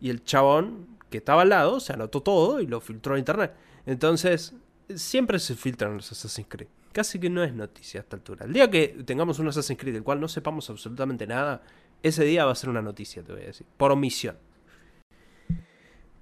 Y 0.00 0.10
el 0.10 0.22
chabón 0.24 0.98
que 1.10 1.18
estaba 1.18 1.42
al 1.42 1.48
lado 1.48 1.80
se 1.80 1.92
anotó 1.92 2.22
todo 2.22 2.60
y 2.60 2.66
lo 2.66 2.80
filtró 2.80 3.14
a 3.14 3.18
internet. 3.18 3.54
Entonces, 3.86 4.54
siempre 4.94 5.38
se 5.38 5.54
filtran 5.54 5.96
los 5.96 6.12
Assassin's 6.12 6.48
Creed. 6.48 6.68
Casi 6.92 7.18
que 7.18 7.30
no 7.30 7.42
es 7.42 7.54
noticia 7.54 8.00
a 8.00 8.02
esta 8.02 8.16
altura. 8.16 8.44
El 8.44 8.52
día 8.52 8.70
que 8.70 8.88
tengamos 9.06 9.38
un 9.38 9.48
Assassin's 9.48 9.80
Creed 9.80 9.94
del 9.94 10.02
cual 10.02 10.20
no 10.20 10.28
sepamos 10.28 10.68
absolutamente 10.68 11.26
nada, 11.26 11.62
ese 12.02 12.24
día 12.24 12.44
va 12.44 12.52
a 12.52 12.54
ser 12.54 12.68
una 12.68 12.82
noticia, 12.82 13.22
te 13.22 13.32
voy 13.32 13.42
a 13.42 13.46
decir. 13.46 13.66
Por 13.76 13.92
omisión. 13.92 14.36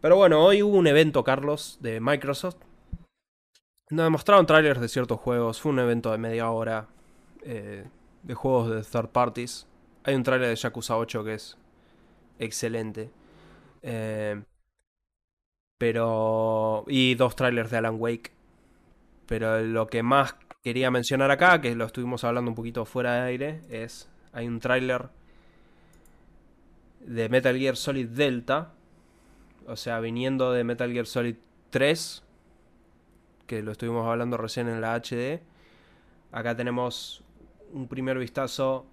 Pero 0.00 0.16
bueno, 0.16 0.44
hoy 0.44 0.62
hubo 0.62 0.78
un 0.78 0.86
evento, 0.86 1.24
Carlos, 1.24 1.78
de 1.80 2.00
Microsoft. 2.00 2.56
Nos 3.90 4.10
mostraron 4.10 4.46
trailers 4.46 4.80
de 4.80 4.88
ciertos 4.88 5.18
juegos. 5.18 5.60
Fue 5.60 5.72
un 5.72 5.80
evento 5.80 6.12
de 6.12 6.18
media 6.18 6.50
hora 6.50 6.88
eh, 7.42 7.84
de 8.22 8.34
juegos 8.34 8.70
de 8.70 8.82
third 8.82 9.10
parties. 9.10 9.66
Hay 10.04 10.14
un 10.14 10.22
trailer 10.22 10.48
de 10.48 10.56
Yakuza 10.56 10.96
8 10.96 11.24
que 11.24 11.34
es 11.34 11.58
excelente. 12.38 13.10
Eh, 13.82 14.40
pero. 15.76 16.84
Y 16.86 17.14
dos 17.16 17.34
trailers 17.34 17.70
de 17.70 17.76
Alan 17.78 17.96
Wake. 17.98 18.30
Pero 19.26 19.60
lo 19.60 19.86
que 19.88 20.02
más 20.02 20.36
quería 20.62 20.90
mencionar 20.90 21.30
acá, 21.30 21.60
que 21.60 21.74
lo 21.74 21.84
estuvimos 21.86 22.24
hablando 22.24 22.50
un 22.50 22.54
poquito 22.54 22.84
fuera 22.84 23.14
de 23.14 23.20
aire, 23.22 23.62
es. 23.70 24.08
Hay 24.32 24.46
un 24.46 24.60
trailer 24.60 25.08
de 27.00 27.28
Metal 27.28 27.56
Gear 27.56 27.76
Solid 27.76 28.08
Delta. 28.08 28.72
O 29.66 29.76
sea, 29.76 30.00
viniendo 30.00 30.52
de 30.52 30.64
Metal 30.64 30.92
Gear 30.92 31.06
Solid 31.06 31.36
3. 31.70 32.22
Que 33.46 33.62
lo 33.62 33.72
estuvimos 33.72 34.06
hablando 34.06 34.36
recién 34.36 34.68
en 34.68 34.80
la 34.80 34.94
HD. 34.94 35.40
Acá 36.32 36.56
tenemos 36.56 37.24
un 37.72 37.88
primer 37.88 38.18
vistazo 38.18 38.86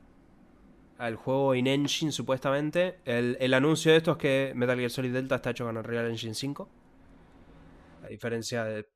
al 0.97 1.15
juego 1.15 1.53
in 1.53 1.67
Engine, 1.67 2.11
supuestamente. 2.11 2.97
El, 3.05 3.37
el 3.39 3.53
anuncio 3.53 3.91
de 3.91 3.97
esto 3.97 4.13
es 4.13 4.17
que 4.17 4.53
Metal 4.55 4.77
Gear 4.77 4.89
Solid 4.89 5.13
Delta 5.13 5.35
está 5.35 5.51
hecho 5.51 5.65
con 5.65 5.77
Unreal 5.77 6.09
Engine 6.09 6.33
5. 6.33 6.69
A 8.03 8.07
diferencia 8.07 8.63
de 8.63 8.87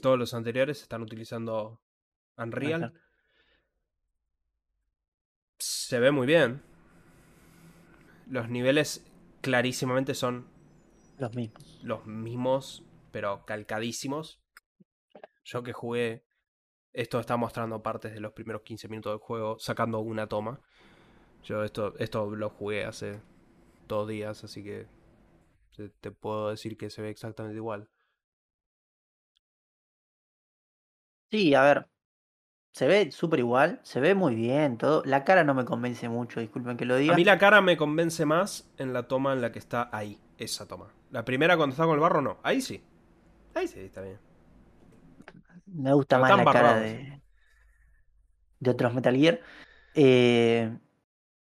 todos 0.00 0.18
los 0.18 0.34
anteriores, 0.34 0.82
están 0.82 1.02
utilizando 1.02 1.80
Unreal. 2.36 2.84
Ajá. 2.84 2.94
Se 5.58 5.98
ve 5.98 6.10
muy 6.10 6.26
bien. 6.26 6.62
Los 8.26 8.48
niveles 8.48 9.04
clarísimamente 9.40 10.14
son 10.14 10.48
Los 11.18 11.34
mismos. 11.34 11.80
los 11.82 12.06
mismos, 12.06 12.84
pero 13.10 13.44
calcadísimos. 13.44 14.40
Yo 15.44 15.62
que 15.62 15.72
jugué, 15.72 16.24
esto 16.92 17.18
está 17.18 17.36
mostrando 17.36 17.82
partes 17.82 18.12
de 18.12 18.20
los 18.20 18.32
primeros 18.32 18.62
15 18.62 18.88
minutos 18.88 19.12
del 19.12 19.20
juego, 19.20 19.58
sacando 19.58 19.98
una 20.00 20.28
toma. 20.28 20.60
Yo 21.42 21.64
esto, 21.64 21.94
esto 21.98 22.34
lo 22.36 22.50
jugué 22.50 22.84
hace 22.84 23.20
dos 23.88 24.08
días, 24.08 24.44
así 24.44 24.62
que 24.62 24.86
te, 25.76 25.88
te 25.88 26.10
puedo 26.10 26.50
decir 26.50 26.76
que 26.76 26.90
se 26.90 27.02
ve 27.02 27.10
exactamente 27.10 27.56
igual. 27.56 27.88
Sí, 31.30 31.54
a 31.54 31.62
ver. 31.62 31.86
Se 32.72 32.86
ve 32.86 33.10
súper 33.10 33.40
igual, 33.40 33.80
se 33.82 34.00
ve 34.00 34.14
muy 34.14 34.34
bien, 34.34 34.78
todo. 34.78 35.02
La 35.04 35.24
cara 35.24 35.42
no 35.42 35.54
me 35.54 35.64
convence 35.64 36.08
mucho, 36.08 36.40
disculpen 36.40 36.76
que 36.76 36.84
lo 36.84 36.96
diga. 36.96 37.14
A 37.14 37.16
mí 37.16 37.24
la 37.24 37.38
cara 37.38 37.60
me 37.60 37.76
convence 37.76 38.24
más 38.24 38.70
en 38.78 38.92
la 38.92 39.08
toma 39.08 39.32
en 39.32 39.40
la 39.40 39.50
que 39.50 39.58
está 39.58 39.88
ahí, 39.92 40.20
esa 40.38 40.68
toma. 40.68 40.92
La 41.10 41.24
primera 41.24 41.56
cuando 41.56 41.74
está 41.74 41.84
con 41.84 41.94
el 41.94 42.00
barro, 42.00 42.22
no. 42.22 42.38
Ahí 42.42 42.60
sí. 42.60 42.82
Ahí 43.54 43.66
sí, 43.66 43.80
está 43.80 44.02
bien. 44.02 44.18
Me 45.66 45.92
gusta 45.92 46.20
Pero 46.20 46.36
más 46.36 46.44
la 46.44 46.52
cara 46.52 46.80
de, 46.80 47.20
de 48.60 48.70
otros 48.70 48.94
Metal 48.94 49.16
Gear. 49.16 49.40
Eh, 49.94 50.76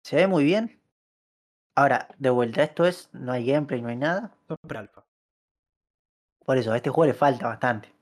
se 0.04 0.16
ve 0.16 0.28
muy 0.28 0.46
bien. 0.46 0.82
Ahora, 1.76 2.08
de 2.18 2.30
vuelta, 2.30 2.64
esto 2.64 2.86
es, 2.86 3.10
no 3.14 3.32
hay 3.32 3.46
gameplay, 3.46 3.82
no 3.82 3.90
hay 3.90 3.98
nada. 3.98 4.32
Esto 4.42 4.56
es 4.56 4.68
pre-alfa. 4.68 5.06
Por 6.46 6.58
eso, 6.58 6.72
a 6.72 6.78
este 6.78 6.90
juego 6.90 7.08
le 7.08 7.14
falta 7.14 7.48
bastante. 7.48 7.94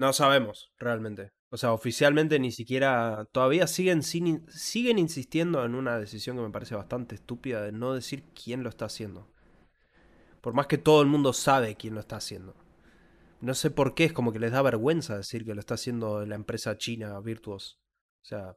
No 0.00 0.12
sabemos, 0.14 0.72
realmente. 0.78 1.30
O 1.50 1.58
sea, 1.58 1.72
oficialmente 1.72 2.38
ni 2.38 2.52
siquiera. 2.52 3.26
Todavía 3.32 3.66
siguen, 3.66 4.02
sin, 4.02 4.26
in- 4.26 4.46
siguen 4.48 4.98
insistiendo 4.98 5.62
en 5.64 5.74
una 5.74 5.98
decisión 5.98 6.36
que 6.36 6.42
me 6.42 6.50
parece 6.50 6.74
bastante 6.74 7.16
estúpida 7.16 7.60
de 7.60 7.70
no 7.72 7.92
decir 7.92 8.24
quién 8.32 8.62
lo 8.62 8.70
está 8.70 8.86
haciendo. 8.86 9.28
Por 10.40 10.54
más 10.54 10.66
que 10.68 10.78
todo 10.78 11.02
el 11.02 11.08
mundo 11.08 11.34
sabe 11.34 11.74
quién 11.76 11.92
lo 11.94 12.00
está 12.00 12.16
haciendo. 12.16 12.54
No 13.42 13.52
sé 13.54 13.70
por 13.70 13.94
qué, 13.94 14.04
es 14.04 14.12
como 14.14 14.32
que 14.32 14.38
les 14.38 14.52
da 14.52 14.62
vergüenza 14.62 15.18
decir 15.18 15.44
que 15.44 15.54
lo 15.54 15.60
está 15.60 15.74
haciendo 15.74 16.24
la 16.24 16.34
empresa 16.34 16.78
china 16.78 17.20
Virtuos. 17.20 17.78
O 18.22 18.24
sea. 18.24 18.56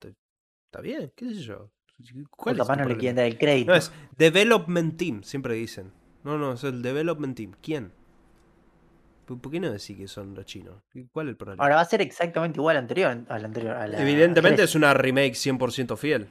Está 0.00 0.80
bien, 0.80 1.12
qué 1.14 1.26
sé 1.26 1.42
yo. 1.42 1.70
¿Cuál 2.30 2.56
capaz 2.56 2.76
no 2.76 2.84
le 2.84 2.94
problema? 2.94 2.98
quieren 3.00 3.16
dar 3.16 3.26
el 3.26 3.38
crédito. 3.38 3.70
No, 3.70 3.76
es 3.76 3.92
Development 4.16 4.96
Team, 4.96 5.22
siempre 5.22 5.54
dicen. 5.54 5.92
No, 6.24 6.36
no, 6.38 6.54
es 6.54 6.64
el 6.64 6.82
Development 6.82 7.36
Team. 7.36 7.52
¿Quién? 7.62 7.92
¿Por 9.40 9.52
qué 9.52 9.60
no 9.60 9.70
decís 9.70 9.96
que 9.96 10.08
son 10.08 10.34
los 10.34 10.44
chinos? 10.44 10.82
¿Cuál 11.12 11.26
es 11.26 11.30
el 11.30 11.36
problema? 11.36 11.62
Ahora 11.62 11.76
va 11.76 11.82
a 11.82 11.86
ser 11.86 12.02
exactamente 12.02 12.58
igual 12.58 12.76
al 12.76 12.82
anterior, 12.82 13.24
al 13.28 13.44
anterior. 13.44 13.76
a 13.76 13.86
la 13.86 14.02
Evidentemente 14.02 14.62
es 14.62 14.74
una 14.74 14.94
remake 14.94 15.34
100% 15.34 15.96
fiel. 15.96 16.28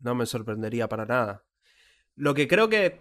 No 0.00 0.14
me 0.14 0.26
sorprendería 0.26 0.88
para 0.88 1.06
nada. 1.06 1.44
Lo 2.14 2.34
que 2.34 2.48
creo 2.48 2.68
que 2.68 3.00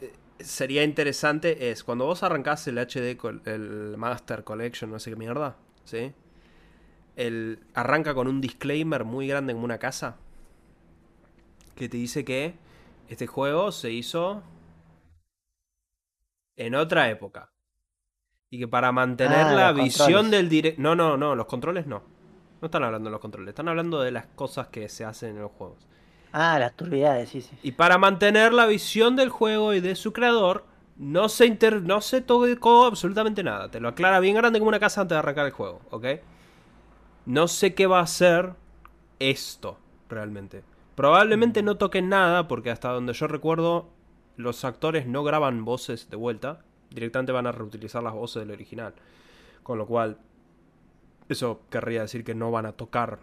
eh, 0.00 0.12
sería 0.40 0.82
interesante 0.82 1.70
es 1.70 1.84
cuando 1.84 2.06
vos 2.06 2.22
arrancás 2.22 2.66
el 2.68 2.78
HD, 2.78 3.18
el 3.46 3.96
Master 3.96 4.44
Collection, 4.44 4.90
no 4.90 4.98
sé 4.98 5.10
qué 5.10 5.16
mierda, 5.16 5.56
¿sí? 5.84 6.12
El, 7.14 7.60
arranca 7.74 8.14
con 8.14 8.28
un 8.28 8.40
disclaimer 8.40 9.04
muy 9.04 9.26
grande 9.26 9.52
como 9.52 9.64
una 9.64 9.78
casa 9.78 10.16
que 11.74 11.88
te 11.88 11.96
dice 11.96 12.24
que 12.24 12.54
este 13.08 13.26
juego 13.26 13.70
se 13.70 13.92
hizo 13.92 14.42
en 16.56 16.74
otra 16.74 17.10
época. 17.10 17.52
Y 18.56 18.58
que 18.60 18.68
para 18.68 18.90
mantener 18.90 19.48
Ah, 19.48 19.52
la 19.52 19.72
visión 19.72 20.06
controles. 20.06 20.30
del 20.30 20.48
directo... 20.48 20.80
No, 20.80 20.94
no, 20.96 21.16
no, 21.18 21.34
los 21.34 21.46
controles 21.46 21.86
no. 21.86 22.02
No 22.62 22.66
están 22.66 22.82
hablando 22.84 23.08
de 23.08 23.12
los 23.12 23.20
controles, 23.20 23.50
están 23.50 23.68
hablando 23.68 24.00
de 24.00 24.10
las 24.12 24.26
cosas 24.26 24.68
que 24.68 24.88
se 24.88 25.04
hacen 25.04 25.36
en 25.36 25.42
los 25.42 25.52
juegos. 25.52 25.86
Ah, 26.32 26.58
las 26.58 26.74
turbidades, 26.74 27.28
sí, 27.28 27.42
sí. 27.42 27.50
Y 27.62 27.72
para 27.72 27.98
mantener 27.98 28.52
la 28.54 28.66
visión 28.66 29.14
del 29.16 29.28
juego 29.28 29.74
y 29.74 29.80
de 29.80 29.94
su 29.94 30.12
creador, 30.14 30.64
no 30.96 31.28
se, 31.28 31.44
inter 31.46 31.82
no 31.82 32.00
se 32.00 32.22
tocó 32.22 32.86
absolutamente 32.86 33.42
nada. 33.42 33.70
Te 33.70 33.80
lo 33.80 33.88
aclara 33.88 34.20
bien 34.20 34.34
grande 34.36 34.58
como 34.58 34.70
una 34.70 34.80
casa 34.80 35.02
antes 35.02 35.14
de 35.14 35.18
arrancar 35.18 35.46
el 35.46 35.52
juego, 35.52 35.82
¿ok? 35.90 36.06
No 37.26 37.48
sé 37.48 37.74
qué 37.74 37.86
va 37.86 38.00
a 38.00 38.06
ser 38.06 38.54
esto, 39.18 39.78
realmente. 40.08 40.64
Probablemente 40.94 41.62
no 41.62 41.76
toquen 41.76 42.08
nada, 42.08 42.48
porque 42.48 42.70
hasta 42.70 42.90
donde 42.90 43.12
yo 43.12 43.26
recuerdo, 43.26 43.90
los 44.36 44.64
actores 44.64 45.06
no 45.06 45.24
graban 45.24 45.64
voces 45.64 46.08
de 46.08 46.16
vuelta. 46.16 46.64
Directamente 46.90 47.32
van 47.32 47.46
a 47.46 47.52
reutilizar 47.52 48.02
las 48.02 48.14
voces 48.14 48.40
del 48.40 48.52
original. 48.52 48.94
Con 49.62 49.78
lo 49.78 49.86
cual, 49.86 50.18
eso 51.28 51.62
querría 51.70 52.02
decir 52.02 52.24
que 52.24 52.34
no 52.34 52.50
van 52.50 52.66
a 52.66 52.72
tocar 52.72 53.18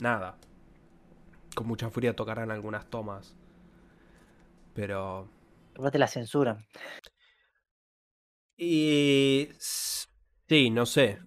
nada. 0.00 0.36
Con 1.54 1.66
mucha 1.66 1.90
furia 1.90 2.16
tocarán 2.16 2.50
algunas 2.50 2.88
tomas. 2.90 3.36
Pero. 4.74 5.28
Después 5.72 5.92
te 5.92 5.98
la 5.98 6.08
censuran. 6.08 6.66
Y. 8.56 9.48
Sí, 9.58 10.70
no 10.70 10.86
sé. 10.86 11.18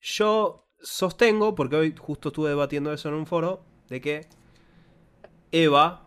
Yo 0.00 0.68
sostengo, 0.78 1.54
porque 1.54 1.76
hoy 1.76 1.94
justo 1.96 2.28
estuve 2.28 2.50
debatiendo 2.50 2.92
eso 2.92 3.08
en 3.08 3.14
un 3.14 3.26
foro, 3.26 3.64
de 3.88 4.00
que 4.00 4.26
Eva 5.52 6.06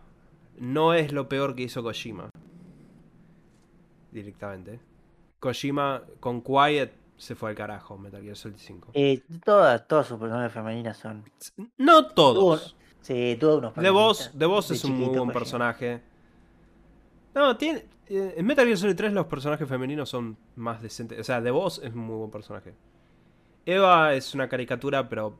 no 0.56 0.94
es 0.94 1.12
lo 1.12 1.28
peor 1.28 1.54
que 1.54 1.62
hizo 1.62 1.82
Kojima. 1.82 2.30
Directamente. 4.14 4.80
Kojima 5.40 6.02
con 6.20 6.40
Quiet 6.40 6.92
se 7.16 7.34
fue 7.34 7.50
al 7.50 7.56
carajo, 7.56 7.98
Metal 7.98 8.22
Gear 8.22 8.36
Solid 8.36 8.56
5. 8.56 8.92
Eh, 8.94 9.22
todas, 9.44 9.86
todas 9.86 10.06
sus 10.06 10.18
personajes 10.18 10.52
femeninas 10.52 10.96
son. 10.96 11.24
No 11.76 12.06
todos. 12.06 12.76
Sí, 13.02 13.36
todos 13.38 13.58
unos 13.58 13.74
De 13.74 13.82
personitas 13.82 14.32
de 14.32 14.38
de 14.38 14.46
es 14.70 14.84
un 14.84 14.92
muy 14.92 15.00
buen 15.08 15.14
Kojima. 15.18 15.32
personaje. 15.32 16.00
No, 17.34 17.56
tiene. 17.56 17.84
eh, 18.08 18.34
En 18.38 18.46
Metal 18.46 18.64
Gear 18.64 18.78
Solid 18.78 18.96
3 18.96 19.12
los 19.12 19.26
personajes 19.26 19.68
femeninos 19.68 20.08
son 20.08 20.36
más 20.56 20.80
decentes. 20.80 21.18
O 21.20 21.24
sea, 21.24 21.40
de 21.42 21.50
Voz 21.50 21.80
es 21.82 21.92
un 21.92 22.00
muy 22.00 22.16
buen 22.16 22.30
personaje. 22.30 22.74
Eva 23.66 24.14
es 24.14 24.34
una 24.34 24.48
caricatura, 24.48 25.08
pero. 25.08 25.38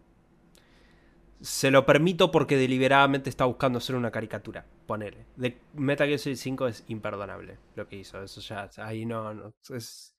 Se 1.40 1.70
lo 1.70 1.84
permito 1.84 2.30
porque 2.30 2.56
deliberadamente 2.56 3.28
está 3.28 3.44
buscando 3.44 3.78
hacer 3.78 3.96
una 3.96 4.10
caricatura. 4.10 4.66
Ponele. 4.86 5.26
De 5.36 5.60
Metal 5.74 6.06
Gear 6.06 6.18
Solid 6.18 6.36
5 6.36 6.66
es 6.68 6.84
imperdonable 6.88 7.58
lo 7.74 7.86
que 7.86 7.96
hizo. 7.96 8.22
Eso 8.22 8.40
ya. 8.40 8.70
Ahí 8.78 9.04
no. 9.04 9.34
no 9.34 9.52
es, 9.70 10.16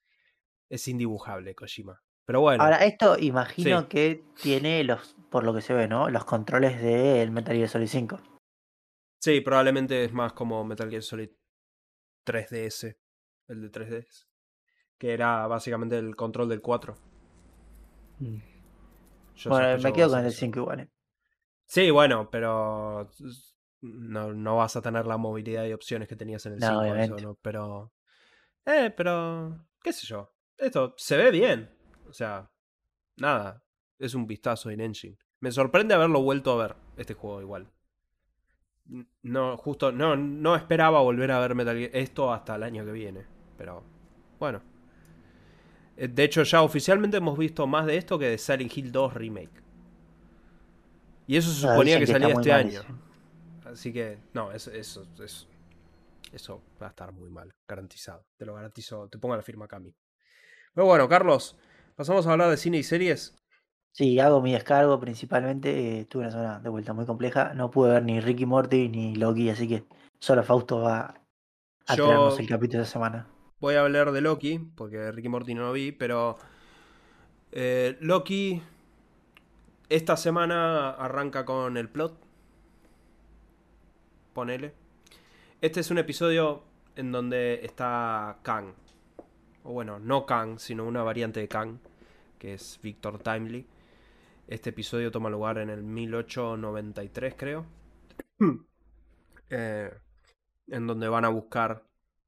es 0.70 0.88
indibujable, 0.88 1.55
Kojima. 1.55 1.99
Pero 2.26 2.41
bueno. 2.41 2.63
Ahora, 2.63 2.78
esto 2.86 3.18
imagino 3.20 3.82
Sí. 3.82 3.88
que 3.88 4.24
tiene 4.41 4.84
los, 4.84 5.16
por 5.30 5.43
lo 5.43 5.53
que 5.53 5.61
se 5.61 5.74
ve, 5.74 5.88
¿no? 5.88 6.09
Los 6.09 6.26
controles 6.26 6.82
del 6.82 7.32
Metal 7.32 7.55
Gear 7.55 7.70
Solid 7.70 7.88
5. 7.88 8.20
Sí, 9.22 9.41
probablemente 9.41 10.03
es 10.03 10.13
más 10.13 10.34
como 10.34 10.63
Metal 10.63 10.89
Gear 10.89 11.01
Solid 11.01 11.30
3DS, 12.28 12.97
el 13.47 13.61
de 13.61 13.72
3DS, 13.72 14.28
que 14.99 15.13
era 15.13 15.45
básicamente 15.47 15.97
el 15.97 16.16
control 16.16 16.49
del 16.49 16.61
4. 16.61 16.95
Yo 19.36 19.49
bueno, 19.49 19.78
me 19.78 19.84
que 19.91 19.93
quedo 19.93 20.09
con 20.09 20.20
el 20.20 20.28
eso. 20.28 20.39
5 20.39 20.59
igual. 20.59 20.80
¿eh? 20.82 20.89
Sí, 21.66 21.89
bueno, 21.91 22.30
pero 22.30 23.09
no, 23.82 24.34
no 24.34 24.55
vas 24.57 24.76
a 24.76 24.82
tener 24.82 25.05
la 25.07 25.18
movilidad 25.18 25.66
y 25.66 25.74
opciones 25.74 26.07
que 26.07 26.16
tenías 26.16 26.45
en 26.45 26.53
el 26.53 26.59
No, 26.59 26.68
5, 26.68 26.82
eso 26.84 26.91
obviamente. 26.93 27.24
no, 27.24 27.36
pero 27.41 27.91
eh, 28.66 28.93
pero 28.95 29.66
qué 29.82 29.93
sé 29.93 30.07
yo. 30.07 30.32
Esto 30.57 30.93
se 30.97 31.18
ve 31.18 31.32
bien. 31.32 31.70
O 32.07 32.13
sea, 32.13 32.49
nada, 33.18 33.63
es 33.99 34.13
un 34.16 34.26
vistazo 34.28 34.70
en 34.70 34.82
Engine. 34.82 35.18
Me 35.39 35.51
sorprende 35.51 35.93
haberlo 35.93 36.22
vuelto 36.22 36.51
a 36.53 36.68
ver 36.68 36.76
este 36.97 37.13
juego 37.13 37.41
igual. 37.41 37.72
No, 39.24 39.57
justo, 39.57 39.91
no, 39.91 40.16
no 40.16 40.55
esperaba 40.55 41.01
volver 41.01 41.32
a 41.32 41.39
ver 41.39 41.55
Metal 41.55 41.76
Gear 41.76 41.89
esto 41.93 42.32
hasta 42.32 42.55
el 42.55 42.63
año 42.63 42.86
que 42.86 42.91
viene. 42.91 43.26
Pero, 43.57 43.84
bueno. 44.39 44.61
Eh, 45.97 46.07
De 46.07 46.24
hecho, 46.24 46.43
ya 46.43 46.61
oficialmente 46.61 47.18
hemos 47.18 47.38
visto 47.38 47.66
más 47.68 47.86
de 47.86 47.97
esto 47.97 48.18
que 48.20 48.30
de 48.30 48.38
Silent 48.38 48.76
Hill 48.78 48.91
2 48.91 49.13
Remake. 49.16 49.64
Y 51.28 51.38
eso 51.38 51.52
se 51.52 51.66
Ah, 51.68 51.72
suponía 51.72 52.00
que 52.00 52.08
salía 52.08 52.34
este 52.34 52.52
año. 52.54 52.80
ese. 52.82 53.70
Así 53.70 53.92
que, 53.94 54.20
no, 54.34 54.52
eso, 54.52 54.72
eso, 54.72 55.08
eso, 55.20 55.48
eso 56.32 56.62
va 56.82 56.88
a 56.88 56.90
estar 56.92 57.12
muy 57.12 57.30
mal, 57.30 57.52
garantizado. 57.68 58.24
Te 58.38 58.46
lo 58.46 58.54
garantizo, 58.54 59.08
te 59.10 59.18
pongo 59.18 59.36
la 59.36 59.42
firma 59.42 59.68
mismo. 59.80 59.98
Pero 60.74 60.86
bueno, 60.88 61.08
Carlos, 61.10 61.58
pasamos 61.96 62.28
a 62.28 62.32
hablar 62.32 62.50
de 62.50 62.58
cine 62.58 62.78
y 62.78 62.84
series. 62.84 63.36
Sí, 63.92 64.20
hago 64.20 64.42
mi 64.42 64.52
descargo 64.52 65.00
principalmente. 65.00 66.00
eh, 66.02 66.06
tuve 66.06 66.24
una 66.24 66.32
semana 66.32 66.60
de 66.60 66.70
vuelta 66.70 66.94
muy 66.94 67.06
compleja. 67.06 67.54
No 67.54 67.72
pude 67.72 67.94
ver 67.94 68.04
ni 68.04 68.20
Ricky 68.20 68.46
Morty 68.46 68.90
ni 68.90 69.16
Loki, 69.16 69.50
así 69.50 69.68
que 69.68 69.86
solo 70.20 70.44
Fausto 70.44 70.82
va 70.82 71.16
a 71.88 71.96
Yo- 71.96 72.06
traernos 72.06 72.40
el 72.40 72.48
capítulo 72.48 72.84
de 72.84 72.90
semana. 72.90 73.28
Voy 73.60 73.76
a 73.76 73.82
hablar 73.82 74.12
de 74.12 74.20
Loki, 74.22 74.60
porque 74.76 75.12
Ricky 75.14 75.30
Morty 75.30 75.56
no 75.56 75.62
lo 75.64 75.72
vi, 75.72 75.92
pero 75.94 76.38
eh, 77.52 77.98
Loki 78.02 78.62
esta 79.90 80.18
semana 80.18 80.92
arranca 80.92 81.46
con 81.46 81.78
el 81.78 81.90
plot. 81.90 82.18
Ponele. 84.34 84.74
Este 85.62 85.80
es 85.80 85.92
un 85.92 85.98
episodio 85.98 86.64
en 86.96 87.12
donde 87.12 87.62
está 87.64 88.40
Kang. 88.42 88.74
O 89.64 89.74
bueno, 89.74 90.00
no 90.00 90.26
Kang, 90.26 90.60
sino 90.60 90.86
una 90.86 91.04
variante 91.04 91.40
de 91.40 91.48
Kang, 91.48 91.80
que 92.38 92.54
es 92.56 92.80
Victor 92.82 93.20
Timely. 93.20 93.68
Este 94.48 94.70
episodio 94.72 95.12
toma 95.12 95.30
lugar 95.30 95.58
en 95.58 95.70
el 95.70 95.84
1893, 95.84 97.36
creo. 97.38 97.66
Eh, 99.52 99.94
en 100.70 100.88
donde 100.88 101.08
van 101.08 101.24
a 101.24 101.30
buscar 101.30 101.84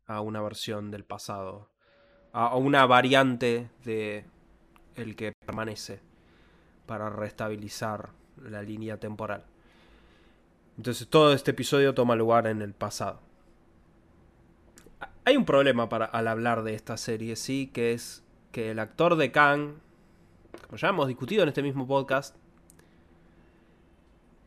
a 0.06 0.22
una 0.22 0.40
versión 0.40 0.92
del 0.92 1.04
pasado. 1.04 1.72
A 2.32 2.50
a 2.50 2.56
una 2.58 2.86
variante 2.86 3.72
de 3.84 4.24
el 4.96 5.16
que 5.16 5.34
permanece. 5.34 6.07
Para 6.88 7.10
restabilizar 7.12 8.10
la 8.42 8.64
línea 8.64 8.98
temporal. 8.98 9.44
Entonces 10.78 11.08
todo 11.08 11.34
este 11.34 11.52
episodio 11.52 11.94
toma 11.94 12.16
lugar 12.16 12.48
en 12.48 12.62
el 12.64 12.74
pasado. 12.74 13.20
Hay 15.26 15.36
un 15.38 15.46
problema 15.46 15.90
para, 15.90 16.06
al 16.06 16.28
hablar 16.28 16.64
de 16.64 16.74
esta 16.74 16.98
serie, 16.98 17.36
sí, 17.36 17.68
que 17.74 17.92
es 17.94 18.24
que 18.52 18.72
el 18.72 18.80
actor 18.80 19.16
de 19.18 19.32
Kang, 19.32 19.74
como 20.66 20.78
ya 20.78 20.88
hemos 20.90 21.08
discutido 21.08 21.44
en 21.44 21.50
este 21.50 21.62
mismo 21.62 21.86
podcast, 21.86 22.36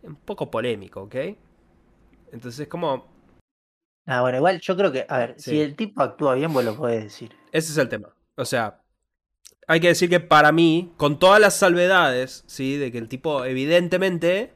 es 0.02 0.08
un 0.08 0.16
poco 0.16 0.50
polémico, 0.50 1.02
¿ok? 1.02 1.14
Entonces 2.32 2.66
como... 2.68 3.06
Ah, 4.06 4.22
bueno, 4.22 4.38
igual 4.38 4.58
yo 4.60 4.76
creo 4.76 4.90
que, 4.90 5.04
a 5.08 5.18
ver, 5.18 5.34
Sí. 5.36 5.50
si 5.50 5.60
el 5.60 5.76
tipo 5.76 6.02
actúa 6.02 6.34
bien, 6.34 6.52
vos 6.52 6.64
lo 6.64 6.74
podés 6.74 7.04
decir. 7.04 7.32
Ese 7.52 7.72
es 7.72 7.78
el 7.78 7.88
tema. 7.88 8.08
O 8.36 8.44
sea, 8.46 8.80
hay 9.70 9.78
que 9.80 9.88
decir 9.88 10.10
que 10.10 10.18
para 10.20 10.50
mí, 10.50 10.92
con 10.96 11.20
todas 11.20 11.40
las 11.40 11.56
salvedades, 11.56 12.42
¿sí? 12.48 12.76
De 12.76 12.90
que 12.90 12.98
el 12.98 13.08
tipo, 13.08 13.44
evidentemente, 13.44 14.52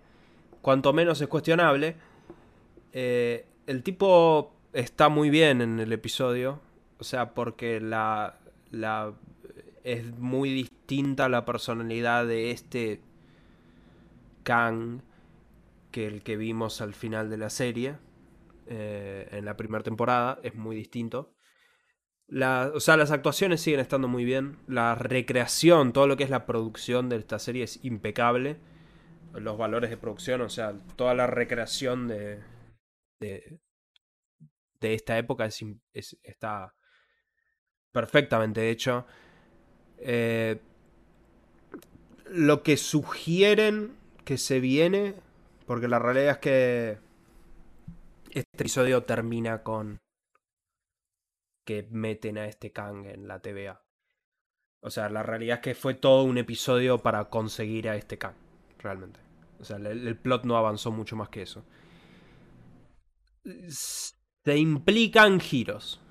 cuanto 0.60 0.92
menos 0.92 1.20
es 1.20 1.28
cuestionable, 1.28 1.96
eh, 2.92 3.46
el 3.68 3.84
tipo 3.84 4.52
está 4.72 5.08
muy 5.08 5.30
bien 5.30 5.60
en 5.60 5.78
el 5.78 5.92
episodio. 5.92 6.60
O 6.98 7.04
sea, 7.04 7.32
porque 7.34 7.80
la, 7.80 8.38
la 8.72 9.14
es 9.84 10.18
muy 10.18 10.50
distinta 10.52 11.28
la 11.28 11.44
personalidad 11.44 12.26
de 12.26 12.50
este 12.50 13.00
Kang 14.42 15.00
que 15.92 16.06
el 16.06 16.22
que 16.22 16.36
vimos 16.36 16.80
al 16.80 16.94
final 16.94 17.30
de 17.30 17.36
la 17.38 17.50
serie. 17.50 17.96
eh, 18.66 19.28
en 19.32 19.44
la 19.44 19.56
primera 19.56 19.84
temporada. 19.84 20.40
Es 20.42 20.54
muy 20.54 20.76
distinto. 20.76 21.33
O 22.30 22.80
sea, 22.80 22.96
las 22.96 23.10
actuaciones 23.10 23.60
siguen 23.60 23.80
estando 23.80 24.08
muy 24.08 24.24
bien. 24.24 24.58
La 24.66 24.94
recreación, 24.94 25.92
todo 25.92 26.06
lo 26.06 26.16
que 26.16 26.24
es 26.24 26.30
la 26.30 26.46
producción 26.46 27.08
de 27.08 27.16
esta 27.16 27.38
serie 27.38 27.64
es 27.64 27.84
impecable. 27.84 28.56
Los 29.34 29.58
valores 29.58 29.90
de 29.90 29.96
producción, 29.96 30.40
o 30.42 30.48
sea, 30.48 30.74
toda 30.96 31.14
la 31.14 31.26
recreación 31.26 32.08
de, 32.08 32.40
de, 33.20 33.58
esta 34.80 35.18
época 35.18 35.46
es, 35.46 35.64
es- 35.92 36.18
está 36.22 36.74
perfectamente 37.92 38.70
hecho. 38.70 39.06
Eh, 39.98 40.60
lo 42.30 42.62
que 42.62 42.76
sugieren 42.76 43.96
que 44.24 44.38
se 44.38 44.60
viene, 44.60 45.14
porque 45.66 45.88
la 45.88 45.98
realidad 45.98 46.32
es 46.32 46.38
que 46.38 46.98
este 48.30 48.50
episodio 48.58 49.02
termina 49.04 49.62
con 49.62 49.98
que 51.64 51.86
meten 51.90 52.38
a 52.38 52.46
este 52.46 52.72
Kang 52.72 53.06
en 53.06 53.26
la 53.26 53.40
TVA. 53.40 53.82
O 54.80 54.90
sea, 54.90 55.08
la 55.08 55.22
realidad 55.22 55.56
es 55.56 55.62
que 55.62 55.74
fue 55.74 55.94
todo 55.94 56.24
un 56.24 56.36
episodio 56.38 56.98
para 56.98 57.24
conseguir 57.30 57.88
a 57.88 57.96
este 57.96 58.18
Kang, 58.18 58.36
realmente. 58.78 59.20
O 59.58 59.64
sea, 59.64 59.76
el, 59.76 60.16
plot 60.16 60.44
no 60.44 60.56
avanzó 60.58 60.90
mucho 60.90 61.16
más 61.16 61.30
que 61.30 61.42
eso. 61.42 61.64
Se 63.44 64.58
implican 64.58 65.40
giros. 65.40 66.02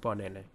Ponele. 0.00 0.46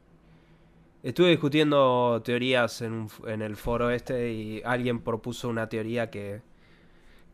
Estuve 1.04 1.30
discutiendo 1.30 2.22
teorías 2.24 2.82
en, 2.82 3.08
en 3.26 3.42
el 3.42 3.56
foro 3.56 3.90
este 3.92 4.32
y 4.34 4.62
alguien 4.66 5.00
propuso 5.00 5.48
una 5.50 5.70
teoría 5.70 6.12
que 6.12 6.42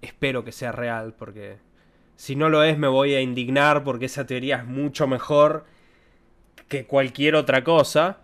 espero 0.01 0.43
que 0.43 0.51
sea 0.51 0.71
real 0.71 1.15
porque 1.15 1.57
si 2.15 2.35
no 2.35 2.49
lo 2.49 2.63
es 2.63 2.77
me 2.77 2.87
voy 2.87 3.13
a 3.15 3.21
indignar 3.21 3.83
porque 3.83 4.05
esa 4.05 4.25
teoría 4.25 4.57
es 4.57 4.65
mucho 4.65 5.07
mejor 5.07 5.65
que 6.67 6.85
cualquier 6.85 7.35
otra 7.35 7.63
cosa. 7.63 8.21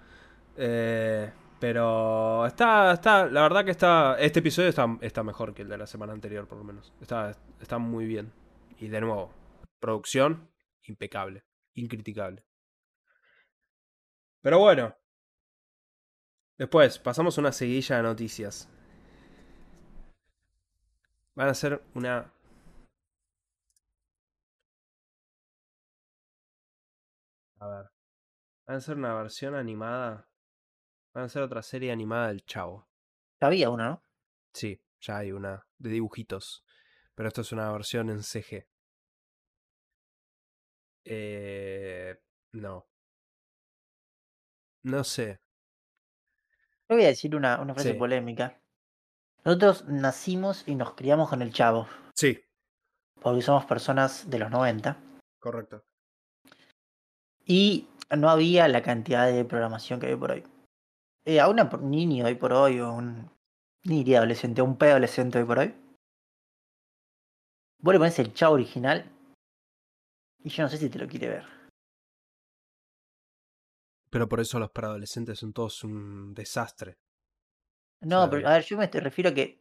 Eh, 0.57 1.31
pero 1.59 2.45
está, 2.45 2.93
está, 2.93 3.25
la 3.27 3.41
verdad 3.43 3.63
que 3.65 3.71
está, 3.71 4.17
este 4.19 4.39
episodio 4.39 4.69
está, 4.69 4.85
está 5.01 5.23
mejor 5.23 5.53
que 5.53 5.61
el 5.61 5.69
de 5.69 5.77
la 5.77 5.87
semana 5.87 6.13
anterior 6.13 6.47
por 6.47 6.57
lo 6.57 6.63
menos. 6.63 6.93
Está, 7.01 7.31
está 7.61 7.77
muy 7.77 8.05
bien. 8.05 8.33
Y 8.79 8.87
de 8.89 9.01
nuevo, 9.01 9.31
producción 9.79 10.49
impecable, 10.83 11.45
incriticable. 11.75 12.43
Pero 14.41 14.59
bueno. 14.59 14.95
Después, 16.57 16.99
pasamos 16.99 17.37
una 17.37 17.51
seguilla 17.51 17.97
de 17.97 18.03
noticias. 18.03 18.69
Van 21.35 21.47
a 21.49 21.53
ser 21.53 21.81
una... 21.93 22.31
A 27.59 27.67
ver. 27.67 27.92
Van 28.65 28.77
a 28.77 28.81
ser 28.81 28.97
una 28.97 29.13
versión 29.15 29.55
animada. 29.55 30.27
Van 31.13 31.25
a 31.25 31.29
ser 31.29 31.41
otra 31.43 31.61
serie 31.61 31.91
animada 31.91 32.27
del 32.29 32.43
Chavo. 32.45 32.87
Ya 33.41 33.47
había 33.47 33.69
una, 33.69 33.89
¿no? 33.89 34.03
Sí, 34.53 34.81
ya 35.01 35.17
hay 35.17 35.31
una 35.31 35.65
de 35.77 35.89
dibujitos. 35.89 36.63
Pero 37.15 37.27
esto 37.27 37.41
es 37.41 37.51
una 37.51 37.71
versión 37.71 38.09
en 38.09 38.23
CG. 38.23 38.67
Eh... 41.05 42.19
No. 42.53 42.87
No 44.83 45.03
sé. 45.03 45.41
Yo 46.89 46.95
voy 46.95 47.03
a 47.05 47.07
decir 47.07 47.35
una, 47.35 47.59
una 47.61 47.73
frase 47.73 47.93
Sí. 47.93 47.97
polémica. 47.97 48.61
Nosotros 49.43 49.85
nacimos 49.87 50.67
y 50.67 50.75
nos 50.75 50.93
criamos 50.93 51.29
con 51.29 51.41
el 51.41 51.51
chavo, 51.51 51.87
Sí, 52.15 52.39
porque 53.21 53.41
somos 53.41 53.65
personas 53.65 54.29
de 54.29 54.39
los 54.39 54.49
90. 54.51 54.97
correcto. 55.39 55.83
Y 57.45 57.89
no 58.15 58.29
había 58.29 58.67
la 58.67 58.81
cantidad 58.83 59.27
de 59.31 59.45
programación 59.45 59.99
que 59.99 60.07
hay 60.07 60.15
por 60.15 60.31
hoy. 60.31 60.43
Eh, 61.25 61.39
a 61.39 61.47
una 61.47 61.69
por- 61.69 61.81
niño 61.81 62.25
hoy 62.25 62.35
por 62.35 62.53
hoy, 62.53 62.79
o 62.79 62.93
un 62.93 63.31
ni 63.85 63.97
diría 63.97 64.19
adolescente, 64.19 64.61
a 64.61 64.63
un 64.63 64.77
preadolescente 64.77 65.39
hoy 65.39 65.45
por 65.45 65.59
hoy. 65.59 65.73
Vos 67.79 67.93
le 67.93 67.99
pones 67.99 68.17
el 68.19 68.33
chavo 68.33 68.53
original. 68.55 69.09
Y 70.39 70.49
yo 70.49 70.63
no 70.63 70.69
sé 70.69 70.77
si 70.77 70.89
te 70.89 70.99
lo 70.99 71.07
quiere 71.07 71.29
ver. 71.29 71.45
Pero 74.09 74.29
por 74.29 74.39
eso 74.39 74.59
los 74.59 74.71
preadolescentes 74.71 75.39
son 75.39 75.53
todos 75.53 75.83
un 75.83 76.33
desastre. 76.33 76.97
No, 78.01 78.29
pero 78.29 78.47
a 78.47 78.53
ver, 78.53 78.63
yo 78.63 78.77
me 78.77 78.87
te 78.87 78.99
refiero 78.99 79.29
a 79.29 79.33
que 79.33 79.59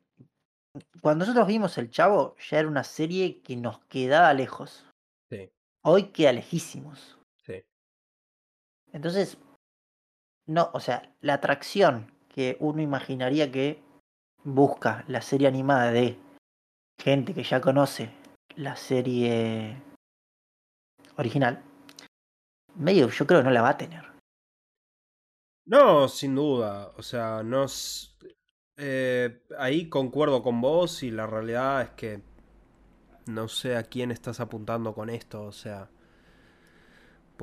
cuando 1.01 1.25
nosotros 1.25 1.47
vimos 1.47 1.79
el 1.79 1.91
chavo, 1.91 2.37
ya 2.51 2.59
era 2.59 2.69
una 2.69 2.85
serie 2.85 3.41
que 3.41 3.57
nos 3.57 3.79
quedaba 3.87 4.33
lejos. 4.35 4.85
Sí, 5.31 5.51
Hoy 5.85 6.11
queda 6.13 6.33
lejísimos. 6.33 7.19
Entonces, 8.93 9.39
no, 10.47 10.71
o 10.73 10.81
sea, 10.81 11.15
la 11.21 11.35
atracción 11.35 12.13
que 12.29 12.57
uno 12.61 12.83
imaginaría 12.83 13.51
que 13.51 13.83
busca 14.45 15.05
la 15.09 15.23
serie 15.23 15.49
animada 15.49 15.91
de 15.93 16.19
gente 16.99 17.35
que 17.35 17.43
ya 17.43 17.61
conoce 17.61 18.11
la 18.57 18.77
serie 18.77 19.83
original, 21.17 21.63
medio 22.77 23.09
yo 23.09 23.27
creo 23.27 23.41
que 23.41 23.45
no 23.45 23.51
la 23.51 23.63
va 23.63 23.71
a 23.71 23.79
tener. 23.79 24.13
No, 25.65 26.09
sin 26.09 26.35
duda. 26.35 26.93
O 26.97 27.03
sea, 27.03 27.43
no. 27.43 27.67
eh, 28.77 29.43
ahí 29.59 29.89
concuerdo 29.89 30.43
con 30.43 30.61
vos 30.61 31.03
y 31.03 31.11
la 31.11 31.27
realidad 31.27 31.83
es 31.83 31.91
que 31.91 32.23
no 33.27 33.49
sé 33.49 33.77
a 33.77 33.85
quién 33.85 34.11
estás 34.11 34.41
apuntando 34.41 34.95
con 34.95 35.09
esto. 35.09 35.45
O 35.45 35.53
sea, 35.53 35.89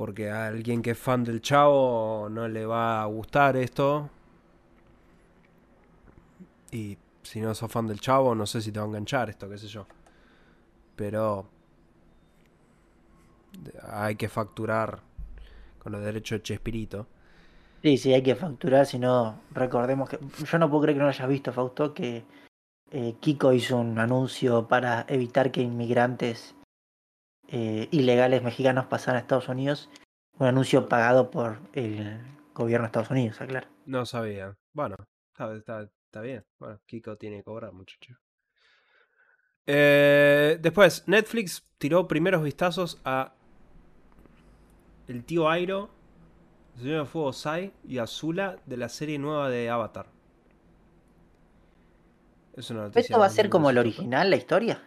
porque 0.00 0.30
a 0.30 0.46
alguien 0.46 0.80
que 0.80 0.92
es 0.92 0.98
fan 0.98 1.24
del 1.24 1.42
chavo 1.42 2.26
no 2.30 2.48
le 2.48 2.64
va 2.64 3.02
a 3.02 3.04
gustar 3.04 3.54
esto. 3.58 4.08
Y 6.70 6.96
si 7.22 7.42
no 7.42 7.54
sos 7.54 7.70
fan 7.70 7.86
del 7.86 8.00
chavo, 8.00 8.34
no 8.34 8.46
sé 8.46 8.62
si 8.62 8.72
te 8.72 8.78
va 8.78 8.86
a 8.86 8.88
enganchar 8.88 9.28
esto, 9.28 9.46
qué 9.46 9.58
sé 9.58 9.68
yo. 9.68 9.86
Pero 10.96 11.50
hay 13.92 14.16
que 14.16 14.30
facturar 14.30 15.00
con 15.78 15.92
los 15.92 16.02
derechos 16.02 16.38
de 16.38 16.44
Chespirito. 16.44 17.06
Sí, 17.82 17.98
sí, 17.98 18.14
hay 18.14 18.22
que 18.22 18.34
facturar, 18.34 18.86
si 18.86 18.98
no, 18.98 19.42
recordemos 19.52 20.08
que. 20.08 20.18
Yo 20.50 20.58
no 20.58 20.70
puedo 20.70 20.84
creer 20.84 20.96
que 20.96 21.00
no 21.00 21.04
lo 21.04 21.10
hayas 21.10 21.28
visto, 21.28 21.52
Fausto, 21.52 21.92
que 21.92 22.24
eh, 22.90 23.16
Kiko 23.20 23.52
hizo 23.52 23.76
un 23.76 23.98
anuncio 23.98 24.66
para 24.66 25.04
evitar 25.10 25.52
que 25.52 25.60
inmigrantes 25.60 26.54
eh, 27.50 27.88
ilegales 27.90 28.42
mexicanos 28.42 28.86
pasaran 28.86 29.16
a 29.16 29.20
Estados 29.20 29.48
Unidos. 29.48 29.90
Un 30.38 30.46
anuncio 30.46 30.88
pagado 30.88 31.30
por 31.30 31.58
el 31.72 32.20
gobierno 32.54 32.84
de 32.84 32.86
Estados 32.86 33.10
Unidos, 33.10 33.40
aclaro. 33.40 33.68
No 33.86 34.06
sabía. 34.06 34.56
Bueno, 34.72 34.96
está, 35.32 35.54
está, 35.54 35.82
está 35.82 36.20
bien. 36.20 36.44
Bueno, 36.58 36.80
Kiko 36.86 37.16
tiene 37.16 37.38
que 37.38 37.44
cobrar, 37.44 37.72
muchacho. 37.72 38.16
Eh, 39.66 40.58
después, 40.60 41.06
Netflix 41.06 41.68
tiró 41.78 42.08
primeros 42.08 42.42
vistazos 42.42 43.00
a 43.04 43.34
el 45.08 45.24
tío 45.24 45.48
Airo, 45.48 45.90
el 46.76 46.82
señor 46.82 47.04
de 47.04 47.10
Fuego 47.10 47.32
Sai 47.32 47.72
y 47.84 47.98
Azula 47.98 48.56
de 48.66 48.76
la 48.76 48.88
serie 48.88 49.18
nueva 49.18 49.50
de 49.50 49.68
Avatar. 49.68 50.06
Es 52.54 52.70
una 52.70 52.82
noticia. 52.82 53.00
¿Esto 53.00 53.18
va 53.18 53.26
a 53.26 53.30
ser 53.30 53.50
como 53.50 53.70
el 53.70 53.78
original, 53.78 54.30
la 54.30 54.36
historia? 54.36 54.82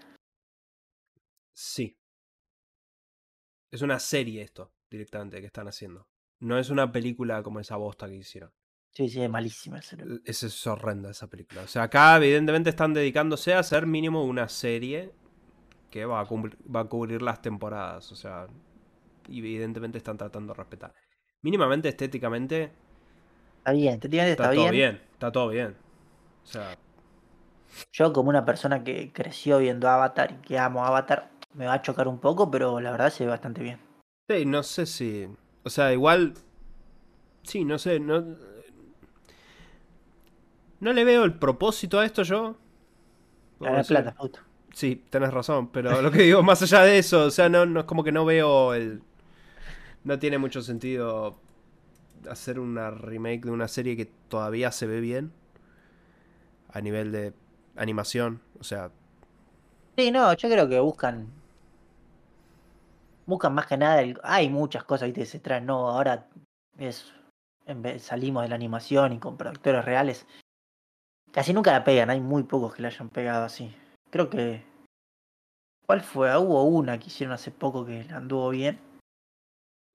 Sí. 1.53 1.97
Es 3.73 3.81
una 3.81 3.97
serie 3.99 4.43
esto, 4.43 4.71
directamente, 4.89 5.41
que 5.41 5.47
están 5.47 5.67
haciendo. 5.67 6.07
No 6.39 6.59
es 6.59 6.69
una 6.69 6.91
película 6.91 7.41
como 7.41 7.59
esa 7.59 7.75
bosta 7.75 8.07
que 8.07 8.15
hicieron. 8.17 8.51
Sí, 8.91 9.09
sí, 9.09 9.23
es 9.23 9.29
malísima. 9.29 9.79
esa. 9.79 9.97
Es, 10.25 10.43
es 10.43 10.67
horrenda 10.67 11.09
esa 11.09 11.27
película. 11.27 11.63
O 11.63 11.67
sea, 11.67 11.83
acá 11.83 12.15
evidentemente 12.17 12.69
están 12.69 12.93
dedicándose 12.93 13.55
a 13.55 13.59
hacer 13.59 13.87
mínimo 13.87 14.23
una 14.25 14.47
serie 14.47 15.11
que 15.89 16.05
va 16.05 16.19
a, 16.19 16.25
cubrir, 16.25 16.55
va 16.73 16.81
a 16.81 16.85
cubrir 16.85 17.23
las 17.23 17.41
temporadas. 17.41 18.11
O 18.11 18.15
sea, 18.15 18.45
evidentemente 19.27 19.97
están 19.97 20.17
tratando 20.17 20.53
de 20.53 20.57
respetar. 20.59 20.93
Mínimamente, 21.41 21.89
estéticamente, 21.89 22.71
Está 23.57 23.71
bien, 23.71 23.99
técnicamente 23.99 24.31
está, 24.33 24.43
está, 24.43 24.55
todo 24.55 24.71
bien. 24.71 24.71
bien. 24.71 25.01
Está 25.13 25.31
todo 25.31 25.47
bien. 25.49 25.75
O 26.43 26.45
sea, 26.45 26.77
Yo 27.91 28.13
como 28.13 28.29
una 28.29 28.45
persona 28.45 28.83
que 28.83 29.11
creció 29.13 29.59
viendo 29.59 29.89
Avatar 29.89 30.33
y 30.33 30.35
que 30.45 30.59
amo 30.59 30.85
Avatar, 30.85 31.31
me 31.53 31.65
va 31.65 31.73
a 31.73 31.81
chocar 31.81 32.07
un 32.07 32.19
poco, 32.19 32.49
pero 32.49 32.79
la 32.79 32.91
verdad 32.91 33.11
se 33.11 33.23
ve 33.25 33.29
bastante 33.29 33.61
bien. 33.63 33.79
sí, 34.29 34.45
no 34.45 34.63
sé 34.63 34.85
si... 34.85 35.27
O 35.63 35.69
sea, 35.69 35.93
igual... 35.93 36.33
Sí, 37.43 37.63
no 37.65 37.77
sé, 37.77 37.99
no... 37.99 38.23
No 40.79 40.91
le 40.93 41.03
veo 41.05 41.23
el 41.23 41.33
propósito 41.33 41.99
a 41.99 42.05
esto 42.05 42.23
yo. 42.23 42.55
Ganar 43.59 43.77
decir- 43.85 43.87
plata. 44.03 44.15
Sí, 44.73 45.03
tenés 45.09 45.31
razón, 45.31 45.67
pero 45.69 46.01
lo 46.01 46.09
que 46.11 46.23
digo, 46.23 46.41
más 46.41 46.61
allá 46.63 46.81
de 46.81 46.97
eso, 46.97 47.25
o 47.25 47.31
sea, 47.31 47.47
no, 47.47 47.65
no 47.65 47.81
es 47.81 47.85
como 47.85 48.03
que 48.03 48.11
no 48.11 48.25
veo 48.25 48.73
el... 48.73 49.01
No 50.03 50.17
tiene 50.19 50.37
mucho 50.39 50.61
sentido 50.61 51.37
hacer 52.29 52.59
una 52.59 52.89
remake 52.91 53.45
de 53.45 53.51
una 53.51 53.67
serie 53.67 53.95
que 53.95 54.05
todavía 54.29 54.71
se 54.71 54.87
ve 54.87 54.99
bien 54.99 55.31
a 56.71 56.81
nivel 56.81 57.11
de 57.11 57.33
animación, 57.75 58.41
o 58.59 58.63
sea, 58.63 58.89
Sí, 59.95 60.09
no, 60.09 60.33
yo 60.33 60.49
creo 60.49 60.67
que 60.67 60.79
buscan. 60.79 61.27
Buscan 63.25 63.53
más 63.53 63.67
que 63.67 63.77
nada. 63.77 64.01
el- 64.01 64.19
Hay 64.23 64.49
muchas 64.49 64.83
cosas 64.83 65.07
¿viste? 65.07 65.21
que 65.21 65.25
se 65.25 65.39
traen. 65.39 65.65
No, 65.65 65.89
ahora 65.89 66.27
es. 66.77 67.13
En 67.65 67.81
vez, 67.81 68.03
salimos 68.03 68.43
de 68.43 68.49
la 68.49 68.55
animación 68.55 69.13
y 69.13 69.19
con 69.19 69.37
productores 69.37 69.85
reales. 69.85 70.25
Casi 71.31 71.53
nunca 71.53 71.71
la 71.71 71.83
pegan. 71.83 72.09
Hay 72.09 72.19
muy 72.19 72.43
pocos 72.43 72.75
que 72.75 72.81
la 72.81 72.89
hayan 72.89 73.09
pegado 73.09 73.45
así. 73.45 73.73
Creo 74.09 74.29
que. 74.29 74.63
¿Cuál 75.85 76.01
fue? 76.01 76.29
Ah, 76.29 76.39
Hubo 76.39 76.63
una 76.63 76.97
que 76.99 77.07
hicieron 77.07 77.33
hace 77.33 77.51
poco 77.51 77.85
que 77.85 78.01
anduvo 78.11 78.49
bien. 78.49 78.79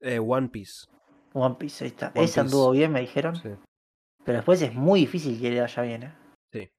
eh, 0.01 0.19
One 0.19 0.49
Piece. 0.49 0.85
One 1.33 1.55
Piece, 1.55 1.83
ahí 1.83 1.91
está. 1.91 2.11
One 2.15 2.23
Ese 2.23 2.39
anduvo 2.39 2.71
bien, 2.71 2.91
me 2.91 3.01
dijeron. 3.01 3.35
Sí. 3.35 3.49
Pero 4.23 4.37
después 4.37 4.61
es 4.61 4.73
muy 4.73 5.01
difícil 5.01 5.39
que 5.39 5.49
le 5.51 5.61
vaya 5.61 5.83
bien, 5.83 6.03
¿eh? 6.03 6.13
Sí. 6.51 6.69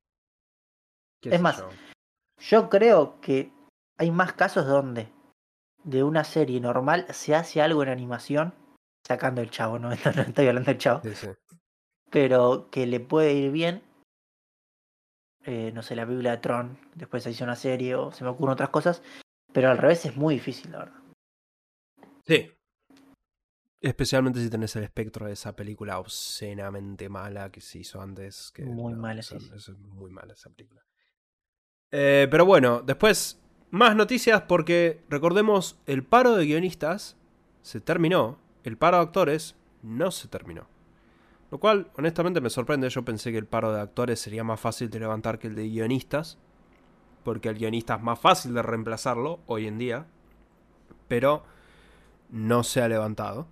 ¿Qué 1.22 1.34
Es 1.34 1.40
más, 1.40 1.58
yo? 1.58 1.68
Yo 2.38 2.68
creo 2.70 3.20
que 3.20 3.52
hay 3.98 4.10
más 4.10 4.32
casos 4.32 4.66
donde 4.66 5.12
de 5.84 6.02
una 6.02 6.24
serie 6.24 6.60
normal 6.60 7.06
se 7.10 7.34
hace 7.34 7.60
algo 7.62 7.82
en 7.82 7.88
animación, 7.88 8.54
sacando 9.06 9.40
el 9.40 9.50
chavo, 9.50 9.78
no, 9.78 9.88
no 9.90 9.94
estoy 9.94 10.46
hablando 10.48 10.70
del 10.70 10.78
chavo, 10.78 11.00
Sí, 11.02 11.14
sí. 11.14 11.28
pero 12.10 12.68
que 12.70 12.86
le 12.86 13.00
puede 13.00 13.32
ir 13.34 13.50
bien. 13.50 13.82
eh, 15.46 15.72
no 15.74 15.82
sé, 15.82 15.96
la 15.96 16.04
Biblia 16.04 16.32
de 16.32 16.36
Tron, 16.38 16.78
después 16.94 17.22
se 17.22 17.30
hizo 17.30 17.44
una 17.44 17.56
serie 17.56 17.94
o 17.94 18.12
se 18.12 18.24
me 18.24 18.30
ocurren 18.30 18.52
otras 18.52 18.68
cosas, 18.68 19.02
pero 19.52 19.70
al 19.70 19.78
revés 19.78 20.04
es 20.04 20.14
muy 20.16 20.34
difícil, 20.34 20.70
la 20.72 20.78
verdad. 20.80 21.00
Sí. 22.26 22.52
Especialmente 23.80 24.38
si 24.40 24.50
tenés 24.50 24.76
el 24.76 24.84
espectro 24.84 25.26
de 25.26 25.32
esa 25.32 25.56
película 25.56 25.98
obscenamente 25.98 27.08
mala 27.08 27.50
que 27.50 27.62
se 27.62 27.78
hizo 27.78 28.02
antes. 28.02 28.52
Que, 28.54 28.64
Muy 28.66 28.92
mala, 28.94 29.20
esa- 29.20 29.40
sí, 29.40 29.46
sí. 29.48 29.54
esa 29.56 29.72
es 29.72 29.78
muy 29.78 30.10
mala 30.10 30.34
esa 30.34 30.50
película. 30.50 30.82
Eh, 31.90 32.28
pero 32.30 32.44
bueno, 32.44 32.82
después 32.82 33.40
más 33.70 33.96
noticias 33.96 34.42
porque 34.42 35.02
recordemos, 35.08 35.78
el 35.86 36.04
paro 36.04 36.34
de 36.34 36.46
guionistas 36.46 37.16
se 37.62 37.80
terminó, 37.80 38.38
el 38.64 38.76
paro 38.76 38.98
de 38.98 39.04
actores 39.04 39.56
no 39.82 40.10
se 40.10 40.28
terminó. 40.28 40.66
Lo 41.50 41.58
cual, 41.58 41.90
honestamente, 41.96 42.40
me 42.40 42.50
sorprende. 42.50 42.88
Yo 42.88 43.04
pensé 43.04 43.32
que 43.32 43.38
el 43.38 43.46
paro 43.46 43.72
de 43.72 43.80
actores 43.80 44.20
sería 44.20 44.44
más 44.44 44.60
fácil 44.60 44.88
de 44.88 45.00
levantar 45.00 45.38
que 45.38 45.48
el 45.48 45.56
de 45.56 45.68
guionistas. 45.68 46.38
Porque 47.24 47.48
el 47.48 47.58
guionista 47.58 47.96
es 47.96 48.02
más 48.02 48.18
fácil 48.18 48.54
de 48.54 48.62
reemplazarlo 48.62 49.40
hoy 49.46 49.66
en 49.66 49.78
día. 49.78 50.06
Pero 51.08 51.44
no 52.30 52.62
se 52.62 52.82
ha 52.82 52.88
levantado. 52.88 53.48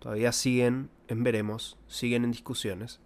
Todavía 0.00 0.32
siguen 0.32 0.90
en 1.06 1.22
veremos, 1.22 1.78
siguen 1.86 2.24
en 2.24 2.32
discusiones. 2.32 3.00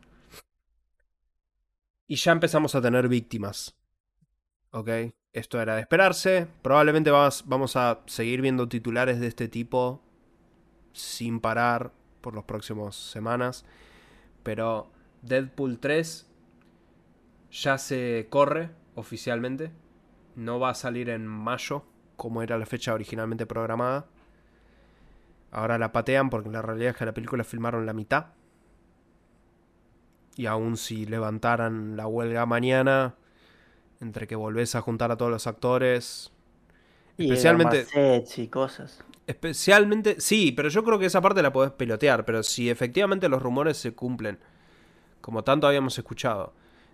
Y 2.09 2.17
ya 2.17 2.33
empezamos 2.33 2.75
a 2.75 2.81
tener 2.81 3.09
víctimas. 3.09 3.76
¿Ok? 4.77 4.91
Esto 5.33 5.59
era 5.59 5.75
de 5.75 5.81
esperarse. 5.81 6.47
Probablemente 6.61 7.11
vamos 7.11 7.77
a 7.77 8.01
seguir 8.05 8.43
viendo 8.43 8.69
titulares 8.69 9.21
de 9.21 9.27
este 9.27 9.49
tipo 9.49 10.03
sin 10.93 11.41
parar 11.41 11.93
por 12.21 12.35
las 12.35 12.45
próximas 12.45 12.95
semanas. 12.95 13.65
Pero 14.43 14.91
Deadpool 15.23 15.79
3 15.79 16.31
ya 17.53 17.79
se 17.79 18.27
corre 18.29 18.69
oficialmente. 18.95 19.73
No 20.35 20.61
va 20.61 20.69
a 20.69 20.75
salir 20.75 21.09
en 21.09 21.27
mayo, 21.27 21.85
como 22.17 22.43
era 22.43 22.59
la 22.59 22.67
fecha 22.67 22.93
originalmente 22.93 23.47
programada. 23.47 24.05
Ahora 25.53 25.79
la 25.79 25.91
patean 25.91 26.29
porque 26.29 26.51
la 26.51 26.61
realidad 26.61 26.91
es 26.91 26.97
que 26.99 27.07
la 27.07 27.15
película 27.15 27.45
filmaron 27.45 27.87
la 27.87 27.95
mitad. 27.95 28.27
Y 30.37 30.45
aún 30.45 30.77
si 30.77 31.07
levantaran 31.07 31.97
la 31.97 32.07
huelga 32.07 32.45
mañana, 32.45 33.15
entre 34.01 34.27
que 34.27 34.37
volvés 34.37 34.75
a 34.75 34.81
juntar 34.81 35.11
a 35.11 35.17
todos 35.17 35.31
los 35.31 35.47
actores. 35.47 36.33
Y 37.17 37.25
Especialmente- 37.25 37.87
y 38.37 38.49
cosas. 38.49 39.03
Especialmente, 39.27 40.21
sí, 40.21 40.53
pero 40.53 40.69
yo 40.69 40.85
creo 40.85 40.99
que 40.99 41.07
esa 41.07 41.21
parte 41.21 41.43
la 41.43 41.53
podés 41.53 41.73
pelotear. 41.73 42.25
Pero 42.25 42.43
si 42.43 42.71
efectivamente 42.71 43.29
los 43.29 43.43
rumores 43.43 43.77
se 43.77 43.93
cumplen, 43.95 44.39
como 45.21 45.43
tanto 45.43 45.67
habíamos 45.67 45.99
escuchado, 45.99 46.53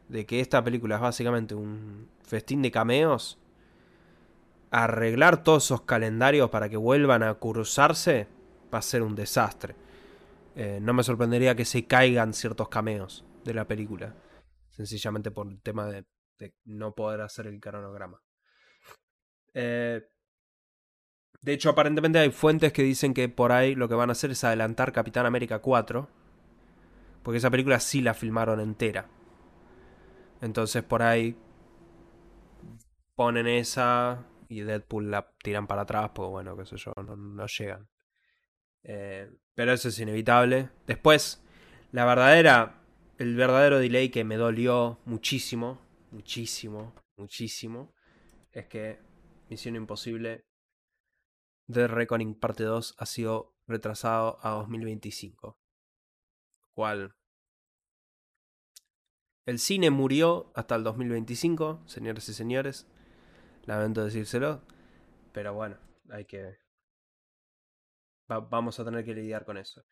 de 0.08 0.24
que 0.26 0.40
esta 0.40 0.62
película 0.62 0.96
es 0.96 1.00
básicamente 1.00 1.54
un 1.54 2.08
festín 2.22 2.62
de 2.62 2.70
cameos, 2.70 3.38
arreglar 4.70 5.42
todos 5.42 5.64
esos 5.66 5.82
calendarios 5.82 6.50
para 6.50 6.68
que 6.68 6.76
vuelvan 6.76 7.22
a 7.22 7.34
cruzarse 7.34 8.26
va 8.72 8.78
a 8.78 8.82
ser 8.82 9.02
un 9.02 9.14
desastre. 9.14 9.74
Eh, 10.56 10.78
no 10.80 10.94
me 10.94 11.02
sorprendería 11.02 11.54
que 11.54 11.64
se 11.64 11.84
caigan 11.86 12.32
ciertos 12.32 12.68
cameos 12.68 13.24
de 13.44 13.54
la 13.54 13.66
película, 13.66 14.14
sencillamente 14.70 15.30
por 15.30 15.46
el 15.48 15.60
tema 15.60 15.86
de, 15.86 16.04
de 16.42 16.54
no 16.64 16.94
poder 16.94 17.20
hacer 17.20 17.46
el 17.46 17.60
cronograma. 17.60 18.20
Eh, 19.54 20.02
de 21.40 21.52
hecho, 21.52 21.70
aparentemente 21.70 22.18
hay 22.18 22.30
fuentes 22.30 22.72
que 22.72 22.82
dicen 22.82 23.14
que 23.14 23.28
por 23.28 23.52
ahí 23.52 23.74
lo 23.74 23.88
que 23.88 23.94
van 23.94 24.10
a 24.10 24.12
hacer 24.12 24.30
es 24.30 24.44
adelantar 24.44 24.92
Capitán 24.92 25.26
América 25.26 25.60
4. 25.60 26.08
Porque 27.22 27.38
esa 27.38 27.50
película 27.50 27.80
sí 27.80 28.00
la 28.00 28.14
filmaron 28.14 28.60
entera. 28.60 29.08
Entonces 30.40 30.82
por 30.82 31.02
ahí 31.02 31.36
ponen 33.14 33.46
esa 33.46 34.26
y 34.48 34.60
Deadpool 34.60 35.10
la 35.10 35.32
tiran 35.42 35.66
para 35.66 35.82
atrás, 35.82 36.10
pues 36.14 36.28
bueno, 36.28 36.56
qué 36.56 36.66
sé 36.66 36.76
yo, 36.76 36.92
no, 36.94 37.46
llegan. 37.46 37.88
Eh, 38.82 39.30
pero 39.54 39.72
eso 39.72 39.88
es 39.88 39.98
inevitable. 40.00 40.68
Después, 40.86 41.42
la 41.92 42.04
verdadera, 42.04 42.82
el 43.18 43.36
verdadero 43.36 43.78
delay 43.78 44.10
que 44.10 44.24
me 44.24 44.36
dolió 44.36 44.98
muchísimo, 45.04 45.80
muchísimo, 46.12 46.94
muchísimo, 47.16 47.94
es 48.52 48.66
que 48.66 49.00
Misión 49.48 49.76
Imposible 49.76 50.46
The 51.70 51.88
Reckoning 51.88 52.38
parte 52.38 52.64
2 52.64 52.94
ha 52.98 53.06
sido 53.06 53.54
retrasado 53.66 54.38
a 54.42 54.50
2025. 54.50 55.58
Cual 56.74 57.14
el 59.46 59.58
cine 59.58 59.90
murió 59.90 60.52
hasta 60.54 60.76
el 60.76 60.84
2025, 60.84 61.82
señores 61.86 62.28
y 62.28 62.34
señores. 62.34 62.86
Lamento 63.64 64.04
decírselo, 64.04 64.62
pero 65.32 65.54
bueno, 65.54 65.78
hay 66.10 66.24
que 66.24 66.58
va- 68.30 68.40
vamos 68.40 68.78
a 68.80 68.84
tener 68.84 69.04
que 69.04 69.14
lidiar 69.14 69.44
con 69.44 69.56
eso. 69.56 69.84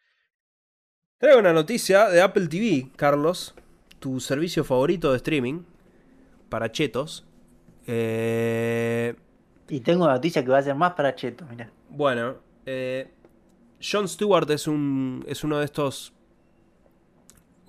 Traigo 1.19 1.39
una 1.39 1.53
noticia 1.53 2.09
de 2.09 2.23
Apple 2.23 2.49
TV, 2.49 2.91
Carlos, 2.97 3.55
tu 3.99 4.21
servicio 4.21 4.65
favorito 4.65 5.11
de 5.11 5.19
streaming 5.19 5.65
para 6.51 6.71
chetos. 6.71 7.27
Eh, 7.87 9.17
Y 9.69 9.81
tengo 9.81 10.07
noticia 10.07 10.45
que 10.45 10.51
va 10.51 10.59
a 10.59 10.63
ser 10.63 10.75
más 10.75 10.93
para 10.93 11.15
Cheto, 11.15 11.47
mira. 11.49 11.71
bueno, 11.89 12.37
eh, 12.67 13.11
Jon 13.81 14.07
Stewart 14.09 14.51
es 14.51 14.67
un 14.69 15.25
es 15.27 15.43
uno 15.45 15.59
de 15.59 15.65
estos 15.65 16.13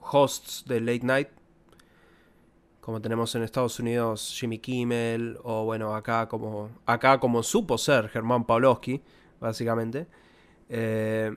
hosts 0.01 0.65
de 0.67 0.81
late 0.81 1.05
night, 1.05 1.29
como 2.81 2.99
tenemos 3.01 3.33
en 3.35 3.43
Estados 3.43 3.79
Unidos 3.79 4.35
Jimmy 4.37 4.59
Kimmel 4.59 5.37
o 5.43 5.63
bueno 5.65 5.95
acá 5.95 6.27
como 6.27 6.69
acá 6.85 7.19
como 7.19 7.43
supo 7.43 7.77
ser 7.77 8.09
Germán 8.09 8.45
Pawlowski, 8.45 9.01
básicamente. 9.39 10.07
Eh, 10.69 11.35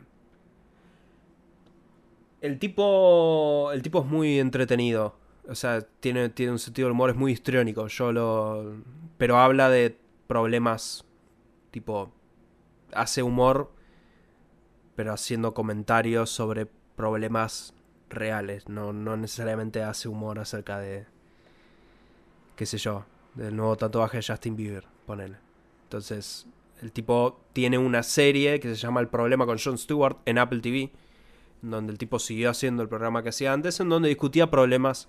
el 2.41 2.59
tipo 2.59 3.71
el 3.73 3.83
tipo 3.83 4.01
es 4.01 4.07
muy 4.07 4.39
entretenido, 4.39 5.17
o 5.49 5.55
sea 5.55 5.83
tiene 6.01 6.29
tiene 6.31 6.53
un 6.53 6.59
sentido 6.59 6.87
del 6.87 6.93
humor 6.93 7.11
es 7.11 7.17
muy 7.17 7.33
histriónico. 7.33 7.87
Yo 7.89 8.13
lo 8.13 8.77
pero 9.19 9.39
habla 9.39 9.69
de 9.69 9.97
problemas 10.27 11.05
tipo 11.71 12.13
hace 12.93 13.23
humor, 13.23 13.73
pero 14.97 15.13
haciendo 15.13 15.55
comentarios 15.55 16.31
sobre 16.31 16.67
problemas 16.97 17.75
reales. 18.09 18.69
No, 18.69 18.93
no 18.93 19.17
necesariamente 19.17 19.83
hace 19.83 20.09
humor 20.09 20.39
acerca 20.39 20.79
de, 20.79 21.07
qué 22.57 22.67
sé 22.67 22.79
yo, 22.79 23.05
del 23.35 23.57
nuevo 23.57 23.77
tatuaje 23.77 24.19
de 24.19 24.25
Justin 24.27 24.57
Bieber, 24.57 24.87
ponele. 25.07 25.37
Entonces, 25.85 26.47
el 26.81 26.93
tipo 26.93 27.41
tiene 27.53 27.79
una 27.79 28.03
serie 28.03 28.61
que 28.61 28.69
se 28.69 28.77
llama 28.77 29.01
El 29.01 29.09
problema 29.09 29.47
con 29.47 29.59
Jon 29.59 29.79
Stewart 29.79 30.19
en 30.27 30.39
Apple 30.39 30.61
TV, 30.61 30.93
donde 31.63 31.93
el 31.93 31.99
tipo 31.99 32.19
siguió 32.19 32.51
haciendo 32.51 32.83
el 32.83 32.89
programa 32.89 33.23
que 33.23 33.31
hacía 33.31 33.53
antes, 33.53 33.81
en 33.81 33.89
donde 33.89 34.09
discutía 34.09 34.51
problemas 34.51 35.09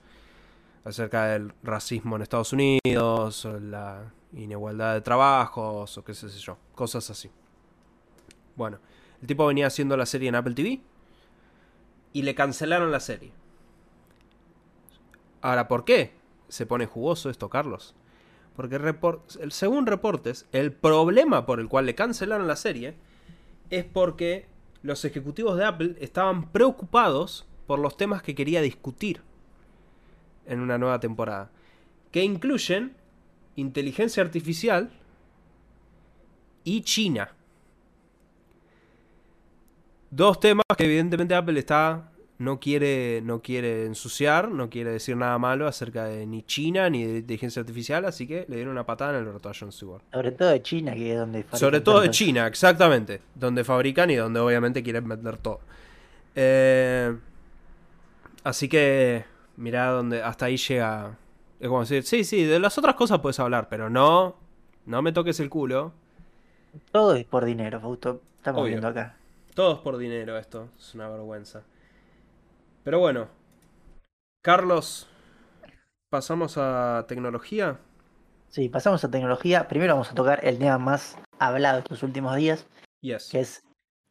acerca 0.86 1.26
del 1.28 1.52
racismo 1.64 2.16
en 2.16 2.22
Estados 2.22 2.54
Unidos, 2.54 3.44
o 3.46 3.60
la 3.60 4.14
inigualdad 4.34 4.94
de 4.94 5.02
trabajos, 5.02 5.98
o 5.98 6.04
qué 6.04 6.14
sé 6.14 6.30
yo, 6.30 6.58
cosas 6.76 7.10
así. 7.10 7.30
Bueno, 8.56 8.80
el 9.20 9.28
tipo 9.28 9.46
venía 9.48 9.68
haciendo 9.68 9.98
la 9.98 10.06
serie 10.06 10.30
en 10.30 10.36
Apple 10.36 10.54
TV 10.54 10.80
y 12.14 12.22
le 12.22 12.36
cancelaron 12.36 12.92
la 12.92 13.00
serie. 13.00 13.34
Ahora, 15.42 15.68
¿por 15.68 15.84
qué 15.86 16.14
se 16.48 16.66
pone 16.66 16.86
jugoso 16.86 17.30
esto, 17.30 17.50
Carlos? 17.50 17.96
Porque 18.56 18.80
según 19.50 19.86
reportes, 19.86 20.48
el 20.52 20.72
problema 20.72 21.46
por 21.46 21.60
el 21.60 21.68
cual 21.68 21.88
le 21.88 21.96
cancelaron 21.96 22.48
la 22.48 22.56
serie 22.56 22.96
es 23.70 23.84
porque 23.84 24.48
los 24.84 25.04
ejecutivos 25.04 25.58
de 25.58 25.66
Apple 25.66 25.96
estaban 26.00 26.52
preocupados 26.52 27.48
por 27.66 27.80
los 27.80 27.98
temas 27.98 28.22
que 28.22 28.36
quería 28.36 28.62
discutir 28.62 29.24
en 30.48 30.60
una 30.60 30.78
nueva 30.78 31.00
temporada, 31.00 31.52
que 32.12 32.24
incluyen 32.24 32.94
inteligencia 33.56 34.24
artificial 34.24 34.90
y 36.64 36.82
China. 36.82 37.30
Dos 40.10 40.40
temas 40.40 40.66
que 40.78 40.86
evidentemente 40.86 41.36
Apple 41.36 41.60
está 41.60 42.12
no 42.38 42.60
quiere 42.60 43.22
no 43.24 43.42
quiere 43.42 43.86
ensuciar, 43.86 44.50
no 44.50 44.70
quiere 44.70 44.92
decir 44.92 45.16
nada 45.16 45.38
malo 45.38 45.68
acerca 45.68 46.06
de 46.06 46.26
ni 46.26 46.44
China 46.44 46.90
ni 46.90 47.04
de 47.04 47.18
inteligencia 47.20 47.62
artificial, 47.62 48.06
así 48.06 48.28
que 48.28 48.46
le 48.50 48.56
dieron 48.58 48.74
una 48.74 48.86
patada 48.86 49.18
en 49.18 49.24
el 49.24 49.28
orto 49.28 49.50
a 49.50 49.54
Jon 49.58 49.72
Stewart. 49.72 50.04
Sobre 50.12 50.32
todo 50.32 50.50
de 50.50 50.62
China, 50.62 50.94
que 50.94 51.12
es 51.14 51.18
donde 51.18 51.40
Sobre 51.40 51.60
fabrican 51.60 51.84
todo 51.84 52.02
de. 52.02 52.10
China, 52.10 52.48
exactamente, 52.48 53.22
donde 53.36 53.64
fabrican 53.64 54.10
y 54.12 54.16
donde 54.16 54.40
obviamente 54.40 54.84
quieren 54.84 55.08
vender 55.08 55.38
todo. 55.38 55.62
Eh, 56.36 57.16
así 58.44 58.68
que, 58.68 59.24
mirá 59.58 59.88
donde 59.92 60.22
hasta 60.24 60.46
ahí 60.46 60.58
llega. 60.58 61.18
Es 61.60 61.68
como 61.68 61.82
decir, 61.82 62.04
sí, 62.04 62.24
sí, 62.24 62.44
de 62.44 62.60
las 62.60 62.78
otras 62.78 62.96
cosas 62.96 63.20
puedes 63.20 63.40
hablar, 63.40 63.68
pero 63.70 63.90
no, 63.90 64.36
no 64.86 65.02
me 65.02 65.12
toques 65.12 65.40
el 65.40 65.50
culo. 65.50 65.94
Todo 66.92 67.16
es 67.16 67.26
por 67.26 67.46
dinero, 67.46 67.80
Fausto. 67.80 68.22
Estamos 68.38 68.62
Obvio. 68.62 68.70
viendo 68.72 68.88
acá. 68.88 69.18
Todo 69.54 69.76
es 69.76 69.80
por 69.80 69.98
dinero 69.98 70.38
esto, 70.38 70.70
es 70.78 70.94
una 70.96 71.08
vergüenza. 71.08 71.64
Pero 72.84 73.00
bueno, 73.00 73.28
Carlos, 74.44 75.08
pasamos 76.10 76.58
a 76.58 77.06
tecnología. 77.08 77.80
Sí, 78.50 78.70
pasamos 78.70 79.04
a 79.04 79.10
tecnología. 79.12 79.68
Primero 79.68 79.94
vamos 79.94 80.12
a 80.12 80.16
tocar 80.16 80.46
el 80.46 80.60
tema 80.60 80.78
más 80.78 81.18
hablado 81.40 81.80
estos 81.80 82.04
últimos 82.04 82.36
días, 82.36 82.68
Yes. 83.02 83.30
que 83.32 83.40
es 83.40 83.62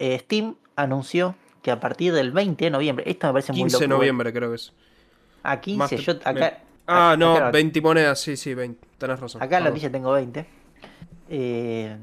eh, 0.01 0.19
Steam 0.19 0.57
anunció 0.77 1.37
que 1.63 1.71
a 1.71 1.81
partir 1.81 2.13
del 2.13 2.33
20 2.33 2.65
de 2.65 2.71
noviembre, 2.71 3.05
esto 3.09 3.27
me 3.29 3.35
parece 3.35 3.53
muy 3.53 3.63
15 3.63 3.79
de 3.79 3.89
noviembre 3.89 4.33
creo 4.33 4.51
que 4.51 4.57
es. 4.57 4.73
A 5.45 5.61
15, 5.61 5.79
Más 5.79 5.91
te- 5.91 5.97
yo 5.99 6.13
acá, 6.25 6.61
Ah, 6.87 7.11
acá 7.13 7.17
no, 7.17 7.39
lo- 7.41 7.53
20 7.53 7.81
monedas, 7.81 8.21
sí, 8.21 8.37
sí, 8.37 8.53
20. 8.55 8.87
Tenés 8.99 9.21
razón. 9.21 9.43
acá 9.43 9.59
en 9.59 9.65
la 9.65 9.71
noticia 9.71 9.91
tengo 9.93 10.13
20. 10.13 10.47
eh, 11.31 11.97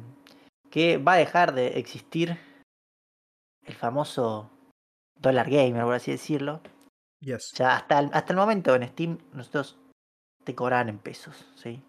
que 0.72 0.98
va 0.98 1.14
a 1.14 1.18
dejar 1.18 1.54
de 1.54 1.78
existir 1.80 2.38
el 3.66 3.74
famoso 3.76 4.50
dólar 5.20 5.50
gamer, 5.50 5.84
por 5.84 5.94
así 5.94 6.12
decirlo. 6.12 6.62
Yes. 7.20 7.52
O 7.54 7.56
sea, 7.58 7.76
hasta 7.76 8.00
el, 8.00 8.10
hasta 8.14 8.34
el 8.34 8.38
momento 8.38 8.74
en 8.76 8.88
Steam 8.88 9.20
nosotros 9.34 9.78
te 10.44 10.56
cobran 10.56 10.89
en 10.89 10.98
pesos, 10.98 11.46
¿sí? 11.56 11.84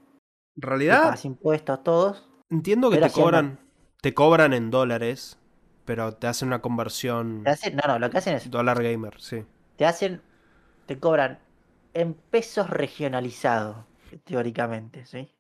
En 0.57 0.63
realidad, 0.63 1.05
pagas 1.05 1.25
impuestos 1.25 1.83
todos. 1.83 2.29
entiendo 2.51 2.91
que 2.91 2.99
te 2.99 3.11
cobran, 3.11 3.59
te 4.03 4.13
cobran 4.13 4.53
en 4.53 4.71
dólares, 4.71 5.39
pero 5.87 6.13
te 6.15 6.27
hacen 6.27 6.49
una 6.49 6.61
conversión 6.61 7.45
Te 7.45 7.51
hacen, 7.51 7.77
no, 7.77 7.83
no, 7.89 7.99
lo 7.99 8.11
que 8.11 8.19
hacen 8.19 8.35
es, 8.35 8.51
dólar 8.51 8.83
gamer, 8.83 9.19
sí. 9.21 9.45
te 9.77 9.87
hacen, 9.87 10.21
te 10.87 10.99
cobran 10.99 11.39
en 11.95 12.15
pesos 12.15 12.69
regionalizados, 12.71 13.77
teóricamente, 14.25 15.07
¿sí? 15.07 15.31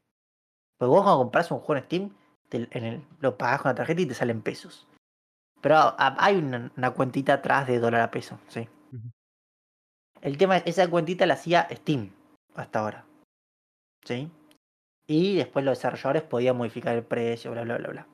Pues 0.78 0.88
vos 0.88 1.02
cuando 1.02 1.18
compras 1.18 1.50
un 1.50 1.58
juego 1.60 1.78
en 1.78 1.84
Steam, 1.84 2.16
te- 2.48 2.68
en 2.70 2.84
el- 2.84 3.04
lo 3.20 3.36
pagas 3.38 3.62
con 3.62 3.70
la 3.70 3.74
tarjeta 3.74 4.00
y 4.02 4.06
te 4.06 4.14
salen 4.14 4.42
pesos. 4.42 4.86
Pero 5.60 5.76
a- 5.76 6.16
hay 6.18 6.36
una, 6.36 6.70
una 6.76 6.90
cuentita 6.90 7.34
atrás 7.34 7.66
de 7.66 7.78
dólar 7.78 8.00
a 8.02 8.10
peso, 8.10 8.38
¿sí? 8.48 8.68
El 10.20 10.36
tema 10.38 10.56
es, 10.58 10.62
esa 10.66 10.88
cuentita 10.90 11.26
la 11.26 11.34
hacía 11.34 11.68
Steam 11.70 12.10
hasta 12.54 12.80
ahora, 12.80 13.04
¿sí? 14.04 14.30
Y 15.06 15.36
después 15.36 15.64
los 15.64 15.78
desarrolladores 15.78 16.22
podían 16.22 16.56
modificar 16.56 16.94
el 16.96 17.04
precio, 17.04 17.50
bla, 17.52 17.62
bla, 17.62 17.78
bla, 17.78 17.88
bla. 17.88 18.06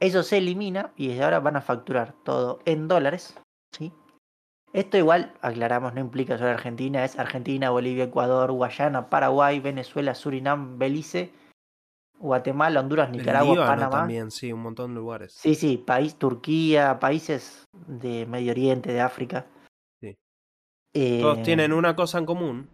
Eso 0.00 0.22
se 0.22 0.38
elimina 0.38 0.92
y 0.96 1.08
desde 1.08 1.22
ahora 1.24 1.40
van 1.40 1.56
a 1.56 1.60
facturar 1.62 2.14
todo 2.24 2.60
en 2.64 2.88
dólares, 2.88 3.36
¿sí? 3.72 3.92
Esto 4.74 4.98
igual, 4.98 5.32
aclaramos, 5.40 5.94
no 5.94 6.00
implica 6.00 6.36
solo 6.36 6.50
Argentina, 6.50 7.04
es 7.04 7.16
Argentina, 7.16 7.70
Bolivia, 7.70 8.04
Ecuador, 8.04 8.50
Guayana, 8.50 9.08
Paraguay, 9.08 9.60
Venezuela, 9.60 10.16
Surinam, 10.16 10.80
Belice, 10.80 11.30
Guatemala, 12.18 12.80
Honduras, 12.80 13.08
Nicaragua, 13.08 13.54
Líbano 13.54 13.70
Panamá. 13.70 13.98
también, 13.98 14.32
sí, 14.32 14.52
un 14.52 14.62
montón 14.62 14.92
de 14.92 15.00
lugares. 15.00 15.32
Sí, 15.34 15.54
sí, 15.54 15.78
país, 15.78 16.16
Turquía, 16.16 16.98
países 16.98 17.64
de 17.86 18.26
Medio 18.26 18.50
Oriente, 18.50 18.92
de 18.92 19.00
África. 19.00 19.46
Sí. 20.00 20.18
Eh, 20.92 21.20
Todos 21.20 21.42
tienen 21.42 21.72
una 21.72 21.94
cosa 21.94 22.18
en 22.18 22.26
común 22.26 22.68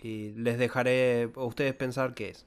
y 0.00 0.30
les 0.30 0.58
dejaré 0.58 1.30
a 1.36 1.44
ustedes 1.44 1.74
pensar 1.74 2.14
qué 2.14 2.30
es. 2.30 2.46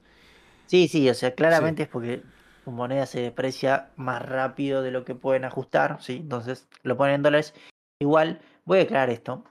Sí, 0.65 0.87
sí, 0.87 1.07
o 1.11 1.13
sea, 1.13 1.35
claramente 1.35 1.83
es 1.83 1.89
porque 1.89 2.23
su 2.63 2.71
moneda 2.71 3.05
se 3.05 3.21
deprecia 3.21 3.91
más 3.97 4.27
rápido 4.27 4.81
de 4.81 4.89
lo 4.89 5.05
que 5.05 5.13
pueden 5.13 5.45
ajustar, 5.45 6.01
¿sí? 6.01 6.15
Entonces 6.15 6.67
lo 6.81 6.97
ponen 6.97 7.15
en 7.15 7.21
dólares. 7.21 7.53
Igual, 7.99 8.41
voy 8.65 8.79
a 8.79 8.83
aclarar 8.83 9.09
esto. 9.09 9.43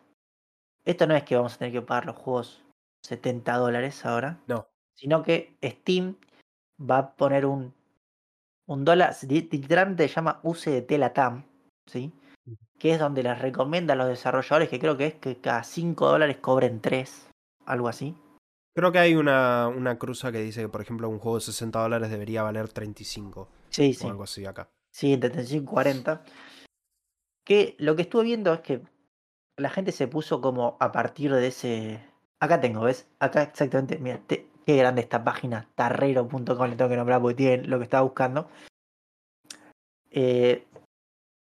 Esto 0.84 1.06
no 1.06 1.14
es 1.14 1.22
que 1.24 1.36
vamos 1.36 1.54
a 1.54 1.58
tener 1.58 1.72
que 1.72 1.82
pagar 1.82 2.06
los 2.06 2.16
juegos 2.16 2.64
70 3.04 3.56
dólares 3.56 4.04
ahora, 4.04 4.40
No. 4.48 4.66
sino 4.96 5.22
que 5.22 5.56
Steam 5.62 6.16
va 6.80 6.98
a 6.98 7.14
poner 7.16 7.46
un, 7.46 7.72
un 8.66 8.84
dólar, 8.84 9.14
li- 9.28 9.48
literalmente 9.50 10.08
se 10.08 10.14
llama 10.14 10.40
UCDT 10.42 10.98
Latam, 10.98 11.44
¿sí? 11.86 12.12
Que 12.78 12.92
es 12.94 12.98
donde 12.98 13.22
les 13.22 13.38
recomienda 13.40 13.94
a 13.94 13.96
los 13.96 14.08
desarrolladores, 14.08 14.68
que 14.68 14.80
creo 14.80 14.96
que 14.96 15.06
es 15.06 15.14
que 15.14 15.36
cada 15.40 15.62
5 15.62 16.08
dólares 16.08 16.38
cobren 16.38 16.80
3, 16.80 17.28
algo 17.66 17.88
así. 17.88 18.16
Creo 18.74 18.90
que 18.90 18.98
hay 18.98 19.14
una, 19.14 19.68
una 19.68 19.98
cruza 19.98 20.32
que 20.32 20.38
dice 20.38 20.62
que, 20.62 20.68
por 20.68 20.80
ejemplo, 20.80 21.08
un 21.08 21.18
juego 21.18 21.36
de 21.38 21.42
60 21.44 21.78
dólares 21.80 22.10
debería 22.10 22.42
valer 22.42 22.68
35 22.72 23.48
Sí, 23.70 23.94
sí. 23.94 24.06
o 24.06 24.10
algo 24.10 24.22
así 24.24 24.46
acá. 24.46 24.68
Sí, 24.90 25.12
entre 25.12 25.30
35 25.30 25.62
y 25.62 25.66
40. 25.74 26.24
Que 27.44 27.76
lo 27.78 27.94
que 27.96 28.02
estuve 28.02 28.24
viendo 28.24 28.52
es 28.52 28.60
que 28.60 28.82
la 29.57 29.70
gente 29.70 29.92
se 29.92 30.09
puso 30.09 30.40
como 30.40 30.76
a 30.80 30.92
partir 30.92 31.32
de 31.32 31.46
ese. 31.46 32.00
Acá 32.40 32.61
tengo, 32.61 32.82
¿ves? 32.82 33.09
Acá 33.20 33.42
exactamente, 33.42 33.98
mira, 33.98 34.20
qué 34.26 34.76
grande 34.76 35.03
esta 35.03 35.22
página, 35.22 35.68
tarrero.com, 35.74 36.68
le 36.68 36.76
tengo 36.76 36.90
que 36.90 36.96
nombrar 36.96 37.20
porque 37.20 37.36
tiene 37.36 37.64
lo 37.64 37.78
que 37.78 37.84
estaba 37.84 38.03
buscando. 38.03 38.48
Eh, 40.11 40.66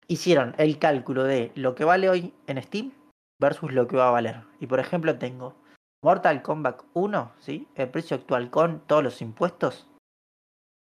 hicieron 0.06 0.54
el 0.58 0.78
cálculo 0.78 1.24
de 1.24 1.52
lo 1.54 1.74
que 1.74 1.84
vale 1.84 2.08
hoy 2.08 2.34
en 2.46 2.62
Steam 2.62 2.92
versus 3.40 3.72
lo 3.72 3.88
que 3.88 3.96
va 3.96 4.08
a 4.08 4.12
valer. 4.12 4.42
Y 4.60 4.66
por 4.66 4.80
ejemplo, 4.80 5.18
tengo 5.18 5.54
Mortal 6.02 6.42
Kombat 6.42 6.82
1, 6.94 7.32
¿sí? 7.40 7.68
El 7.74 7.90
precio 7.90 8.16
actual 8.16 8.50
con 8.50 8.80
todos 8.86 9.02
los 9.02 9.20
impuestos 9.22 9.86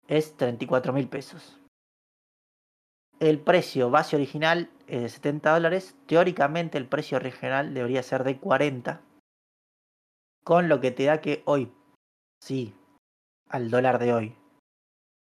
es 0.08 0.36
34 0.36 0.92
mil 0.92 1.08
pesos. 1.08 1.58
El 3.18 3.38
precio 3.38 3.90
base 3.90 4.16
original 4.16 4.70
es 4.90 5.02
de 5.02 5.08
70 5.08 5.52
dólares. 5.52 5.96
Teóricamente 6.06 6.78
el 6.78 6.86
precio 6.86 7.16
original 7.16 7.72
debería 7.74 8.02
ser 8.02 8.24
de 8.24 8.38
40. 8.38 9.00
Con 10.44 10.68
lo 10.68 10.80
que 10.80 10.90
te 10.90 11.04
da 11.04 11.20
que 11.20 11.42
hoy, 11.46 11.72
sí, 12.42 12.74
al 13.48 13.70
dólar 13.70 13.98
de 13.98 14.12
hoy, 14.12 14.36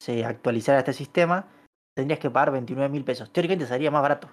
se 0.02 0.26
actualizara 0.26 0.80
este 0.80 0.94
sistema, 0.94 1.48
tendrías 1.96 2.20
que 2.20 2.32
pagar 2.32 2.52
29 2.52 2.90
mil 2.90 3.04
pesos. 3.04 3.32
Teóricamente 3.32 3.68
sería 3.68 3.92
más 3.92 4.02
barato. 4.02 4.30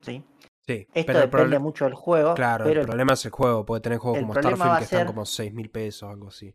¿Sí? 0.00 0.24
Sí, 0.66 0.86
Esto 0.92 1.06
pero 1.06 1.20
depende 1.20 1.58
mucho 1.58 1.86
del 1.86 1.94
juego. 1.94 2.34
Claro, 2.34 2.64
pero 2.64 2.82
el 2.82 2.86
problema 2.86 3.14
es 3.14 3.24
el 3.24 3.30
juego. 3.30 3.64
Puede 3.64 3.80
tener 3.80 3.98
juegos 3.98 4.20
como 4.20 4.34
Starfield 4.34 4.78
que 4.78 4.84
están 4.84 5.06
como 5.06 5.24
6 5.24 5.54
mil 5.54 5.70
pesos, 5.70 6.10
algo 6.10 6.28
así. 6.28 6.54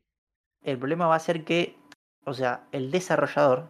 el 0.62 0.78
problema 0.78 1.08
va 1.08 1.16
a 1.16 1.20
ser 1.20 1.44
que, 1.44 1.78
o 2.26 2.34
sea, 2.34 2.68
el 2.72 2.92
desarrollador 2.92 3.70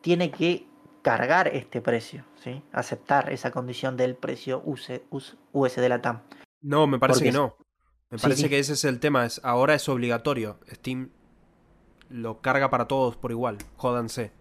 tiene 0.00 0.30
que 0.30 0.66
cargar 1.08 1.48
este 1.48 1.80
precio, 1.80 2.22
¿sí? 2.44 2.62
Aceptar 2.70 3.32
esa 3.32 3.50
condición 3.50 3.96
del 3.96 4.14
precio 4.14 4.62
US, 4.62 5.76
de 5.76 5.88
la 5.88 6.02
TAM. 6.02 6.20
No, 6.60 6.86
me 6.86 6.98
parece 6.98 7.20
Porque 7.20 7.30
que 7.30 7.36
no. 7.38 7.56
Me 8.10 8.18
parece 8.18 8.42
sí. 8.42 8.48
que 8.50 8.58
ese 8.58 8.74
es 8.74 8.84
el 8.84 9.00
tema. 9.00 9.24
Es, 9.24 9.40
ahora 9.42 9.74
es 9.74 9.88
obligatorio. 9.88 10.58
Steam 10.70 11.08
lo 12.10 12.42
carga 12.42 12.68
para 12.68 12.88
todos 12.88 13.16
por 13.16 13.30
igual. 13.30 13.56
Jódanse. 13.76 14.32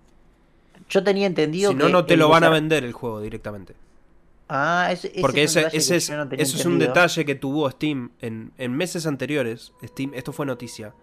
Yo 0.90 1.02
tenía 1.06 1.26
entendido 1.26 1.72
Si 1.72 1.78
no, 1.78 1.86
que 1.86 1.92
no 1.94 2.06
te 2.06 2.18
lo 2.18 2.28
van 2.28 2.44
a 2.44 2.50
vender 2.50 2.84
el 2.84 2.92
juego 2.92 3.22
directamente. 3.22 3.76
Ah, 4.50 4.90
ese, 4.92 5.08
ese 5.08 5.22
Porque 5.22 5.44
es 5.44 5.56
un 5.56 5.64
ese, 5.64 5.78
ese 5.78 5.96
es, 5.96 6.10
no 6.10 6.24
ese 6.32 6.58
es 6.58 6.66
un 6.66 6.80
detalle 6.80 7.24
que 7.24 7.36
tuvo 7.36 7.72
Steam 7.72 8.12
en, 8.20 8.52
en 8.58 8.74
meses 8.74 9.08
anteriores. 9.08 9.72
Steam, 9.86 10.12
esto 10.16 10.34
fue 10.34 10.46
noticia. 10.46 10.94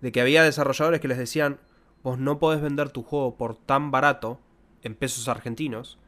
De 0.00 0.10
que 0.10 0.20
había 0.20 0.42
desarrolladores 0.42 1.00
que 1.00 1.06
les 1.06 1.18
decían: 1.18 1.60
Vos 2.02 2.18
no 2.18 2.40
podés 2.40 2.60
vender 2.60 2.90
tu 2.90 3.04
juego 3.04 3.36
por 3.36 3.56
tan 3.56 3.92
barato, 3.92 4.40
en 4.84 4.94
pesos 4.94 5.28
argentinos. 5.28 5.98